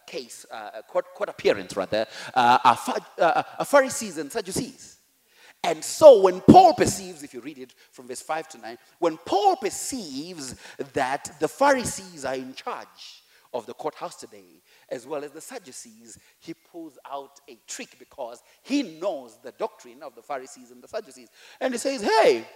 case, 0.07 0.47
court, 0.89 1.05
court 1.15 1.29
appearance 1.29 1.77
rather, 1.77 2.07
are, 2.35 2.59
are 2.65 3.65
Pharisees 3.67 4.17
and 4.17 4.33
Sadducees. 4.33 4.97
And 5.63 5.85
so 5.85 6.23
when 6.23 6.41
Paul 6.41 6.73
perceives, 6.73 7.23
if 7.23 7.35
you 7.35 7.41
read 7.41 7.59
it 7.59 7.75
from 7.91 8.07
verse 8.07 8.23
5 8.23 8.49
to 8.49 8.59
9, 8.59 8.79
when 8.99 9.19
Paul 9.19 9.57
perceives 9.57 10.55
that 10.95 11.37
the 11.39 11.49
Pharisees 11.49 12.25
are 12.25 12.37
in 12.37 12.55
charge 12.55 13.23
of 13.53 13.67
the 13.67 13.75
courthouse 13.75 14.17
today, 14.17 14.63
as 14.89 15.07
well 15.07 15.25
as 15.25 15.31
the 15.31 15.41
Sadducees, 15.41 16.19
he 16.39 16.55
pulls 16.55 16.99
out 17.11 17.41
a 17.49 17.59
trick 17.67 17.97
because 17.99 18.43
he 18.63 18.99
knows 18.99 19.39
the 19.43 19.53
doctrine 19.53 20.03
of 20.03 20.15
the 20.15 20.23
Pharisees 20.23 20.71
and 20.71 20.83
the 20.83 20.89
Sadducees. 20.89 21.29
And 21.61 21.73
he 21.73 21.79
says, 21.79 22.03
Hey, 22.03 22.47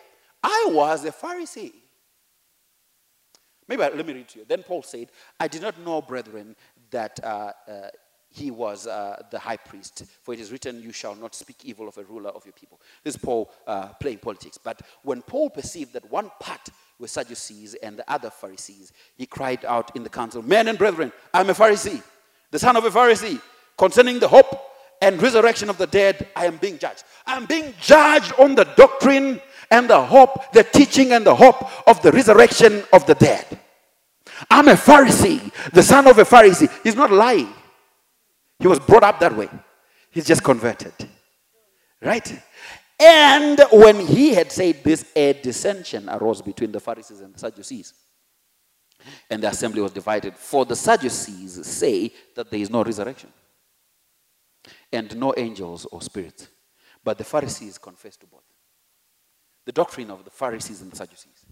I 0.43 0.69
was 0.71 1.05
a 1.05 1.13
Pharisee. 1.13 1.73
Maybe 3.69 3.83
let 3.83 4.07
me 4.07 4.13
read 4.13 4.29
to 4.29 4.41
you. 4.41 4.45
Then 4.47 4.63
Paul 4.63 4.83
said, 4.83 5.09
I 5.39 5.49
did 5.49 5.63
not 5.63 5.79
know, 5.81 6.03
brethren, 6.03 6.57
that 6.91 7.19
uh, 7.23 7.53
uh, 7.69 7.89
he 8.29 8.51
was 8.51 8.87
uh, 8.87 9.23
the 9.31 9.39
high 9.39 9.57
priest. 9.57 10.05
For 10.23 10.35
it 10.35 10.41
is 10.41 10.51
written, 10.51 10.83
You 10.83 10.93
shall 10.93 11.15
not 11.15 11.35
speak 11.35 11.65
evil 11.65 11.89
of 11.89 11.99
a 11.99 12.05
ruler 12.05 12.31
of 12.31 12.45
your 12.45 12.55
people. 12.55 12.81
This 13.05 13.15
is 13.15 13.23
Paul 13.23 13.53
uh, 13.67 13.89
playing 14.01 14.19
politics. 14.19 14.59
But 14.63 14.83
when 15.03 15.23
Paul 15.23 15.51
perceived 15.51 15.93
that 15.93 16.11
one 16.11 16.31
part 16.41 16.69
were 17.03 17.09
Sadducees 17.09 17.75
and 17.75 17.99
the 17.99 18.11
other 18.11 18.31
Pharisees, 18.31 18.93
he 19.17 19.27
cried 19.27 19.65
out 19.67 19.95
in 19.95 20.03
the 20.03 20.09
council, 20.09 20.41
Men 20.41 20.69
and 20.69 20.79
brethren, 20.79 21.13
I'm 21.35 21.51
a 21.51 21.55
Pharisee 21.55 22.03
the 22.53 22.59
son 22.59 22.77
of 22.77 22.85
a 22.85 22.91
Pharisee, 22.91 23.41
concerning 23.77 24.21
the 24.21 24.29
hope 24.29 24.61
and 25.01 25.21
resurrection 25.21 25.69
of 25.69 25.79
the 25.79 25.87
dead, 25.87 26.29
I 26.37 26.47
am 26.47 26.59
being 26.59 26.79
judged. 26.79 27.03
I'm 27.27 27.47
being 27.47 27.75
judged 27.81 28.33
on 28.39 28.55
the 28.55 28.65
doctrine 28.77 29.41
and 29.71 29.91
the 29.91 30.01
hope, 30.01 30.53
the 30.53 30.63
teaching 30.63 31.13
and 31.13 31.27
the 31.27 31.35
hope 31.35 31.89
of 31.89 32.01
the 32.03 32.13
resurrection 32.13 32.85
of 32.93 33.05
the 33.07 33.15
dead. 33.15 33.59
I'm 34.51 34.69
a 34.69 34.75
Pharisee, 34.75 35.51
the 35.73 35.83
son 35.83 36.07
of 36.07 36.19
a 36.19 36.25
Pharisee. 36.25 36.71
He's 36.85 36.95
not 36.95 37.11
lying. 37.11 37.53
He 38.59 38.69
was 38.69 38.79
brought 38.79 39.03
up 39.03 39.19
that 39.21 39.35
way. 39.35 39.49
He's 40.11 40.27
just 40.27 40.45
converted. 40.45 40.93
Right? 42.03 42.39
And 42.99 43.61
when 43.73 44.01
he 44.07 44.35
had 44.35 44.53
said 44.53 44.83
this, 44.85 45.05
a 45.17 45.33
dissension 45.33 46.09
arose 46.09 46.43
between 46.43 46.73
the 46.73 46.81
Pharisees 46.81 47.21
and 47.21 47.35
the 47.35 47.39
Sadducees. 47.39 47.95
And 49.29 49.43
the 49.43 49.49
assembly 49.49 49.83
was 49.83 49.93
divided. 49.93 50.37
For 50.37 50.65
the 50.65 50.77
Sadducees 50.77 51.67
say 51.67 52.13
that 52.37 52.51
there 52.51 52.61
is 52.61 52.71
no 52.71 52.85
resurrection 52.85 53.33
and 54.93 55.17
no 55.17 55.35
angels 55.37 55.87
or 55.87 56.01
spirits. 56.03 56.49
But 57.03 57.19
the 57.19 57.25
Pharisees 57.25 57.79
confess 57.79 58.17
to 58.19 58.27
both. 58.27 58.45
The 59.65 59.73
doctrine 59.73 60.11
of 60.11 60.25
the 60.25 60.31
Pharisees 60.31 60.83
and 60.83 60.93
the 60.93 60.97
Sadducees. 60.97 61.45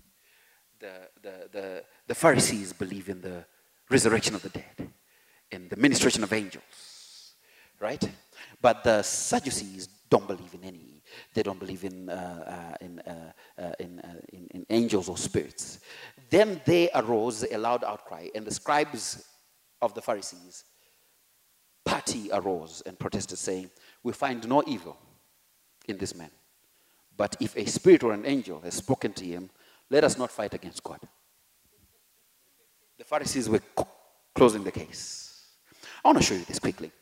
The, 0.79 1.09
the, 1.23 1.49
the, 1.53 1.85
the 2.07 2.15
Pharisees 2.15 2.73
believe 2.73 3.09
in 3.09 3.21
the 3.21 3.45
resurrection 3.91 4.35
of 4.35 4.43
the 4.43 4.49
dead 4.51 4.91
and 5.51 5.69
the 5.69 5.77
ministration 5.77 6.23
of 6.23 6.33
angels, 6.33 7.35
right? 7.81 8.09
But 8.63 8.85
the 8.85 9.03
Sadducees 9.03 9.89
don't 10.09 10.27
believe 10.27 10.55
in 10.55 10.65
any 10.65 11.00
they 11.35 11.43
don't 11.43 11.59
believe 11.59 11.85
in, 11.85 12.09
uh, 12.09 12.75
uh, 12.81 12.85
in, 12.85 12.99
uh, 13.01 13.33
uh 13.59 13.73
in, 13.79 14.01
uh, 14.01 14.21
in, 14.33 14.49
in, 14.55 14.67
angels 14.71 15.09
or 15.09 15.17
spirits. 15.17 15.81
Then 16.29 16.61
they 16.65 16.91
arose 16.95 17.45
a 17.51 17.59
loud 17.59 17.85
outcry, 17.85 18.29
and 18.35 18.45
the 18.45 18.55
scribes 18.55 19.25
of 19.83 19.95
the 19.95 20.03
Pharisees 20.03 20.65
party 21.85 22.31
arose 22.33 22.83
and 22.87 22.99
protested, 22.99 23.39
saying, 23.39 23.71
We 24.03 24.13
find 24.13 24.47
no 24.49 24.63
evil 24.67 24.97
in 25.89 25.99
this 25.99 26.15
man. 26.15 26.31
But 27.17 27.37
if 27.41 27.57
a 27.57 27.67
spirit 27.67 28.03
or 28.03 28.13
an 28.13 28.25
angel 28.27 28.61
has 28.61 28.75
spoken 28.75 29.13
to 29.15 29.25
him, 29.25 29.51
let 29.91 30.05
us 30.05 30.17
not 30.17 30.31
fight 30.31 30.55
against 30.55 30.83
God. 30.83 31.01
The 32.97 33.05
Pharisees 33.05 33.49
were 33.49 33.61
closing 34.35 34.63
the 34.63 34.71
case. 34.71 35.47
I 36.05 36.09
want 36.09 36.19
to 36.19 36.25
show 36.25 36.35
you 36.35 36.45
this 36.45 36.59
quickly 36.59 36.93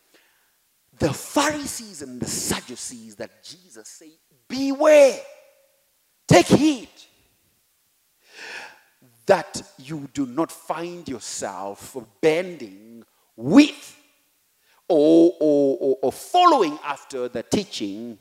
the 0.99 1.13
Pharisees 1.13 2.03
and 2.03 2.21
the 2.21 2.27
Sadducees 2.27 3.17
that 3.17 3.43
Jesus 3.43 3.89
said, 3.89 4.09
Beware, 4.49 5.21
take 6.27 6.47
heed 6.47 6.89
that 9.27 9.63
you 9.79 10.09
do 10.15 10.25
not 10.25 10.51
find 10.51 11.07
yourself 11.07 11.97
bending 12.21 13.05
with 13.37 13.97
or, 14.89 15.35
or, 15.39 15.99
or, 16.01 16.11
following 16.11 16.79
after 16.83 17.29
the 17.29 17.43
teaching 17.43 18.19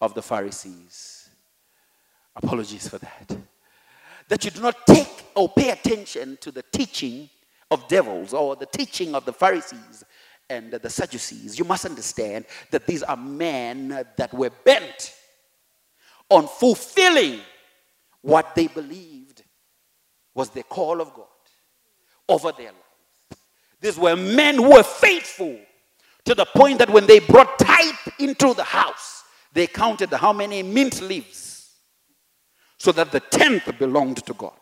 of 0.00 0.14
the 0.14 0.22
Pharisees. 0.22 1.30
Apologies 2.34 2.88
for 2.88 2.98
that. 2.98 3.36
That 4.28 4.44
you 4.44 4.50
do 4.50 4.62
not 4.62 4.84
take 4.84 5.26
or 5.36 5.48
pay 5.48 5.70
attention 5.70 6.38
to 6.40 6.50
the 6.50 6.64
teaching 6.72 7.30
of 7.70 7.86
devils 7.86 8.34
or 8.34 8.56
the 8.56 8.66
teaching 8.66 9.14
of 9.14 9.24
the 9.24 9.32
Pharisees 9.32 10.02
and 10.52 10.72
the 10.72 10.90
Sadducees, 10.90 11.58
you 11.58 11.64
must 11.64 11.84
understand 11.84 12.44
that 12.70 12.86
these 12.86 13.02
are 13.02 13.16
men 13.16 13.88
that 14.16 14.32
were 14.32 14.50
bent 14.64 15.14
on 16.28 16.46
fulfilling 16.46 17.40
what 18.20 18.54
they 18.54 18.68
believed 18.68 19.42
was 20.34 20.50
the 20.50 20.62
call 20.62 21.00
of 21.00 21.12
God 21.14 21.26
over 22.28 22.52
their 22.52 22.72
lives. 22.72 23.42
These 23.80 23.98
were 23.98 24.16
men 24.16 24.56
who 24.56 24.70
were 24.70 24.82
faithful 24.82 25.58
To 26.24 26.34
the 26.34 26.44
point 26.44 26.78
that 26.78 26.90
when 26.90 27.06
they 27.06 27.18
brought 27.18 27.58
tithe 27.58 27.94
into 28.18 28.54
the 28.54 28.64
house, 28.64 29.24
they 29.52 29.66
counted 29.66 30.10
how 30.10 30.32
many 30.32 30.62
mint 30.62 31.00
leaves 31.02 31.70
so 32.78 32.92
that 32.92 33.10
the 33.10 33.20
tenth 33.20 33.76
belonged 33.78 34.24
to 34.26 34.34
God. 34.34 34.52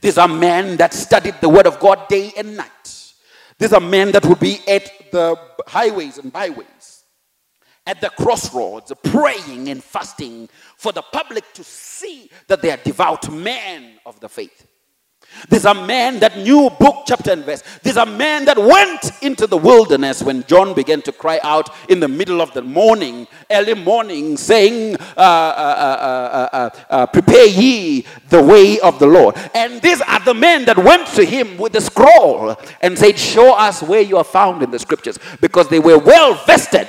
These 0.00 0.18
are 0.18 0.28
men 0.28 0.76
that 0.78 0.92
studied 0.92 1.36
the 1.40 1.48
word 1.48 1.66
of 1.66 1.78
God 1.78 2.08
day 2.08 2.32
and 2.36 2.56
night. 2.56 2.93
These 3.58 3.72
are 3.72 3.80
men 3.80 4.12
that 4.12 4.26
would 4.26 4.40
be 4.40 4.58
at 4.66 4.90
the 5.12 5.36
highways 5.66 6.18
and 6.18 6.32
byways, 6.32 7.04
at 7.86 8.00
the 8.00 8.10
crossroads, 8.10 8.92
praying 9.04 9.68
and 9.68 9.82
fasting 9.82 10.48
for 10.76 10.92
the 10.92 11.02
public 11.02 11.44
to 11.54 11.64
see 11.64 12.30
that 12.48 12.62
they 12.62 12.70
are 12.70 12.78
devout 12.78 13.30
men 13.30 13.98
of 14.04 14.18
the 14.20 14.28
faith. 14.28 14.66
These 15.48 15.66
are 15.66 15.74
men 15.74 16.20
that 16.20 16.38
knew 16.38 16.70
book, 16.78 17.04
chapter, 17.06 17.32
and 17.32 17.44
verse. 17.44 17.62
These 17.82 17.96
are 17.96 18.06
men 18.06 18.44
that 18.46 18.58
went 18.58 19.22
into 19.22 19.46
the 19.46 19.56
wilderness 19.56 20.22
when 20.22 20.44
John 20.44 20.74
began 20.74 21.02
to 21.02 21.12
cry 21.12 21.40
out 21.42 21.70
in 21.88 22.00
the 22.00 22.08
middle 22.08 22.40
of 22.40 22.52
the 22.52 22.62
morning, 22.62 23.26
early 23.50 23.74
morning, 23.74 24.36
saying, 24.36 24.96
uh, 25.16 25.20
uh, 25.20 26.48
uh, 26.52 26.70
uh, 26.90 27.06
Prepare 27.06 27.46
ye 27.46 28.04
the 28.28 28.42
way 28.42 28.80
of 28.80 28.98
the 28.98 29.06
Lord. 29.06 29.36
And 29.54 29.80
these 29.82 30.00
are 30.02 30.20
the 30.20 30.34
men 30.34 30.64
that 30.66 30.78
went 30.78 31.06
to 31.08 31.24
him 31.24 31.56
with 31.58 31.72
the 31.72 31.80
scroll 31.80 32.56
and 32.80 32.98
said, 32.98 33.18
Show 33.18 33.54
us 33.54 33.82
where 33.82 34.00
you 34.00 34.16
are 34.16 34.24
found 34.24 34.62
in 34.62 34.70
the 34.70 34.78
scriptures, 34.78 35.18
because 35.40 35.68
they 35.68 35.80
were 35.80 35.98
well 35.98 36.34
vested 36.46 36.88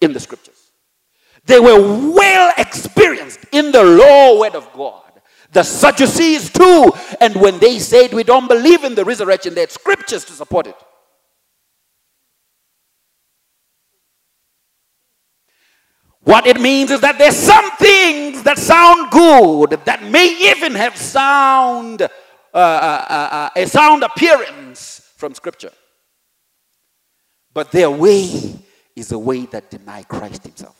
in 0.00 0.12
the 0.12 0.20
scriptures. 0.20 0.70
They 1.46 1.60
were 1.60 2.10
well 2.12 2.52
experienced 2.58 3.40
in 3.52 3.70
the 3.72 3.82
law 3.82 4.40
word 4.40 4.54
of 4.54 4.70
God. 4.72 5.05
The 5.56 5.62
Sadducees 5.62 6.50
too. 6.50 6.92
And 7.18 7.34
when 7.36 7.58
they 7.58 7.78
said 7.78 8.12
we 8.12 8.24
don't 8.24 8.46
believe 8.46 8.84
in 8.84 8.94
the 8.94 9.06
resurrection, 9.06 9.54
they 9.54 9.62
had 9.62 9.70
scriptures 9.70 10.22
to 10.26 10.32
support 10.34 10.66
it. 10.66 10.76
What 16.20 16.46
it 16.46 16.60
means 16.60 16.90
is 16.90 17.00
that 17.00 17.16
there's 17.16 17.36
some 17.36 17.70
things 17.78 18.42
that 18.42 18.58
sound 18.58 19.10
good, 19.10 19.80
that 19.86 20.02
may 20.02 20.52
even 20.52 20.74
have 20.74 20.94
sound 20.94 22.02
uh, 22.02 22.08
uh, 22.52 22.58
uh, 23.08 23.28
uh 23.32 23.50
a 23.56 23.66
sound 23.66 24.02
appearance 24.02 25.10
from 25.16 25.32
Scripture, 25.32 25.72
but 27.54 27.72
their 27.72 27.90
way 27.90 28.60
is 28.94 29.10
a 29.10 29.18
way 29.18 29.46
that 29.46 29.70
deny 29.70 30.02
Christ 30.02 30.42
Himself. 30.42 30.76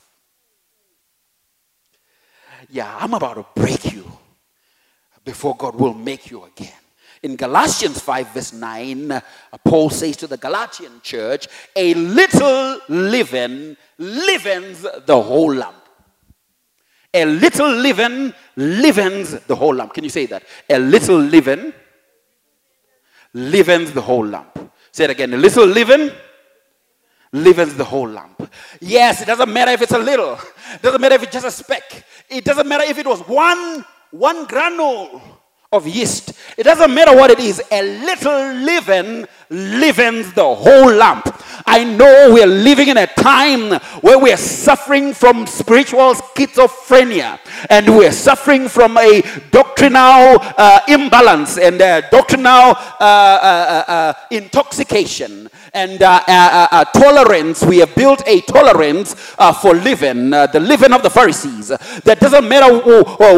Yeah, 2.69 2.95
I'm 2.99 3.15
about 3.15 3.35
to 3.35 3.45
break 3.59 3.91
you 3.91 4.05
before 5.27 5.57
God 5.57 5.75
will 5.75 5.93
make 5.93 6.31
you 6.31 6.45
again. 6.45 6.79
In 7.21 7.35
Galatians 7.35 7.99
5, 7.99 8.33
verse 8.33 8.53
9, 8.53 9.11
uh, 9.11 9.19
Paul 9.61 9.89
says 9.89 10.15
to 10.17 10.27
the 10.27 10.37
Galatian 10.37 11.01
church, 11.03 11.49
A 11.75 11.93
little 11.95 12.79
leaven 12.87 13.75
leavens 13.97 14.85
the 15.05 15.21
whole 15.21 15.53
lump. 15.53 15.83
A 17.13 17.25
little 17.25 17.69
leaven 17.69 18.33
leavens 18.55 19.31
the 19.47 19.55
whole 19.57 19.75
lump. 19.75 19.93
Can 19.93 20.05
you 20.05 20.09
say 20.09 20.27
that? 20.27 20.43
A 20.69 20.79
little 20.79 21.17
leaven 21.17 21.73
leavens 23.33 23.91
the 23.91 24.01
whole 24.01 24.25
lump. 24.25 24.71
Say 24.93 25.03
it 25.03 25.09
again. 25.09 25.33
A 25.33 25.37
little 25.37 25.65
leaven 25.65 26.09
leavens 27.33 27.73
the 27.73 27.83
whole 27.83 28.07
lump. 28.07 28.49
Yes, 28.79 29.21
it 29.23 29.25
doesn't 29.25 29.51
matter 29.51 29.71
if 29.71 29.81
it's 29.81 29.91
a 29.91 29.99
little. 29.99 30.39
It 30.73 30.81
doesn't 30.81 31.01
matter 31.01 31.15
if 31.15 31.23
it's 31.23 31.33
just 31.33 31.47
a 31.47 31.51
speck. 31.51 32.05
It 32.29 32.45
doesn't 32.45 32.67
matter 32.67 32.85
if 32.85 32.97
it 32.97 33.05
was 33.05 33.19
one 33.27 33.83
one 34.11 34.45
granule 34.45 35.21
of 35.71 35.87
yeast. 35.87 36.33
It 36.57 36.63
doesn't 36.63 36.93
matter 36.93 37.15
what 37.15 37.31
it 37.31 37.39
is, 37.39 37.61
a 37.71 37.81
little 38.05 38.53
leaven 38.53 39.27
leavens 39.49 40.33
the 40.33 40.43
whole 40.43 40.93
lump. 40.93 41.33
I 41.65 41.83
know 41.83 42.33
we're 42.33 42.47
leaven 42.47 42.89
in 42.89 42.97
a 42.97 43.07
time 43.07 43.79
where 44.01 44.19
we're 44.19 44.37
suffering 44.37 45.13
from 45.13 45.45
spiritual 45.47 46.13
schizophrenia 46.13 47.39
and 47.69 47.97
we're 47.97 48.11
suffering 48.11 48.67
from 48.69 48.97
a 48.97 49.21
doctrinal 49.51 50.37
uh, 50.57 50.79
imbalance 50.87 51.57
and 51.57 51.79
doctrinal 52.09 52.75
uh, 52.75 52.77
uh, 52.99 53.83
uh, 53.87 53.91
uh, 53.91 54.13
intoxication 54.31 55.49
and 55.73 55.99
tolerance. 55.99 57.63
We 57.63 57.79
have 57.79 57.93
built 57.95 58.23
a 58.27 58.41
tolerance 58.41 59.13
for 59.61 59.73
leaven, 59.73 60.31
the 60.31 60.59
living 60.59 60.93
of 60.93 61.03
the 61.03 61.09
Pharisees. 61.09 61.69
That 61.69 62.19
doesn't 62.19 62.47
matter 62.47 62.73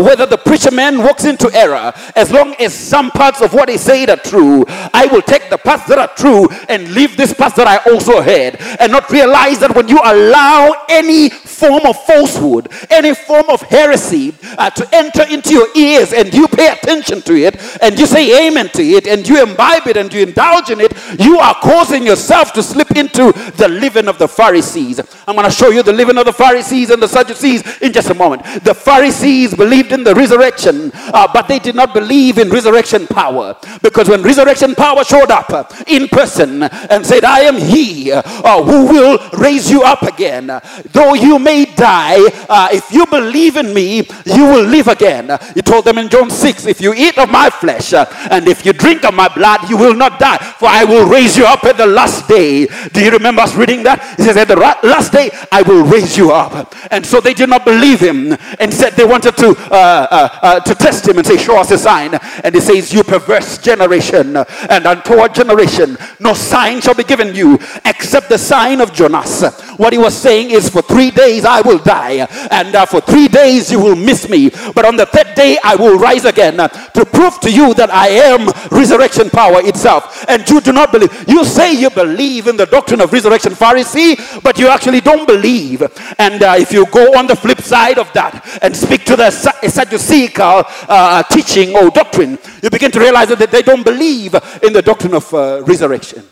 whether 0.02 0.26
the 0.26 0.38
preacher 0.38 0.72
man 0.72 1.00
walks 1.00 1.26
into 1.26 1.52
error, 1.54 1.94
as 2.16 2.32
long 2.32 2.54
as 2.56 2.74
some 2.74 3.12
parts 3.12 3.42
of 3.42 3.54
what 3.54 3.70
he 3.70 3.78
said 3.78 4.10
are 4.10 4.18
true. 4.18 4.66
I 4.94 5.08
will 5.12 5.22
take 5.22 5.50
the 5.50 5.58
parts 5.58 5.86
that 5.88 5.99
are 6.00 6.12
true 6.16 6.48
and 6.68 6.92
leave 6.94 7.18
this 7.18 7.34
past 7.34 7.56
that 7.58 7.68
I 7.68 7.78
also 7.92 8.22
heard, 8.22 8.56
and 8.80 8.92
not 8.92 9.10
realize 9.10 9.60
that 9.60 9.76
when 9.76 9.88
you 9.88 10.00
allow 10.04 10.86
any 10.90 11.30
form 11.30 11.86
of 11.86 12.02
falsehood, 12.06 12.68
any 12.90 13.14
form 13.14 13.46
of 13.50 13.62
heresy 13.62 14.34
uh, 14.58 14.70
to 14.70 14.88
enter 14.94 15.24
into 15.30 15.54
your 15.54 15.68
ears, 15.76 16.14
and 16.14 16.34
you 16.34 16.48
pay 16.48 16.72
attention 16.72 17.22
to 17.24 17.36
it, 17.36 17.56
and 17.82 18.00
you 18.00 18.06
say 18.06 18.48
amen 18.48 18.70
to 18.70 18.84
it, 18.84 19.08
and 19.08 19.28
you 19.28 19.42
imbibe 19.42 19.88
it, 19.88 19.98
and 19.98 20.14
you 20.14 20.24
indulge 20.24 20.70
in 20.70 20.80
it, 20.80 20.94
you 21.20 21.38
are 21.38 21.56
causing 21.56 22.04
yourself 22.06 22.54
to 22.54 22.64
slip 22.64 22.92
into 22.92 23.32
the 23.58 23.68
leaven 23.68 24.08
of 24.08 24.18
the 24.18 24.28
Pharisees. 24.28 25.00
I'm 25.28 25.36
going 25.36 25.46
to 25.50 25.52
show 25.52 25.70
you 25.70 25.84
the 25.84 25.94
leaven 25.94 26.18
of 26.18 26.26
the 26.26 26.34
Pharisees 26.34 26.90
and 26.90 27.02
the 27.02 27.08
Sadducees 27.08 27.82
in 27.82 27.92
just 27.92 28.10
a 28.10 28.14
moment. 28.14 28.44
The 28.64 28.74
Pharisees 28.74 29.54
believed 29.54 29.92
in 29.92 30.04
the 30.04 30.16
resurrection, 30.16 30.92
uh, 30.94 31.28
but 31.34 31.48
they 31.48 31.60
did 31.60 31.76
not 31.76 31.94
believe 31.94 32.38
in 32.38 32.50
resurrection 32.50 33.08
power 33.08 33.56
because 33.82 34.10
when 34.10 34.22
resurrection 34.24 34.76
power 34.76 35.04
showed 35.04 35.32
up 35.32 35.50
in 35.90 36.08
person 36.08 36.64
and 36.64 37.06
said, 37.06 37.24
I 37.24 37.42
am 37.42 37.58
he 37.58 38.12
uh, 38.12 38.64
who 38.64 38.88
will 38.88 39.20
raise 39.38 39.70
you 39.70 39.84
up 39.84 40.04
again, 40.04 40.48
though 40.92 41.14
you 41.14 41.40
may 41.40 41.66
die, 41.66 42.20
uh, 42.50 42.70
if 42.72 42.92
you 42.92 43.06
believe 43.06 43.58
in 43.58 43.74
me, 43.74 44.08
you 44.26 44.46
will 44.46 44.66
live 44.66 44.88
again. 44.88 45.38
He 45.54 45.62
told 45.62 45.86
them 45.86 45.98
in 45.98 46.10
John 46.10 46.30
6 46.30 46.66
if 46.66 46.82
you 46.82 46.94
eat 46.94 47.18
of 47.18 47.30
my 47.30 47.50
flesh 47.50 47.94
uh, 47.94 48.06
and 48.30 48.48
if 48.48 48.66
you 48.66 48.74
drink 48.74 49.04
of 49.06 49.14
my 49.14 49.28
blood, 49.28 49.70
you 49.70 49.78
will 49.78 49.94
not 49.94 50.20
die, 50.20 50.38
for 50.38 50.68
I 50.68 50.84
will 50.84 51.08
raise 51.08 51.38
you 51.38 51.46
up 51.46 51.64
at 51.64 51.78
the 51.78 51.88
last 51.88 52.28
day. 52.28 52.68
Do 52.94 53.04
you 53.04 53.12
remember 53.12 53.42
us 53.42 53.56
reading 53.56 53.84
that? 53.84 54.16
He 54.18 54.24
says, 54.24 54.38
At 54.38 54.48
the 54.48 54.56
last 54.56 55.12
day, 55.12 55.32
I 55.52 55.62
will 55.62 55.84
raise 55.84 56.18
you 56.18 56.32
up. 56.32 56.74
And 56.92 57.06
so 57.06 57.22
they 57.22 57.34
did 57.34 57.50
not 57.50 57.66
believe 57.66 58.00
him 58.00 58.38
and 58.60 58.74
said 58.74 58.94
they 58.94 59.06
wanted 59.06 59.38
to, 59.38 59.50
uh, 59.72 60.08
uh, 60.12 60.30
uh 60.42 60.60
to 60.62 60.76
test 60.76 61.08
him 61.08 61.18
and 61.18 61.26
say, 61.26 61.38
Show 61.38 61.60
us 61.60 61.72
a 61.72 61.78
sign. 61.78 62.16
And 62.44 62.54
he 62.54 62.62
says, 62.62 62.94
You 62.94 63.04
perverse 63.04 63.58
generation 63.58 64.36
and 64.38 64.86
untoward 64.86 65.34
generation, 65.34 65.79
no 66.20 66.34
sign 66.34 66.82
shall 66.82 66.96
be 66.96 67.04
given 67.04 67.34
you 67.36 67.58
except 67.86 68.30
the 68.30 68.38
sign 68.38 68.82
of 68.82 68.94
Jonas. 68.94 69.44
What 69.78 69.94
he 69.94 70.00
was 70.00 70.16
saying 70.16 70.52
is, 70.52 70.70
For 70.70 70.82
three 70.82 71.12
days 71.12 71.46
I 71.46 71.62
will 71.62 71.80
die, 71.80 72.28
and 72.52 72.76
uh, 72.76 72.86
for 72.86 73.02
three 73.02 73.28
days 73.28 73.72
you 73.72 73.80
will 73.80 73.96
miss 73.96 74.30
me. 74.30 74.50
But 74.76 74.86
on 74.86 74.96
the 74.96 75.06
third 75.06 75.36
day 75.36 75.58
I 75.64 75.76
will 75.76 75.98
rise 75.98 76.26
again 76.26 76.60
uh, 76.60 76.68
to 76.68 77.06
prove 77.06 77.40
to 77.42 77.52
you 77.52 77.74
that 77.76 77.90
I 77.92 78.08
am 78.10 78.50
resurrection 78.72 79.30
power 79.30 79.62
itself. 79.64 80.26
And 80.28 80.48
you 80.50 80.62
do 80.62 80.72
not 80.74 80.92
believe. 80.92 81.12
You 81.28 81.44
say 81.46 81.74
you 81.74 81.90
believe 81.90 82.48
in 82.48 82.58
the 82.58 82.66
doctrine 82.66 83.02
of 83.02 83.12
resurrection, 83.12 83.54
Pharisee, 83.54 84.42
but 84.44 84.58
you 84.58 84.68
actually 84.68 85.02
don't 85.02 85.28
believe. 85.28 85.82
And 86.18 86.42
uh, 86.44 86.56
if 86.58 86.72
you 86.72 86.86
go 86.88 87.18
on 87.18 87.28
the 87.28 87.36
flip 87.36 87.62
side 87.62 87.98
of 87.98 88.12
that 88.14 88.60
and 88.62 88.76
speak 88.76 89.06
to 89.06 89.16
the 89.16 89.30
Sadduceical 89.30 90.66
uh, 90.88 91.24
teaching 91.24 91.76
or 91.76 91.90
doctrine, 91.90 92.38
you 92.62 92.70
begin 92.70 92.92
to 92.92 93.00
realize 93.00 93.30
that 93.30 93.52
they 93.52 93.62
don't 93.62 93.84
believe 93.84 94.34
in 94.64 94.74
the 94.74 94.82
doctrine 94.82 95.14
of 95.14 95.34
uh, 95.34 95.62
resurrection. 95.70 96.28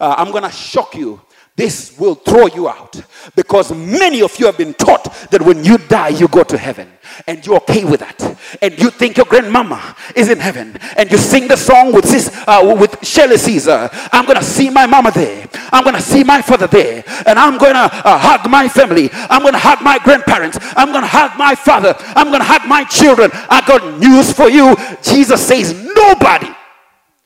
Uh, 0.00 0.14
I'm 0.16 0.30
going 0.32 0.44
to 0.44 0.50
shock 0.50 0.94
you 0.94 1.20
this 1.60 1.98
will 1.98 2.14
throw 2.14 2.46
you 2.46 2.70
out 2.70 2.98
because 3.36 3.70
many 3.70 4.22
of 4.22 4.38
you 4.38 4.46
have 4.46 4.56
been 4.56 4.72
taught 4.72 5.04
that 5.30 5.42
when 5.42 5.62
you 5.62 5.76
die, 5.76 6.08
you 6.08 6.26
go 6.26 6.42
to 6.42 6.56
heaven 6.56 6.90
and 7.26 7.44
you're 7.44 7.56
okay 7.56 7.84
with 7.84 8.00
that. 8.00 8.18
And 8.62 8.78
you 8.78 8.88
think 8.88 9.18
your 9.18 9.26
grandmama 9.26 9.94
is 10.16 10.30
in 10.30 10.38
heaven 10.38 10.78
and 10.96 11.10
you 11.10 11.18
sing 11.18 11.48
the 11.48 11.58
song 11.58 11.92
with, 11.92 12.04
this, 12.04 12.30
uh, 12.46 12.74
with 12.80 13.04
Shirley 13.04 13.36
Caesar. 13.36 13.90
I'm 14.10 14.24
going 14.24 14.38
to 14.38 14.44
see 14.44 14.70
my 14.70 14.86
mama 14.86 15.10
there. 15.10 15.46
I'm 15.70 15.84
going 15.84 15.96
to 15.96 16.02
see 16.02 16.24
my 16.24 16.40
father 16.40 16.66
there. 16.66 17.04
And 17.26 17.38
I'm 17.38 17.58
going 17.58 17.74
to 17.74 17.90
uh, 17.92 18.16
hug 18.16 18.48
my 18.50 18.66
family. 18.66 19.10
I'm 19.12 19.42
going 19.42 19.52
to 19.52 19.58
hug 19.58 19.82
my 19.82 19.98
grandparents. 19.98 20.56
I'm 20.76 20.92
going 20.92 21.02
to 21.02 21.08
hug 21.08 21.38
my 21.38 21.54
father. 21.54 21.94
I'm 22.16 22.28
going 22.28 22.40
to 22.40 22.46
hug 22.46 22.66
my 22.66 22.84
children. 22.84 23.30
I 23.34 23.62
got 23.66 24.00
news 24.00 24.32
for 24.32 24.48
you. 24.48 24.76
Jesus 25.02 25.46
says, 25.46 25.74
nobody 25.94 26.54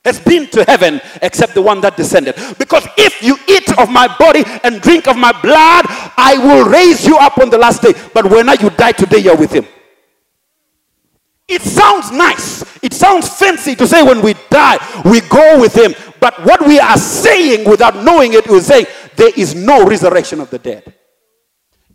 has 0.05 0.19
been 0.19 0.47
to 0.51 0.63
heaven 0.63 1.01
except 1.21 1.53
the 1.53 1.61
one 1.61 1.81
that 1.81 1.97
descended. 1.97 2.35
Because 2.57 2.87
if 2.97 3.21
you 3.21 3.37
eat 3.49 3.77
of 3.77 3.89
my 3.89 4.07
body 4.17 4.43
and 4.63 4.81
drink 4.81 5.07
of 5.07 5.17
my 5.17 5.33
blood, 5.41 5.85
I 6.15 6.37
will 6.37 6.69
raise 6.69 7.05
you 7.05 7.17
up 7.17 7.37
on 7.39 7.49
the 7.49 7.57
last 7.57 7.81
day. 7.81 7.93
But 8.13 8.29
when 8.29 8.47
you 8.61 8.69
die 8.69 8.93
today, 8.93 9.17
you're 9.17 9.35
with 9.35 9.51
him. 9.51 9.65
It 11.47 11.61
sounds 11.61 12.11
nice. 12.11 12.63
It 12.81 12.93
sounds 12.93 13.29
fancy 13.29 13.75
to 13.75 13.85
say 13.85 14.01
when 14.01 14.21
we 14.21 14.35
die, 14.49 14.77
we 15.05 15.21
go 15.21 15.59
with 15.59 15.75
him. 15.75 15.93
But 16.19 16.43
what 16.45 16.65
we 16.65 16.79
are 16.79 16.97
saying 16.97 17.69
without 17.69 18.03
knowing 18.03 18.33
it, 18.33 18.47
we're 18.47 18.61
saying 18.61 18.85
there 19.15 19.31
is 19.35 19.53
no 19.53 19.85
resurrection 19.85 20.39
of 20.39 20.49
the 20.49 20.59
dead 20.59 20.93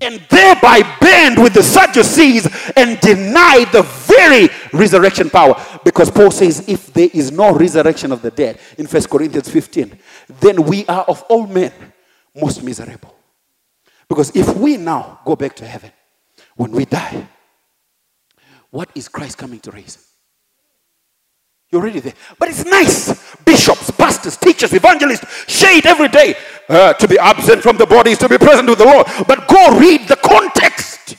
and 0.00 0.20
thereby 0.30 0.82
bend 1.00 1.42
with 1.42 1.54
the 1.54 1.62
Sadducees 1.62 2.46
and 2.76 2.98
deny 3.00 3.64
the 3.72 3.82
very 3.82 4.48
resurrection 4.72 5.30
power. 5.30 5.54
Because 5.84 6.10
Paul 6.10 6.30
says, 6.30 6.68
if 6.68 6.92
there 6.92 7.10
is 7.12 7.30
no 7.30 7.54
resurrection 7.54 8.12
of 8.12 8.22
the 8.22 8.30
dead 8.30 8.58
in 8.78 8.86
First 8.86 9.10
Corinthians 9.10 9.48
15, 9.48 9.98
then 10.40 10.62
we 10.64 10.86
are 10.86 11.04
of 11.04 11.22
all 11.28 11.46
men 11.46 11.72
most 12.34 12.62
miserable. 12.62 13.14
Because 14.08 14.34
if 14.34 14.56
we 14.56 14.76
now 14.76 15.20
go 15.24 15.36
back 15.36 15.54
to 15.56 15.66
heaven, 15.66 15.92
when 16.56 16.72
we 16.72 16.84
die, 16.84 17.28
what 18.70 18.90
is 18.94 19.08
Christ 19.08 19.38
coming 19.38 19.60
to 19.60 19.70
raise? 19.70 20.09
You're 21.70 21.82
already 21.82 22.00
there. 22.00 22.14
But 22.38 22.48
it's 22.48 22.64
nice. 22.64 23.36
Bishops, 23.44 23.90
pastors, 23.92 24.36
teachers, 24.36 24.72
evangelists 24.72 25.24
share 25.50 25.76
it 25.76 25.86
every 25.86 26.08
day. 26.08 26.34
Uh, 26.68 26.92
to 26.94 27.06
be 27.06 27.18
absent 27.18 27.62
from 27.62 27.76
the 27.76 27.86
body 27.86 28.12
is 28.12 28.18
to 28.18 28.28
be 28.28 28.38
present 28.38 28.68
with 28.68 28.78
the 28.78 28.84
Lord. 28.84 29.06
But 29.26 29.46
go 29.48 29.78
read 29.78 30.08
the 30.08 30.16
context. 30.16 31.16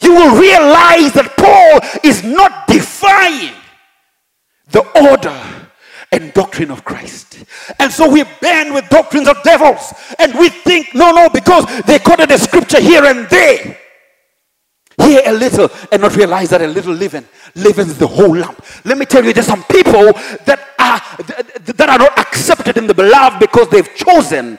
You 0.00 0.12
will 0.12 0.38
realize 0.38 1.12
that 1.14 1.34
Paul 1.36 2.00
is 2.04 2.22
not 2.22 2.66
defying 2.66 3.54
the 4.70 4.82
order 5.10 5.68
and 6.12 6.32
doctrine 6.34 6.70
of 6.70 6.84
Christ. 6.84 7.44
And 7.78 7.92
so 7.92 8.10
we 8.10 8.24
ban 8.40 8.74
with 8.74 8.88
doctrines 8.90 9.28
of 9.28 9.42
devils. 9.42 9.94
And 10.18 10.34
we 10.38 10.50
think, 10.50 10.94
no, 10.94 11.10
no, 11.10 11.28
because 11.28 11.64
they 11.82 11.98
quoted 11.98 12.30
a 12.30 12.38
scripture 12.38 12.80
here 12.80 13.04
and 13.04 13.28
there. 13.28 13.78
Here 15.00 15.22
a 15.26 15.32
little 15.32 15.70
and 15.92 16.02
not 16.02 16.16
realize 16.16 16.50
that 16.50 16.60
a 16.60 16.66
little 16.66 16.92
leaven 16.92 17.26
leavens 17.54 17.96
the 17.98 18.06
whole 18.06 18.36
lump. 18.36 18.64
Let 18.84 18.98
me 18.98 19.06
tell 19.06 19.24
you, 19.24 19.32
there's 19.32 19.46
some 19.46 19.64
people 19.64 20.12
that 20.12 20.74
are 20.78 21.00
that 21.62 21.88
are 21.88 21.98
not 21.98 22.18
accepted 22.18 22.76
in 22.76 22.86
the 22.86 22.94
beloved 22.94 23.38
because 23.38 23.68
they've 23.68 23.94
chosen 23.94 24.58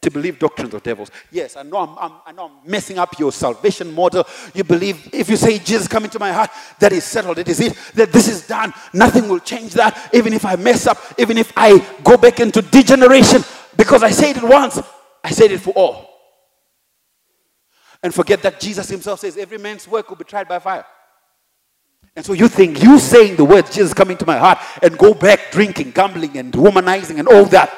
to 0.00 0.10
believe 0.10 0.38
doctrines 0.38 0.72
of 0.72 0.82
devils. 0.82 1.10
Yes, 1.30 1.56
I 1.56 1.62
know 1.62 1.78
I'm, 1.78 1.98
I'm, 1.98 2.12
I 2.26 2.32
know 2.32 2.46
I'm 2.46 2.70
messing 2.70 2.98
up 2.98 3.18
your 3.18 3.32
salvation 3.32 3.92
model. 3.94 4.26
You 4.54 4.64
believe 4.64 5.12
if 5.12 5.28
you 5.28 5.36
say 5.36 5.58
Jesus 5.58 5.88
come 5.88 6.04
into 6.04 6.18
my 6.18 6.32
heart, 6.32 6.50
that 6.78 6.92
is 6.92 7.04
settled. 7.04 7.38
It 7.38 7.48
is 7.48 7.60
it. 7.60 7.76
That 7.94 8.12
this 8.12 8.28
is 8.28 8.46
done. 8.46 8.72
Nothing 8.94 9.28
will 9.28 9.40
change 9.40 9.74
that. 9.74 10.10
Even 10.14 10.32
if 10.32 10.46
I 10.46 10.56
mess 10.56 10.86
up, 10.86 10.98
even 11.18 11.36
if 11.36 11.52
I 11.56 11.78
go 12.02 12.16
back 12.16 12.40
into 12.40 12.62
degeneration, 12.62 13.42
because 13.76 14.02
I 14.02 14.10
said 14.10 14.38
it 14.38 14.42
once, 14.42 14.80
I 15.22 15.30
said 15.30 15.50
it 15.50 15.58
for 15.58 15.72
all. 15.72 16.09
And 18.02 18.14
forget 18.14 18.42
that 18.42 18.60
Jesus 18.60 18.88
himself 18.88 19.20
says 19.20 19.36
every 19.36 19.58
man's 19.58 19.86
work 19.86 20.08
will 20.08 20.16
be 20.16 20.24
tried 20.24 20.48
by 20.48 20.58
fire. 20.58 20.86
And 22.16 22.24
so 22.24 22.32
you 22.32 22.48
think 22.48 22.82
you 22.82 22.98
saying 22.98 23.36
the 23.36 23.44
words 23.44 23.74
Jesus 23.74 23.94
come 23.94 24.10
into 24.10 24.26
my 24.26 24.38
heart 24.38 24.58
and 24.82 24.98
go 24.98 25.14
back 25.14 25.50
drinking, 25.52 25.92
gambling, 25.92 26.36
and 26.36 26.52
womanizing 26.52 27.18
and 27.18 27.28
all 27.28 27.44
that 27.46 27.72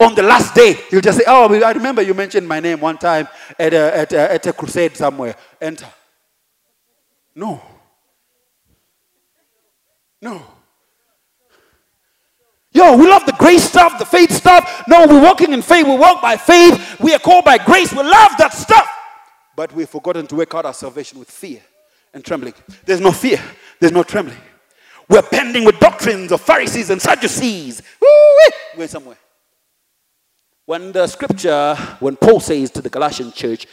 on 0.00 0.14
the 0.14 0.22
last 0.22 0.54
day, 0.54 0.78
you'll 0.90 1.00
just 1.00 1.18
say, 1.18 1.24
Oh, 1.26 1.52
I 1.52 1.72
remember 1.72 2.02
you 2.02 2.14
mentioned 2.14 2.46
my 2.46 2.60
name 2.60 2.80
one 2.80 2.98
time 2.98 3.28
at 3.58 3.74
a, 3.74 3.96
at 3.96 4.12
a, 4.12 4.32
at 4.32 4.46
a 4.46 4.52
crusade 4.52 4.96
somewhere. 4.96 5.34
Enter. 5.60 5.88
No. 7.34 7.60
No. 10.22 10.42
Yo, 12.70 12.96
we 12.96 13.08
love 13.08 13.26
the 13.26 13.32
grace 13.32 13.64
stuff, 13.64 13.98
the 13.98 14.04
faith 14.04 14.30
stuff. 14.30 14.84
No, 14.86 15.06
we're 15.06 15.22
walking 15.22 15.52
in 15.52 15.62
faith. 15.62 15.86
We 15.86 15.96
walk 15.96 16.22
by 16.22 16.36
faith. 16.36 17.00
We 17.00 17.12
are 17.12 17.18
called 17.18 17.44
by 17.44 17.58
grace. 17.58 17.92
We 17.92 18.02
love 18.02 18.32
that 18.38 18.52
stuff. 18.52 18.88
But 19.58 19.72
we've 19.72 19.88
forgotten 19.88 20.24
to 20.28 20.36
work 20.36 20.54
out 20.54 20.66
our 20.66 20.72
salvation 20.72 21.18
with 21.18 21.28
fear 21.28 21.60
and 22.14 22.24
trembling. 22.24 22.54
There's 22.84 23.00
no 23.00 23.10
fear, 23.10 23.42
there's 23.80 23.90
no 23.90 24.04
trembling. 24.04 24.38
We're 25.08 25.22
bending 25.22 25.64
with 25.64 25.80
doctrines 25.80 26.30
of 26.30 26.40
Pharisees 26.40 26.90
and 26.90 27.02
Sadducees. 27.02 27.82
We're 28.76 28.86
somewhere. 28.86 29.18
When 30.64 30.92
the 30.92 31.08
scripture, 31.08 31.74
when 31.98 32.14
Paul 32.14 32.38
says 32.38 32.70
to 32.70 32.80
the 32.80 32.88
Galatian 32.88 33.32
church, 33.32 33.66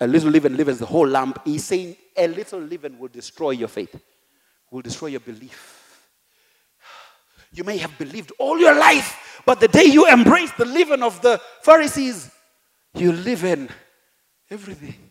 a 0.00 0.06
little 0.06 0.30
leaven 0.30 0.56
leavens 0.56 0.78
the 0.78 0.86
whole 0.86 1.08
lump, 1.08 1.40
he's 1.44 1.64
saying 1.64 1.96
a 2.16 2.28
little 2.28 2.60
leaven 2.60 2.96
will 2.96 3.08
destroy 3.08 3.50
your 3.50 3.66
faith, 3.66 4.00
will 4.70 4.82
destroy 4.82 5.08
your 5.08 5.18
belief. 5.18 6.06
You 7.52 7.64
may 7.64 7.78
have 7.78 7.98
believed 7.98 8.30
all 8.38 8.60
your 8.60 8.76
life, 8.76 9.42
but 9.44 9.58
the 9.58 9.66
day 9.66 9.86
you 9.86 10.06
embrace 10.06 10.52
the 10.52 10.66
leaven 10.66 11.02
of 11.02 11.20
the 11.20 11.40
Pharisees, 11.62 12.30
you 12.94 13.10
live 13.10 13.42
in 13.42 13.68
everything. 14.48 15.01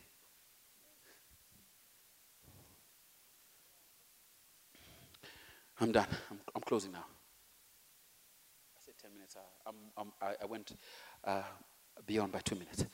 I'm 5.81 5.91
done. 5.91 6.07
I'm, 6.29 6.39
I'm 6.55 6.61
closing 6.61 6.91
now. 6.91 7.05
I 8.77 8.79
said 8.85 8.93
10 9.01 9.13
minutes. 9.13 9.35
I'm, 9.65 9.75
I'm, 9.97 10.11
i 10.21 10.45
went 10.45 10.73
uh, 11.25 11.41
beyond 12.05 12.31
by 12.31 12.39
two 12.39 12.55
minutes. 12.55 12.85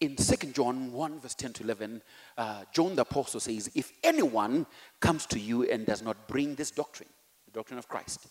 In 0.00 0.16
2 0.16 0.52
John 0.52 0.92
1, 0.92 1.20
verse 1.20 1.34
10 1.34 1.52
to 1.54 1.62
11, 1.64 2.02
uh, 2.38 2.64
John 2.72 2.96
the 2.96 3.02
Apostle 3.02 3.40
says, 3.40 3.70
If 3.74 3.92
anyone 4.02 4.66
comes 4.98 5.26
to 5.26 5.38
you 5.38 5.64
and 5.64 5.84
does 5.86 6.02
not 6.02 6.26
bring 6.26 6.54
this 6.54 6.70
doctrine, 6.70 7.08
the 7.44 7.52
doctrine 7.52 7.78
of 7.78 7.88
Christ, 7.88 8.26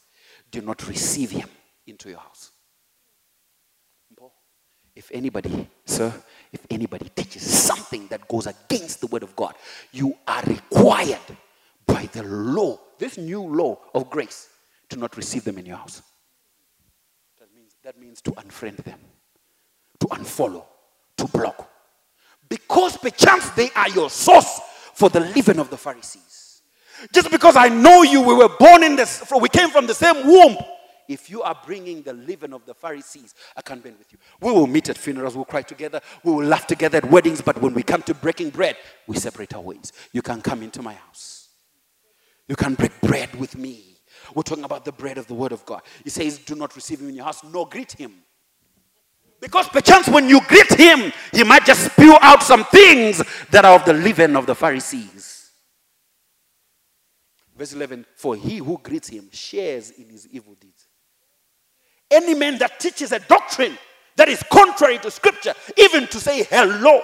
do 0.52 0.62
not 0.62 0.88
receive 0.88 1.30
him 1.32 1.50
into 1.86 2.10
your 2.10 2.20
house. 2.20 2.52
If 4.96 5.12
anybody, 5.12 5.68
sir, 5.86 6.14
if 6.54 6.66
anybody 6.70 7.10
teaches 7.10 7.44
something 7.44 8.08
that 8.08 8.28
goes 8.30 8.48
against 8.48 9.02
the 9.02 9.08
word 9.08 9.24
of 9.24 9.36
God, 9.36 9.54
you 9.92 10.16
are 10.26 10.42
required 10.44 11.20
by 11.86 12.08
the 12.12 12.24
law, 12.24 12.80
this 12.98 13.18
new 13.18 13.42
law 13.42 13.80
of 13.94 14.10
grace, 14.10 14.50
to 14.90 14.98
not 14.98 15.16
receive 15.18 15.44
them 15.44 15.58
in 15.58 15.66
your 15.66 15.78
house. 15.78 16.02
That 17.40 17.54
means, 17.56 17.76
that 17.84 18.00
means 18.00 18.22
to 18.22 18.32
unfriend 18.32 18.78
them 18.84 19.00
to 20.00 20.16
unfollow, 20.16 20.64
to 21.18 21.28
block. 21.28 21.70
Because 22.48 22.98
perchance 22.98 23.50
they 23.52 23.70
are 23.76 23.90
your 23.90 24.10
source 24.10 24.60
for 24.94 25.10
the 25.10 25.20
leaven 25.20 25.60
of 25.60 25.70
the 25.70 25.78
Pharisees. 25.78 26.62
Just 27.12 27.30
because 27.32 27.56
I 27.56 27.70
know 27.70 28.04
you, 28.04 28.22
we 28.22 28.34
were 28.34 28.50
born 28.58 28.84
in 28.84 28.96
this, 28.96 29.24
we 29.40 29.50
came 29.50 29.70
from 29.70 29.88
the 29.88 29.94
same 29.94 30.26
womb. 30.26 30.58
If 31.08 31.30
you 31.30 31.44
are 31.44 31.60
bringing 31.66 32.02
the 32.02 32.14
leaven 32.14 32.54
of 32.54 32.66
the 32.66 32.74
Pharisees, 32.74 33.36
I 33.56 33.62
can't 33.62 33.84
be 33.84 33.92
with 33.92 34.12
you. 34.12 34.18
We 34.42 34.52
will 34.52 34.66
meet 34.66 34.90
at 34.90 34.98
funerals, 34.98 35.36
we'll 35.36 35.46
cry 35.46 35.62
together, 35.62 36.02
we 36.24 36.32
will 36.32 36.46
laugh 36.46 36.66
together 36.66 36.98
at 36.98 37.06
weddings, 37.12 37.42
but 37.42 37.62
when 37.62 37.74
we 37.74 37.84
come 37.84 38.02
to 38.04 38.14
breaking 38.14 38.52
bread, 38.52 38.78
we 39.06 39.18
separate 39.18 39.54
our 39.54 39.62
ways. 39.62 39.92
You 40.14 40.22
can 40.22 40.42
come 40.42 40.64
into 40.64 40.82
my 40.82 40.94
house. 40.94 41.35
You 42.48 42.56
can 42.56 42.76
break 42.76 43.00
bread 43.02 43.34
with 43.36 43.58
me. 43.58 43.98
We're 44.34 44.44
talking 44.44 44.64
about 44.64 44.86
the 44.86 44.92
bread 44.92 45.18
of 45.18 45.28
the 45.28 45.34
word 45.34 45.52
of 45.52 45.66
God. 45.66 45.82
He 46.04 46.10
says, 46.10 46.40
Do 46.40 46.56
not 46.56 46.76
receive 46.76 47.02
him 47.02 47.10
in 47.10 47.16
your 47.16 47.26
house, 47.26 47.44
nor 47.44 47.68
greet 47.68 47.92
him. 47.92 48.14
Because 49.42 49.68
perchance 49.68 50.08
when 50.08 50.30
you 50.30 50.42
greet 50.48 50.74
him, 50.74 51.12
he 51.32 51.44
might 51.44 51.66
just 51.66 51.92
spew 51.92 52.18
out 52.22 52.42
some 52.42 52.64
things 52.66 53.22
that 53.52 53.66
are 53.66 53.76
of 53.76 53.86
the 53.86 53.94
leaven 53.94 54.36
of 54.36 54.46
the 54.46 54.56
Pharisees. 54.56 55.52
Verse 57.58 57.74
11 57.74 58.06
For 58.16 58.36
he 58.36 58.58
who 58.58 58.80
greets 58.82 59.08
him 59.10 59.30
shares 59.32 59.92
in 59.92 60.10
his 60.10 60.28
evil 60.30 60.56
deeds. 60.56 60.88
Any 62.10 62.34
man 62.34 62.58
that 62.60 62.80
teaches 62.80 63.12
a 63.12 63.20
doctrine 63.20 63.78
that 64.16 64.30
is 64.30 64.44
contrary 64.52 64.98
to 65.00 65.12
scripture, 65.12 65.54
even 65.78 66.08
to 66.08 66.20
say 66.20 66.44
hello, 66.44 67.02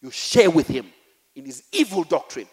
you 0.00 0.10
share 0.10 0.50
with 0.50 0.68
him 0.68 0.86
in 1.34 1.44
his 1.44 1.64
evil 1.72 2.04
doctrine. 2.04 2.46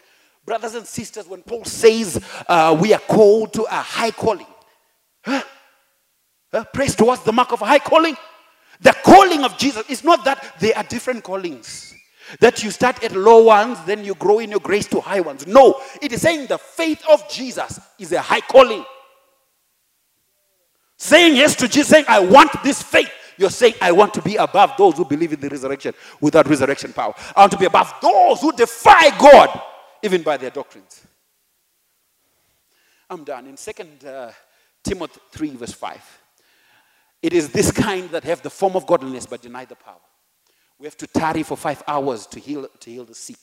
Brothers 0.44 0.74
and 0.74 0.86
sisters, 0.86 1.28
when 1.28 1.42
Paul 1.42 1.64
says 1.64 2.22
uh, 2.48 2.76
we 2.80 2.92
are 2.92 3.00
called 3.00 3.52
to 3.54 3.62
a 3.62 3.76
high 3.76 4.10
calling, 4.10 4.46
huh? 5.24 5.42
Praise 6.74 6.94
towards 6.94 7.22
the 7.22 7.32
mark 7.32 7.52
of 7.52 7.62
a 7.62 7.64
high 7.64 7.78
calling, 7.78 8.16
the 8.80 8.94
calling 9.04 9.44
of 9.44 9.56
Jesus 9.56 9.88
is 9.88 10.02
not 10.02 10.24
that 10.24 10.56
there 10.58 10.76
are 10.76 10.82
different 10.84 11.22
callings. 11.22 11.94
That 12.40 12.62
you 12.64 12.70
start 12.70 13.02
at 13.04 13.12
low 13.12 13.44
ones, 13.44 13.78
then 13.84 14.04
you 14.04 14.14
grow 14.14 14.38
in 14.38 14.50
your 14.50 14.60
grace 14.60 14.86
to 14.88 15.00
high 15.00 15.20
ones. 15.20 15.46
No, 15.46 15.80
it 16.00 16.12
is 16.12 16.22
saying 16.22 16.46
the 16.46 16.58
faith 16.58 17.02
of 17.08 17.28
Jesus 17.28 17.78
is 17.98 18.12
a 18.12 18.20
high 18.20 18.40
calling. 18.40 18.84
Saying 20.96 21.36
yes 21.36 21.54
to 21.56 21.68
Jesus, 21.68 21.88
saying, 21.88 22.04
I 22.08 22.20
want 22.20 22.50
this 22.62 22.82
faith. 22.82 23.10
You're 23.36 23.50
saying, 23.50 23.74
I 23.80 23.92
want 23.92 24.14
to 24.14 24.22
be 24.22 24.36
above 24.36 24.72
those 24.78 24.96
who 24.96 25.04
believe 25.04 25.32
in 25.32 25.40
the 25.40 25.48
resurrection 25.48 25.94
without 26.20 26.48
resurrection 26.48 26.92
power. 26.92 27.14
I 27.34 27.40
want 27.40 27.52
to 27.52 27.58
be 27.58 27.66
above 27.66 27.92
those 28.00 28.40
who 28.40 28.52
defy 28.52 29.10
God, 29.18 29.60
even 30.02 30.22
by 30.22 30.36
their 30.36 30.50
doctrines. 30.50 31.06
I'm 33.08 33.24
done. 33.24 33.46
In 33.46 33.56
2 33.56 34.08
uh, 34.08 34.32
Timothy 34.82 35.20
3, 35.30 35.50
verse 35.50 35.72
5. 35.72 36.20
It 37.22 37.32
is 37.32 37.50
this 37.50 37.70
kind 37.70 38.10
that 38.10 38.24
have 38.24 38.42
the 38.42 38.50
form 38.50 38.74
of 38.74 38.86
godliness 38.86 39.26
but 39.26 39.42
deny 39.42 39.64
the 39.64 39.76
power. 39.76 40.00
We 40.78 40.86
have 40.86 40.96
to 40.96 41.06
tarry 41.06 41.44
for 41.44 41.56
five 41.56 41.80
hours 41.86 42.26
to 42.26 42.40
heal, 42.40 42.66
to 42.80 42.90
heal 42.90 43.04
the 43.04 43.14
sick. 43.14 43.38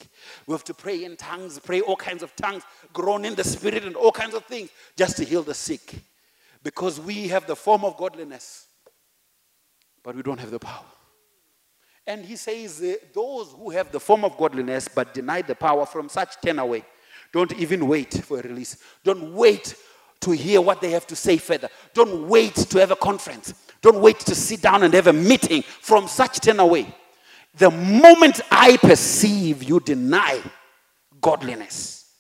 We 0.46 0.52
have 0.52 0.66
to 0.66 0.74
pray 0.74 1.06
in 1.06 1.16
tongues, 1.16 1.58
pray 1.60 1.80
all 1.80 1.96
kinds 1.96 2.22
of 2.22 2.36
tongues, 2.36 2.64
groan 2.92 3.24
in 3.24 3.36
the 3.36 3.46
spirit, 3.46 3.86
and 3.86 3.96
all 3.96 4.12
kinds 4.12 4.34
of 4.34 4.44
things 4.44 4.70
just 4.98 5.16
to 5.18 5.24
heal 5.24 5.44
the 5.44 5.54
sick. 5.54 5.96
Because 6.62 7.00
we 7.00 7.30
have 7.30 7.48
the 7.48 7.56
form 7.56 7.86
of 7.86 7.96
godliness, 7.96 8.68
but 10.04 10.16
we 10.16 10.22
don't 10.22 10.40
have 10.40 10.52
the 10.52 10.60
power. 10.60 10.84
And 12.10 12.26
he 12.26 12.38
says, 12.38 12.82
uh, 12.82 12.96
Those 13.14 13.52
who 13.52 13.70
have 13.70 13.92
the 13.92 14.00
form 14.00 14.26
of 14.26 14.36
godliness 14.36 14.88
but 14.88 15.14
deny 15.14 15.44
the 15.44 15.54
power, 15.54 15.86
from 15.86 16.10
such 16.10 16.42
turn 16.42 16.58
away. 16.58 16.84
Don't 17.32 17.54
even 17.60 17.88
wait 17.88 18.12
for 18.26 18.40
a 18.40 18.42
release. 18.42 18.78
Don't 19.04 19.36
wait 19.36 19.76
to 20.22 20.32
hear 20.32 20.60
what 20.60 20.82
they 20.82 20.90
have 20.90 21.06
to 21.06 21.16
say 21.16 21.38
further. 21.38 21.70
Don't 21.94 22.28
wait 22.28 22.56
to 22.56 22.80
have 22.80 22.90
a 22.90 22.96
conference. 22.96 23.54
Don't 23.84 24.02
wait 24.02 24.20
to 24.22 24.34
sit 24.34 24.60
down 24.60 24.82
and 24.82 24.92
have 24.96 25.06
a 25.06 25.14
meeting. 25.14 25.62
From 25.62 26.08
such 26.08 26.40
turn 26.40 26.60
away. 26.60 26.88
The 27.54 27.70
moment 27.70 28.42
I 28.50 28.78
perceive 28.78 29.62
you 29.62 29.80
deny 29.80 30.42
godliness, 31.22 32.12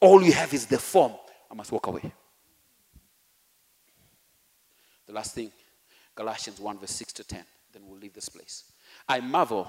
all 0.00 0.22
you 0.22 0.32
have 0.32 0.54
is 0.54 0.64
the 0.64 0.78
form. 0.78 1.12
I 1.50 1.54
must 1.54 1.70
walk 1.70 1.86
away. 1.86 2.10
The 5.06 5.12
last 5.12 5.34
thing 5.34 5.52
Galatians 6.14 6.58
1, 6.58 6.78
verse 6.78 6.92
6 6.92 7.12
to 7.12 7.24
10. 7.24 7.44
Then 7.74 7.82
we'll 7.86 7.98
leave 7.98 8.14
this 8.14 8.30
place. 8.30 8.71
I 9.12 9.20
marvel, 9.20 9.68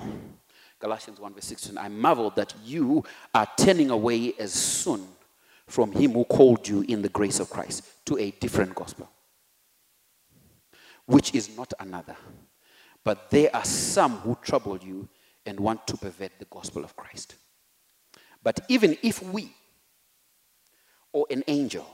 Galatians 0.79 1.19
1, 1.19 1.33
verse 1.33 1.43
6 1.43 1.61
to 1.63 1.67
10. 1.75 1.77
I 1.77 1.89
marvel 1.89 2.29
that 2.29 2.53
you 2.63 3.03
are 3.33 3.45
turning 3.57 3.89
away 3.89 4.33
as 4.39 4.53
soon 4.53 5.05
from 5.67 5.91
him 5.91 6.13
who 6.13 6.23
called 6.23 6.65
you 6.65 6.85
in 6.87 7.01
the 7.01 7.09
grace 7.09 7.41
of 7.41 7.49
Christ 7.49 8.05
to 8.05 8.17
a 8.17 8.31
different 8.31 8.73
gospel, 8.73 9.09
which 11.07 11.35
is 11.35 11.57
not 11.57 11.73
another. 11.81 12.15
But 13.03 13.29
there 13.31 13.53
are 13.53 13.65
some 13.65 14.13
who 14.19 14.37
trouble 14.41 14.77
you 14.77 15.09
and 15.45 15.59
want 15.59 15.87
to 15.87 15.97
pervert 15.97 16.39
the 16.39 16.45
gospel 16.45 16.85
of 16.85 16.95
Christ. 16.95 17.35
But 18.41 18.61
even 18.69 18.97
if 19.03 19.21
we 19.21 19.53
or 21.11 21.25
an 21.29 21.43
angel 21.47 21.85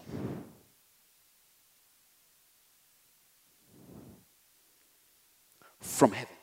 from 5.81 6.11
heaven, 6.11 6.35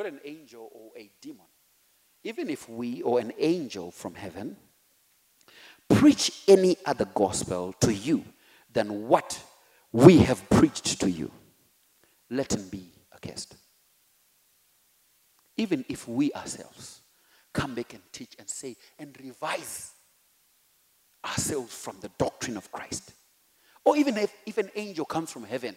not 0.00 0.10
an 0.10 0.20
angel 0.24 0.70
or 0.72 0.90
a 0.96 1.10
demon, 1.20 1.44
even 2.24 2.48
if 2.48 2.66
we 2.70 3.02
or 3.02 3.20
an 3.20 3.32
angel 3.38 3.90
from 3.90 4.14
heaven 4.14 4.56
preach 5.90 6.42
any 6.48 6.74
other 6.86 7.04
gospel 7.14 7.74
to 7.80 7.92
you 7.92 8.24
than 8.72 9.08
what 9.08 9.38
we 9.92 10.16
have 10.18 10.48
preached 10.48 10.98
to 11.00 11.10
you, 11.10 11.30
let 12.30 12.54
him 12.54 12.66
be 12.70 12.90
accursed. 13.14 13.56
Even 15.58 15.84
if 15.86 16.08
we 16.08 16.32
ourselves 16.32 17.02
come 17.52 17.74
back 17.74 17.92
and 17.92 18.02
teach 18.10 18.34
and 18.38 18.48
say 18.48 18.76
and 18.98 19.14
revise 19.22 19.90
ourselves 21.26 21.74
from 21.74 21.96
the 22.00 22.10
doctrine 22.16 22.56
of 22.56 22.72
Christ, 22.72 23.12
or 23.84 23.98
even 23.98 24.16
if, 24.16 24.32
if 24.46 24.56
an 24.56 24.70
angel 24.76 25.04
comes 25.04 25.30
from 25.30 25.44
heaven 25.44 25.76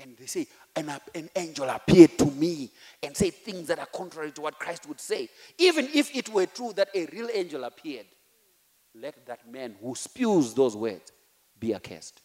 and 0.00 0.16
they 0.16 0.26
say, 0.26 0.46
an, 0.76 0.92
an 1.14 1.30
angel 1.36 1.68
appeared 1.68 2.16
to 2.18 2.26
me 2.26 2.70
and 3.02 3.16
said 3.16 3.34
things 3.34 3.68
that 3.68 3.78
are 3.78 3.86
contrary 3.86 4.32
to 4.32 4.40
what 4.40 4.58
Christ 4.58 4.88
would 4.88 5.00
say, 5.00 5.28
even 5.58 5.88
if 5.94 6.14
it 6.14 6.28
were 6.28 6.46
true 6.46 6.72
that 6.74 6.88
a 6.94 7.06
real 7.06 7.28
angel 7.32 7.64
appeared, 7.64 8.06
let 8.94 9.26
that 9.26 9.50
man 9.50 9.74
who 9.82 9.94
spews 9.94 10.54
those 10.54 10.76
words 10.76 11.12
be 11.58 11.74
accursed. 11.74 12.22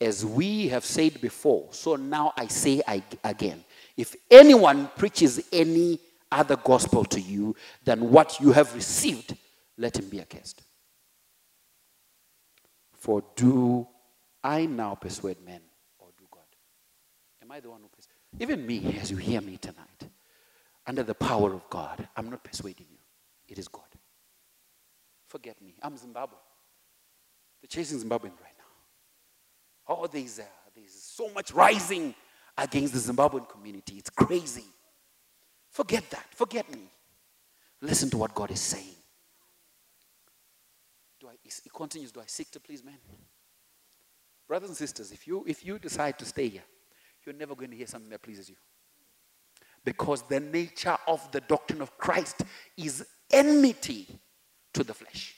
As 0.00 0.24
we 0.24 0.68
have 0.68 0.84
said 0.84 1.20
before, 1.20 1.68
so 1.72 1.96
now 1.96 2.32
I 2.36 2.46
say 2.46 2.82
I, 2.86 3.02
again 3.24 3.64
if 3.98 4.14
anyone 4.30 4.88
preaches 4.96 5.48
any 5.52 5.98
other 6.30 6.56
gospel 6.56 7.04
to 7.06 7.20
you 7.20 7.56
than 7.84 8.10
what 8.10 8.38
you 8.38 8.52
have 8.52 8.72
received, 8.74 9.36
let 9.76 9.98
him 9.98 10.08
be 10.08 10.20
accursed. 10.20 10.62
For 12.92 13.24
do 13.34 13.88
I 14.42 14.66
now 14.66 14.94
persuade 14.94 15.44
men 15.44 15.60
or 15.98 16.08
do 16.16 16.24
God? 16.30 16.42
Am 17.42 17.50
I 17.50 17.60
the 17.60 17.70
one 17.70 17.80
who 17.80 17.88
persuades? 17.88 18.18
Even 18.40 18.66
me, 18.66 18.98
as 19.00 19.10
you 19.10 19.16
hear 19.16 19.40
me 19.40 19.56
tonight, 19.56 20.08
under 20.86 21.02
the 21.02 21.14
power 21.14 21.52
of 21.52 21.68
God, 21.68 22.08
I'm 22.16 22.30
not 22.30 22.44
persuading 22.44 22.86
you. 22.90 22.98
It 23.48 23.58
is 23.58 23.68
God. 23.68 23.84
Forget 25.26 25.60
me. 25.60 25.74
I'm 25.82 25.96
Zimbabwe. 25.96 26.38
They're 27.60 27.68
chasing 27.68 27.98
Zimbabwean 27.98 28.32
right 28.40 28.56
now. 28.56 28.64
Oh, 29.88 30.06
there's, 30.06 30.38
uh, 30.38 30.44
there's 30.74 30.92
so 30.92 31.30
much 31.30 31.52
rising 31.52 32.14
against 32.56 32.94
the 32.94 33.12
Zimbabwean 33.12 33.48
community. 33.48 33.96
It's 33.96 34.10
crazy. 34.10 34.64
Forget 35.70 36.08
that. 36.10 36.26
Forget 36.30 36.70
me. 36.72 36.90
Listen 37.80 38.10
to 38.10 38.18
what 38.18 38.34
God 38.34 38.50
is 38.50 38.60
saying. 38.60 38.94
Do 41.20 41.28
I, 41.28 41.32
he 41.42 41.70
continues, 41.74 42.12
do 42.12 42.20
I 42.20 42.26
seek 42.26 42.50
to 42.52 42.60
please 42.60 42.84
men? 42.84 42.98
Brothers 44.48 44.70
and 44.70 44.76
sisters, 44.76 45.12
if 45.12 45.26
you, 45.26 45.44
if 45.46 45.64
you 45.64 45.78
decide 45.78 46.18
to 46.18 46.24
stay 46.24 46.48
here, 46.48 46.64
you're 47.24 47.34
never 47.34 47.54
going 47.54 47.70
to 47.70 47.76
hear 47.76 47.86
something 47.86 48.10
that 48.10 48.22
pleases 48.22 48.48
you. 48.48 48.56
Because 49.84 50.22
the 50.22 50.40
nature 50.40 50.96
of 51.06 51.30
the 51.30 51.42
doctrine 51.42 51.82
of 51.82 51.96
Christ 51.98 52.42
is 52.76 53.06
enmity 53.30 54.08
to 54.72 54.82
the 54.82 54.94
flesh. 54.94 55.34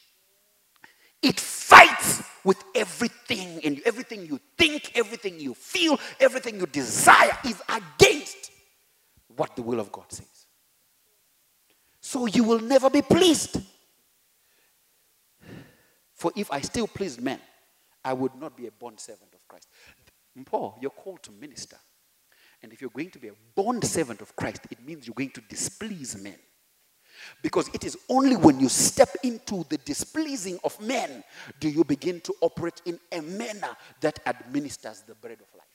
It 1.21 1.39
fights 1.39 2.23
with 2.45 2.63
everything 2.75 3.61
and 3.65 3.81
everything 3.85 4.25
you 4.25 4.41
think, 4.57 4.93
everything 4.95 5.41
you 5.41 5.55
feel, 5.55 5.99
everything 6.21 6.61
you 6.61 6.67
desire 6.67 7.37
is 7.45 7.61
against 7.69 8.51
what 9.37 9.57
the 9.57 9.63
will 9.63 9.81
of 9.81 9.91
God 9.93 10.11
says. 10.11 10.47
So 12.01 12.27
you 12.27 12.45
will 12.45 12.61
never 12.61 12.89
be 12.89 13.03
pleased. 13.03 13.61
For 16.15 16.33
if 16.37 16.51
I 16.51 16.61
still 16.61 16.87
pleased 16.87 17.21
men, 17.21 17.41
I 18.05 18.12
would 18.12 18.34
not 18.36 18.57
be 18.57 18.66
a 18.66 18.70
bond 18.70 18.98
servant 19.01 19.32
of 19.34 19.46
Christ. 19.48 19.68
Paul, 20.46 20.78
you're 20.80 20.90
called 20.90 21.22
to 21.24 21.32
minister. 21.32 21.76
And 22.62 22.72
if 22.72 22.80
you're 22.80 22.90
going 22.90 23.11
to 23.11 23.18
be 23.18 23.28
a 23.28 23.34
bond 23.55 23.84
servant 23.84 24.20
of 24.20 24.34
Christ, 24.36 24.62
it 24.70 24.84
means 24.84 25.07
you're 25.07 25.14
going 25.14 25.30
to 25.30 25.42
displease 25.42 26.16
men. 26.16 26.36
Because 27.42 27.68
it 27.74 27.84
is 27.84 27.98
only 28.09 28.36
when 28.36 28.61
you 28.61 28.68
step 28.68 29.11
into 29.22 29.64
the 29.68 29.78
displeasing 29.78 30.59
of 30.64 30.80
men 30.80 31.22
do 31.59 31.68
you 31.68 31.84
begin 31.84 32.20
to 32.22 32.34
operate 32.40 32.80
in 32.86 32.98
a 33.12 33.20
manner 33.20 33.76
that 34.01 34.20
administers 34.26 35.03
the 35.07 35.14
bread 35.14 35.38
of 35.40 35.59
life. 35.59 35.66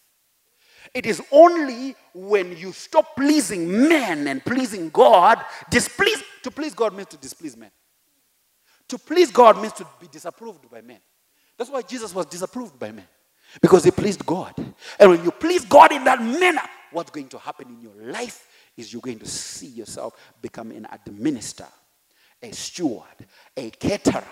It 0.93 1.05
is 1.05 1.21
only 1.31 1.95
when 2.13 2.55
you 2.57 2.71
stop 2.71 3.15
pleasing 3.15 3.87
men 3.87 4.27
and 4.27 4.43
pleasing 4.43 4.89
God, 4.89 5.43
displease 5.69 6.23
to 6.43 6.51
please 6.51 6.75
God 6.75 6.95
means 6.95 7.09
to 7.09 7.17
displease 7.17 7.57
men. 7.57 7.71
To 8.89 8.99
please 8.99 9.31
God 9.31 9.59
means 9.59 9.73
to 9.73 9.87
be 9.99 10.07
disapproved 10.07 10.69
by 10.69 10.81
men. 10.81 10.99
That's 11.57 11.69
why 11.69 11.81
Jesus 11.81 12.13
was 12.13 12.25
disapproved 12.25 12.77
by 12.77 12.91
men. 12.91 13.07
Because 13.61 13.83
he 13.83 13.91
pleased 13.91 14.25
God. 14.25 14.53
And 14.99 15.09
when 15.09 15.23
you 15.23 15.31
please 15.31 15.63
God 15.65 15.91
in 15.91 16.03
that 16.03 16.21
manner, 16.21 16.61
what's 16.91 17.11
going 17.11 17.29
to 17.29 17.37
happen 17.37 17.67
in 17.69 17.81
your 17.81 18.11
life 18.11 18.47
is 18.75 18.91
you're 18.91 19.01
going 19.01 19.19
to 19.19 19.27
see 19.27 19.67
yourself 19.67 20.13
become 20.41 20.71
an 20.71 20.87
administrator, 20.91 21.71
a 22.41 22.51
steward, 22.51 23.03
a 23.55 23.69
caterer 23.69 24.23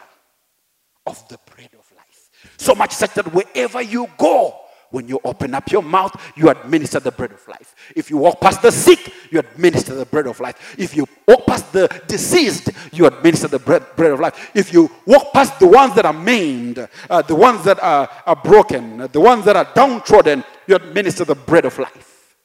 of 1.05 1.25
the 1.29 1.39
bread 1.53 1.69
of 1.73 1.91
life. 1.95 2.29
So 2.57 2.75
much 2.75 2.91
such 2.91 3.13
that 3.13 3.33
wherever 3.33 3.81
you 3.81 4.09
go, 4.17 4.59
when 4.93 5.07
you 5.07 5.19
open 5.23 5.55
up 5.55 5.71
your 5.71 5.81
mouth, 5.81 6.13
you 6.35 6.49
administer 6.49 6.99
the 6.99 7.11
bread 7.11 7.31
of 7.31 7.45
life. 7.47 7.75
If 7.95 8.11
you 8.11 8.17
walk 8.17 8.39
past 8.39 8.61
the 8.61 8.71
sick, 8.71 9.11
you 9.31 9.39
administer 9.39 9.95
the 9.95 10.05
bread 10.05 10.27
of 10.27 10.39
life. 10.39 10.75
If 10.77 10.95
you 10.95 11.07
walk 11.27 11.47
past 11.47 11.73
the 11.73 11.87
deceased, 12.07 12.69
you 12.91 13.07
administer 13.07 13.47
the 13.47 13.57
bread, 13.57 13.83
bread 13.95 14.11
of 14.11 14.19
life. 14.19 14.51
If 14.53 14.71
you 14.71 14.91
walk 15.07 15.33
past 15.33 15.59
the 15.59 15.65
ones 15.65 15.95
that 15.95 16.05
are 16.05 16.13
maimed, 16.13 16.87
uh, 17.09 17.21
the 17.23 17.33
ones 17.33 17.63
that 17.63 17.81
are, 17.81 18.07
are 18.27 18.35
broken, 18.35 18.97
the 19.11 19.19
ones 19.19 19.45
that 19.45 19.55
are 19.55 19.67
downtrodden, 19.73 20.43
you 20.67 20.75
administer 20.75 21.25
the 21.25 21.35
bread 21.35 21.65
of 21.65 21.77
life. 21.79 22.37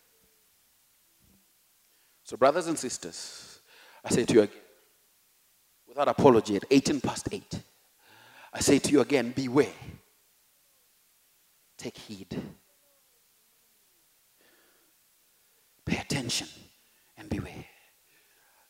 So, 2.25 2.39
brothers 2.39 2.67
and 2.67 2.79
sisters, 2.79 3.61
I 4.03 4.09
say 4.09 4.25
to 4.25 4.33
you 4.33 4.41
again, 4.43 4.57
without 5.87 6.09
apology, 6.09 6.57
at 6.57 6.65
18 6.71 7.03
past 7.03 7.29
8, 7.31 7.61
I 8.55 8.61
say 8.61 8.79
to 8.79 8.91
you 8.91 9.01
again, 9.03 9.33
beware. 9.37 9.69
Take 11.79 11.97
heed. 11.97 12.43
Pay 15.87 15.97
attention 15.97 16.49
and 17.17 17.31
beware. 17.31 17.65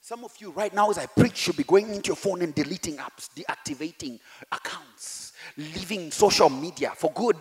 Some 0.01 0.25
of 0.25 0.33
you 0.39 0.51
right 0.53 0.73
now, 0.73 0.91
as 0.91 0.99
I 0.99 1.07
preach, 1.07 1.37
should 1.37 1.57
be 1.57 1.65
going 1.65 1.93
into 1.93 2.09
your 2.09 2.17
phone 2.17 2.43
and 2.43 2.55
deleting 2.55 2.97
apps, 2.99 3.29
deactivating 3.35 4.21
accounts, 4.53 5.33
leaving 5.57 6.11
social 6.11 6.49
media 6.49 6.93
for 6.97 7.11
good. 7.13 7.37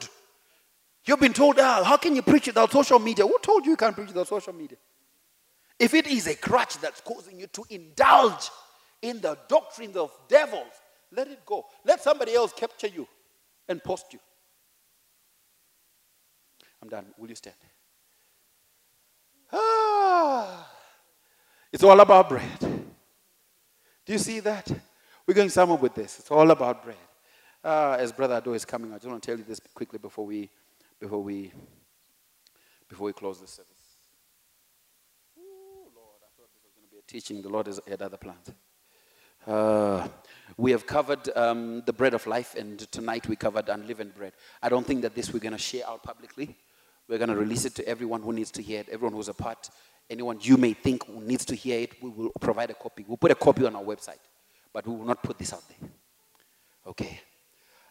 You've 1.05 1.20
been 1.20 1.34
told, 1.34 1.57
oh, 1.59 1.84
how 1.84 1.97
can 1.97 2.15
you 2.15 2.22
preach 2.22 2.47
without 2.47 2.72
social 2.72 2.99
media? 2.99 3.26
Who 3.26 3.38
told 3.41 3.65
you 3.65 3.72
you 3.72 3.78
can't 3.78 3.95
preach 3.95 4.09
without 4.09 4.28
social 4.28 4.51
media? 4.51 4.78
If 5.80 5.93
it 5.93 6.07
is 6.07 6.28
a 6.28 6.36
crutch 6.36 6.78
that's 6.80 7.01
causing 7.01 7.39
you 7.39 7.47
to 7.47 7.63
indulge 7.70 8.49
in 9.01 9.22
the 9.22 9.38
doctrines 9.47 9.95
of 9.95 10.11
devils, 10.28 10.74
let 11.11 11.28
it 11.28 11.45
go. 11.45 11.65
Let 11.86 12.01
somebody 12.01 12.34
else 12.34 12.51
capture 12.51 12.88
you 12.88 13.07
and 13.70 13.82
post 13.84 14.11
you. 14.11 14.20
I'm 16.82 16.89
done. 16.89 17.05
Will 17.17 17.30
you 17.30 17.36
stand? 17.36 17.55
Ah, 19.51 20.69
it's 21.71 21.84
all 21.84 21.99
about 21.99 22.30
bread. 22.30 22.59
Do 22.59 24.13
you 24.13 24.19
see 24.19 24.39
that? 24.41 24.69
We're 25.25 25.34
going 25.34 25.49
somewhere 25.49 25.78
with 25.78 25.95
this. 25.95 26.19
It's 26.19 26.32
all 26.32 26.49
about 26.51 26.84
bread. 26.84 26.97
Uh, 27.63 27.97
as 27.99 28.11
Brother 28.11 28.36
Adore 28.36 28.55
is 28.55 28.65
coming, 28.65 28.91
I 28.91 28.95
just 28.95 29.07
want 29.07 29.21
to 29.21 29.25
tell 29.28 29.38
you 29.38 29.43
this 29.43 29.59
quickly 29.73 29.99
before 29.99 30.25
we, 30.25 30.49
before 30.99 31.21
we, 31.21 31.51
before 32.88 33.05
we 33.07 33.13
close 33.13 33.41
the 33.41 33.47
service. 33.47 33.71
Ooh, 35.38 35.91
Lord, 35.93 36.21
I 36.23 36.30
thought 36.38 36.49
this 36.53 36.63
was 36.63 36.73
going 36.75 36.88
to 36.88 36.91
be 36.91 36.99
a 36.99 37.01
teaching, 37.01 37.41
the 37.41 37.49
Lord 37.49 37.67
has 37.67 37.82
had 37.88 38.01
other 38.01 38.17
plans. 38.17 38.51
Uh, 39.48 40.06
we 40.58 40.72
have 40.72 40.86
covered 40.86 41.30
um, 41.38 41.82
the 41.86 41.93
bread 41.93 42.14
of 42.14 42.28
life, 42.28 42.56
and 42.56 42.80
tonight 42.91 43.28
we 43.30 43.36
covered 43.38 43.70
unleavened 43.70 44.14
bread. 44.14 44.34
I 44.62 44.68
don't 44.68 44.86
think 44.86 45.02
that 45.04 45.16
this 45.16 45.32
we're 45.32 45.39
going 45.39 45.54
to 45.54 45.58
share 45.58 45.88
out 45.88 46.04
publicly. 46.04 46.56
We're 47.08 47.18
going 47.18 47.30
to 47.30 47.36
release 47.36 47.64
it 47.64 47.74
to 47.76 47.88
everyone 47.88 48.22
who 48.22 48.34
needs 48.34 48.52
to 48.52 48.62
hear 48.62 48.82
it, 48.82 48.89
everyone 48.91 49.14
who's 49.14 49.30
a 49.30 49.34
part, 49.34 49.70
anyone 50.10 50.39
you 50.41 50.58
may 50.58 50.74
think 50.74 51.08
who 51.08 51.22
needs 51.22 51.45
to 51.45 51.56
hear 51.56 51.80
it. 51.80 52.04
We 52.04 52.10
will 52.10 52.32
provide 52.41 52.72
a 52.72 52.74
copy. 52.74 53.06
We'll 53.08 53.16
put 53.16 53.32
a 53.32 53.36
copy 53.36 53.66
on 53.66 53.76
our 53.76 53.84
website, 53.84 54.20
but 54.74 54.86
we 54.86 54.93
will 54.93 55.06
not 55.06 55.24
put 55.24 55.38
this 55.38 55.54
out 55.54 55.64
there. 55.70 55.89
Okay? 56.88 57.22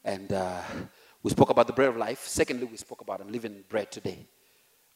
And 0.04 0.32
uh, 0.32 0.60
We 1.26 1.30
spoke 1.30 1.50
about 1.50 1.66
the 1.66 1.72
bread 1.72 1.88
of 1.88 1.96
life. 1.96 2.24
Secondly, 2.26 2.66
we 2.66 2.76
spoke 2.76 3.00
about 3.00 3.20
unleavened 3.20 3.68
bread 3.68 3.90
today. 3.90 4.26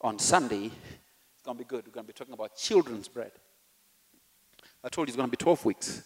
On 0.02 0.16
Sunday, 0.16 0.66
it's 0.66 1.42
going 1.44 1.56
to 1.56 1.64
be 1.64 1.66
good. 1.66 1.84
We're 1.86 1.92
going 1.92 2.06
to 2.06 2.12
be 2.12 2.16
talking 2.16 2.34
about 2.34 2.54
children's 2.54 3.08
bread. 3.08 3.32
I 4.84 4.88
told 4.90 5.08
you 5.08 5.10
it's 5.10 5.16
going 5.16 5.26
to 5.28 5.36
be 5.36 5.42
12 5.42 5.64
weeks. 5.64 6.04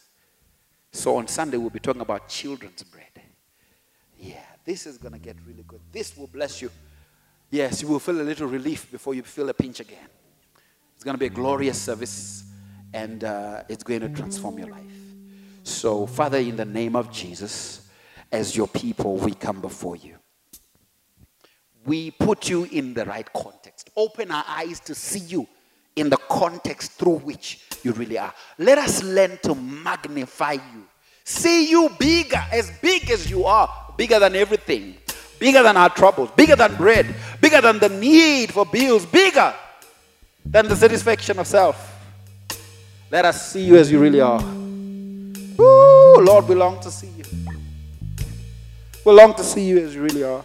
So 0.95 1.17
on 1.17 1.27
Sunday, 1.27 1.57
we'll 1.57 1.71
be 1.71 1.81
talking 1.81 2.03
about 2.03 2.29
children's 2.29 2.85
bread. 2.85 3.21
Yeah, 4.17 4.37
this 4.65 4.87
is 4.87 4.97
going 4.97 5.13
to 5.13 5.19
get 5.19 5.37
really 5.45 5.65
good. 5.67 5.81
This 5.91 6.17
will 6.17 6.29
bless 6.29 6.63
you. 6.63 6.71
Yes, 7.51 7.83
you 7.83 7.89
will 7.89 7.99
feel 7.99 8.21
a 8.21 8.23
little 8.23 8.47
relief 8.47 8.91
before 8.93 9.13
you 9.13 9.25
feel 9.25 9.49
a 9.49 9.55
pinch 9.55 9.81
again. 9.81 10.07
It's 10.95 11.03
going 11.03 11.15
to 11.15 11.19
be 11.19 11.27
a 11.27 11.31
glorious 11.31 11.81
service 11.81 12.45
and 12.93 13.25
uh, 13.25 13.65
it's 13.69 13.83
going 13.83 14.03
to 14.03 14.09
transform 14.09 14.57
your 14.57 14.69
life. 14.69 14.85
So, 15.65 16.07
Father, 16.07 16.39
in 16.39 16.55
the 16.55 16.65
name 16.65 16.95
of 16.95 17.11
Jesus, 17.11 17.89
as 18.31 18.57
your 18.57 18.69
people, 18.69 19.17
we 19.17 19.35
come 19.35 19.61
before 19.61 19.97
you. 19.97 20.15
We 21.85 22.13
put 22.13 22.49
you 22.49 22.65
in 22.71 22.95
the 22.95 23.05
right 23.05 23.31
context. 23.33 23.91
Open 23.97 24.31
our 24.31 24.45
eyes 24.47 24.79
to 24.81 24.95
see 24.95 25.19
you 25.19 25.49
in 25.97 26.09
the 26.09 26.19
context 26.29 26.93
through 26.93 27.19
which 27.19 27.69
you 27.85 27.93
really 27.93 28.19
are. 28.19 28.33
Let 28.59 28.79
us 28.79 29.03
learn 29.03 29.39
to 29.43 29.55
magnify 29.55 30.53
you. 30.53 30.85
See 31.25 31.71
you 31.71 31.91
bigger, 31.99 32.43
as 32.53 32.71
big 32.83 33.11
as 33.11 33.31
you 33.31 33.45
are, 33.45 33.95
bigger 33.97 34.19
than 34.19 34.37
everything, 34.37 34.97
bigger 35.39 35.63
than 35.63 35.77
our 35.77 35.91
troubles, 35.91 36.31
bigger 36.37 36.57
than 36.57 36.75
bread, 36.77 37.15
bigger 37.41 37.61
than 37.61 37.79
the 37.79 37.89
need 37.89 38.53
for 38.53 38.67
bills, 38.67 39.07
bigger 39.07 39.55
than 40.45 40.69
the 40.69 40.77
satisfaction 40.77 41.39
of 41.39 41.47
self. 41.47 41.93
Let 43.11 43.25
us 43.25 43.53
see 43.53 43.65
you 43.65 43.77
as 43.77 43.91
you 43.91 43.99
really 43.99 44.21
are. 44.21 44.43
Ooh, 44.43 46.21
Lord, 46.21 46.49
we 46.49 46.55
long 46.55 46.81
to 46.81 46.91
see 46.91 47.09
you. 47.09 47.25
We 49.05 49.13
long 49.13 49.35
to 49.35 49.45
see 49.45 49.65
you 49.65 49.79
as 49.79 49.95
you 49.95 50.03
really 50.03 50.25
are. 50.25 50.45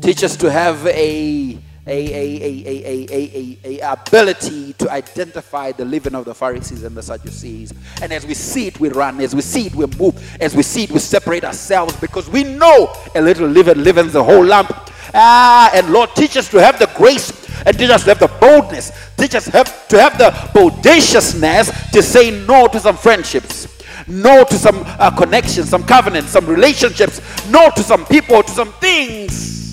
Teach 0.00 0.24
us 0.24 0.36
to 0.36 0.50
have 0.50 0.86
a 0.86 1.58
a, 1.86 1.92
a, 1.92 2.42
a, 2.42 2.66
a, 2.66 3.06
a, 3.10 3.58
a, 3.64 3.80
a, 3.80 3.92
ability 3.92 4.72
to 4.74 4.90
identify 4.90 5.70
the 5.70 5.84
leaven 5.84 6.14
of 6.14 6.24
the 6.24 6.34
Pharisees 6.34 6.82
and 6.82 6.96
the 6.96 7.02
Sadducees. 7.02 7.72
And 8.02 8.12
as 8.12 8.26
we 8.26 8.34
see 8.34 8.66
it, 8.66 8.80
we 8.80 8.88
run. 8.88 9.20
As 9.20 9.34
we 9.34 9.40
see 9.40 9.66
it, 9.66 9.74
we 9.74 9.86
move. 9.86 10.20
As 10.40 10.56
we 10.56 10.62
see 10.62 10.84
it, 10.84 10.90
we 10.90 10.98
separate 10.98 11.44
ourselves 11.44 11.96
because 11.96 12.28
we 12.28 12.42
know 12.42 12.92
a 13.14 13.20
little 13.20 13.46
leaven 13.46 13.84
leavens 13.84 14.14
the 14.14 14.24
whole 14.24 14.44
lump. 14.44 14.70
Ah, 15.14 15.70
and 15.72 15.92
Lord, 15.92 16.10
teach 16.16 16.36
us 16.36 16.48
to 16.50 16.60
have 16.60 16.78
the 16.78 16.90
grace 16.96 17.30
and 17.64 17.78
teach 17.78 17.90
us 17.90 18.02
to 18.04 18.14
have 18.14 18.18
the 18.18 18.28
boldness. 18.40 18.90
Teach 19.16 19.36
us 19.36 19.46
have, 19.46 19.88
to 19.88 20.00
have 20.00 20.18
the 20.18 20.34
bodaciousness 20.52 21.90
to 21.92 22.02
say 22.02 22.44
no 22.46 22.66
to 22.66 22.80
some 22.80 22.96
friendships. 22.96 23.72
No 24.08 24.44
to 24.44 24.54
some 24.54 24.82
uh, 24.84 25.10
connections, 25.16 25.68
some 25.68 25.84
covenants, 25.84 26.30
some 26.30 26.46
relationships. 26.46 27.20
No 27.48 27.70
to 27.70 27.82
some 27.82 28.04
people, 28.06 28.42
to 28.42 28.50
some 28.50 28.72
things 28.74 29.65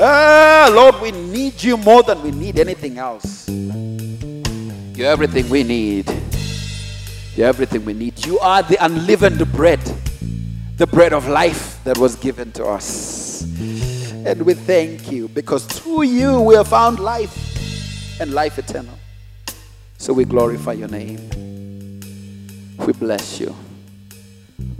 Ah, 0.00 0.70
Lord, 0.72 1.00
we 1.02 1.10
need 1.10 1.60
you 1.60 1.76
more 1.76 2.04
than 2.04 2.22
we 2.22 2.30
need 2.30 2.60
anything 2.60 2.98
else. 2.98 3.48
You're 3.48 5.08
everything 5.08 5.48
we 5.50 5.64
need. 5.64 6.08
You're 7.34 7.48
everything 7.48 7.84
we 7.84 7.94
need. 7.94 8.24
You 8.24 8.38
are 8.38 8.62
the 8.62 8.76
unleavened 8.84 9.50
bread, 9.50 9.80
the 10.76 10.86
bread 10.86 11.12
of 11.12 11.26
life 11.26 11.82
that 11.82 11.98
was 11.98 12.14
given 12.14 12.52
to 12.52 12.66
us. 12.66 13.42
And 13.42 14.42
we 14.42 14.54
thank 14.54 15.10
you 15.10 15.26
because 15.26 15.64
through 15.64 16.02
you 16.02 16.42
we 16.42 16.54
have 16.54 16.68
found 16.68 17.00
life 17.00 18.20
and 18.20 18.32
life 18.32 18.56
eternal. 18.56 18.96
So 19.96 20.12
we 20.12 20.24
glorify 20.24 20.74
your 20.74 20.88
name. 20.88 21.18
We 22.86 22.92
bless 22.92 23.40
you. 23.40 23.52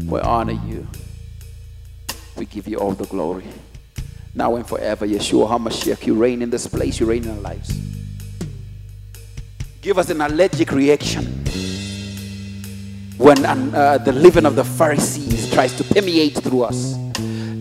We 0.07 0.21
honor 0.21 0.61
you. 0.65 0.87
We 2.37 2.47
give 2.47 2.69
you 2.69 2.77
all 2.79 2.93
the 2.93 3.07
glory 3.07 3.49
now 4.35 4.57
and 4.57 4.67
forever. 4.67 5.07
Yeshua 5.07 5.49
HaMashiach, 5.49 6.07
you 6.07 6.15
reign 6.15 6.43
in 6.43 6.51
this 6.51 6.67
place, 6.67 7.01
you 7.01 7.07
reign 7.07 7.25
in 7.25 7.31
our 7.31 7.41
lives. 7.41 7.79
Give 9.81 9.99
us 9.99 10.11
an 10.11 10.21
allergic 10.21 10.73
reaction 10.73 11.25
when 13.17 13.45
uh, 13.45 13.99
the 13.99 14.13
leaven 14.13 14.47
of 14.47 14.55
the 14.55 14.65
Pharisees 14.65 15.53
tries 15.53 15.77
to 15.77 15.85
permeate 15.85 16.35
through 16.35 16.63
us. 16.63 16.95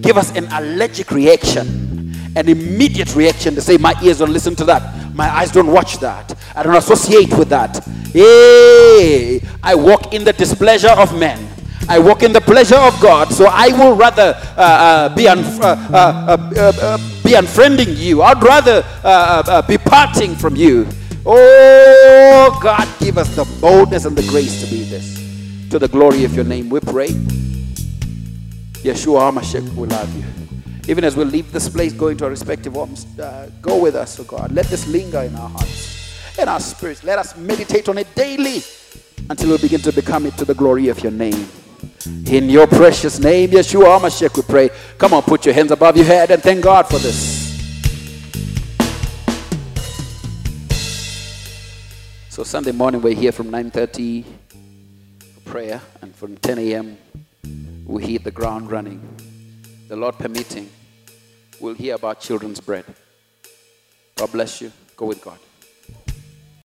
Give 0.01 0.17
us 0.17 0.35
an 0.35 0.45
allergic 0.51 1.11
reaction, 1.11 2.13
an 2.35 2.47
immediate 2.47 3.15
reaction 3.15 3.55
to 3.55 3.61
say, 3.61 3.77
My 3.77 3.95
ears 4.03 4.19
don't 4.19 4.31
listen 4.31 4.55
to 4.57 4.65
that, 4.65 5.13
my 5.15 5.27
eyes 5.29 5.51
don't 5.51 5.71
watch 5.71 5.97
that, 5.97 6.35
I 6.55 6.63
don't 6.63 6.75
associate 6.75 7.35
with 7.37 7.49
that. 7.49 7.83
Hey, 8.13 9.41
I 9.63 9.75
walk 9.75 10.13
in 10.13 10.23
the 10.23 10.33
displeasure 10.33 10.89
of 10.89 11.17
men. 11.19 11.56
I 11.89 11.99
walk 11.99 12.23
in 12.23 12.33
the 12.33 12.41
pleasure 12.41 12.75
of 12.75 12.99
God, 12.99 13.31
so 13.31 13.45
I 13.49 13.69
will 13.69 13.95
rather 13.95 14.33
uh, 14.57 14.61
uh, 14.61 15.15
be, 15.15 15.27
un- 15.27 15.39
uh, 15.39 15.61
uh, 15.63 16.37
uh, 16.57 16.97
be 17.23 17.31
unfriending 17.31 17.95
you. 17.97 18.21
I'd 18.21 18.43
rather 18.43 18.83
be 19.67 19.77
parting 19.77 20.35
from 20.35 20.55
you. 20.55 20.85
Oh, 21.25 22.59
God, 22.61 22.87
give 22.99 23.17
us 23.17 23.33
the 23.35 23.45
boldness 23.61 24.05
and 24.05 24.17
the 24.17 24.27
grace 24.29 24.63
to 24.63 24.69
be 24.69 24.83
this. 24.83 25.15
To 25.69 25.79
the 25.79 25.87
glory 25.87 26.23
of 26.25 26.33
your 26.33 26.45
name, 26.45 26.69
we 26.69 26.79
pray. 26.79 27.09
Yeshua 28.79 29.31
HaMashiach, 29.31 29.73
we 29.75 29.87
love 29.87 30.15
you. 30.15 30.23
Even 30.89 31.03
as 31.03 31.17
we 31.17 31.25
leave 31.25 31.51
this 31.51 31.67
place, 31.67 31.91
going 31.93 32.17
to 32.17 32.25
our 32.25 32.29
respective 32.29 32.73
homes, 32.73 33.05
go 33.61 33.77
with 33.81 33.95
us, 33.95 34.19
oh 34.19 34.23
God. 34.23 34.51
Let 34.51 34.67
this 34.67 34.87
linger 34.87 35.21
in 35.21 35.35
our 35.35 35.49
hearts, 35.49 36.37
in 36.39 36.47
our 36.47 36.59
spirits. 36.59 37.03
Let 37.03 37.19
us 37.19 37.35
meditate 37.37 37.89
on 37.89 37.97
it 37.97 38.13
daily 38.15 38.61
until 39.29 39.51
we 39.51 39.57
begin 39.57 39.81
to 39.81 39.91
become 39.91 40.25
it 40.25 40.37
to 40.37 40.45
the 40.45 40.53
glory 40.53 40.87
of 40.87 41.01
your 41.03 41.11
name. 41.11 41.47
In 42.05 42.49
your 42.49 42.67
precious 42.67 43.19
name, 43.19 43.49
Yeshua 43.51 43.99
HaMashiach, 43.99 44.35
we 44.35 44.43
pray. 44.43 44.69
Come 44.97 45.13
on, 45.13 45.23
put 45.23 45.45
your 45.45 45.53
hands 45.53 45.71
above 45.71 45.97
your 45.97 46.05
head 46.05 46.31
and 46.31 46.41
thank 46.41 46.63
God 46.63 46.87
for 46.87 46.99
this. 46.99 47.47
So 52.29 52.43
Sunday 52.43 52.71
morning 52.71 53.01
we're 53.01 53.15
here 53.15 53.31
from 53.31 53.49
9.30 53.49 54.23
for 55.33 55.49
prayer 55.49 55.81
and 56.01 56.15
from 56.15 56.37
10 56.37 56.59
a.m. 56.59 56.97
we 57.85 58.03
hit 58.05 58.23
the 58.23 58.31
ground 58.31 58.69
running. 58.69 59.01
The 59.87 59.95
Lord 59.95 60.19
permitting, 60.19 60.69
we'll 61.59 61.73
hear 61.73 61.95
about 61.95 62.19
children's 62.19 62.59
bread. 62.59 62.85
God 64.15 64.31
bless 64.31 64.61
you. 64.61 64.71
Go 64.95 65.07
with 65.07 65.23
God. 65.23 65.39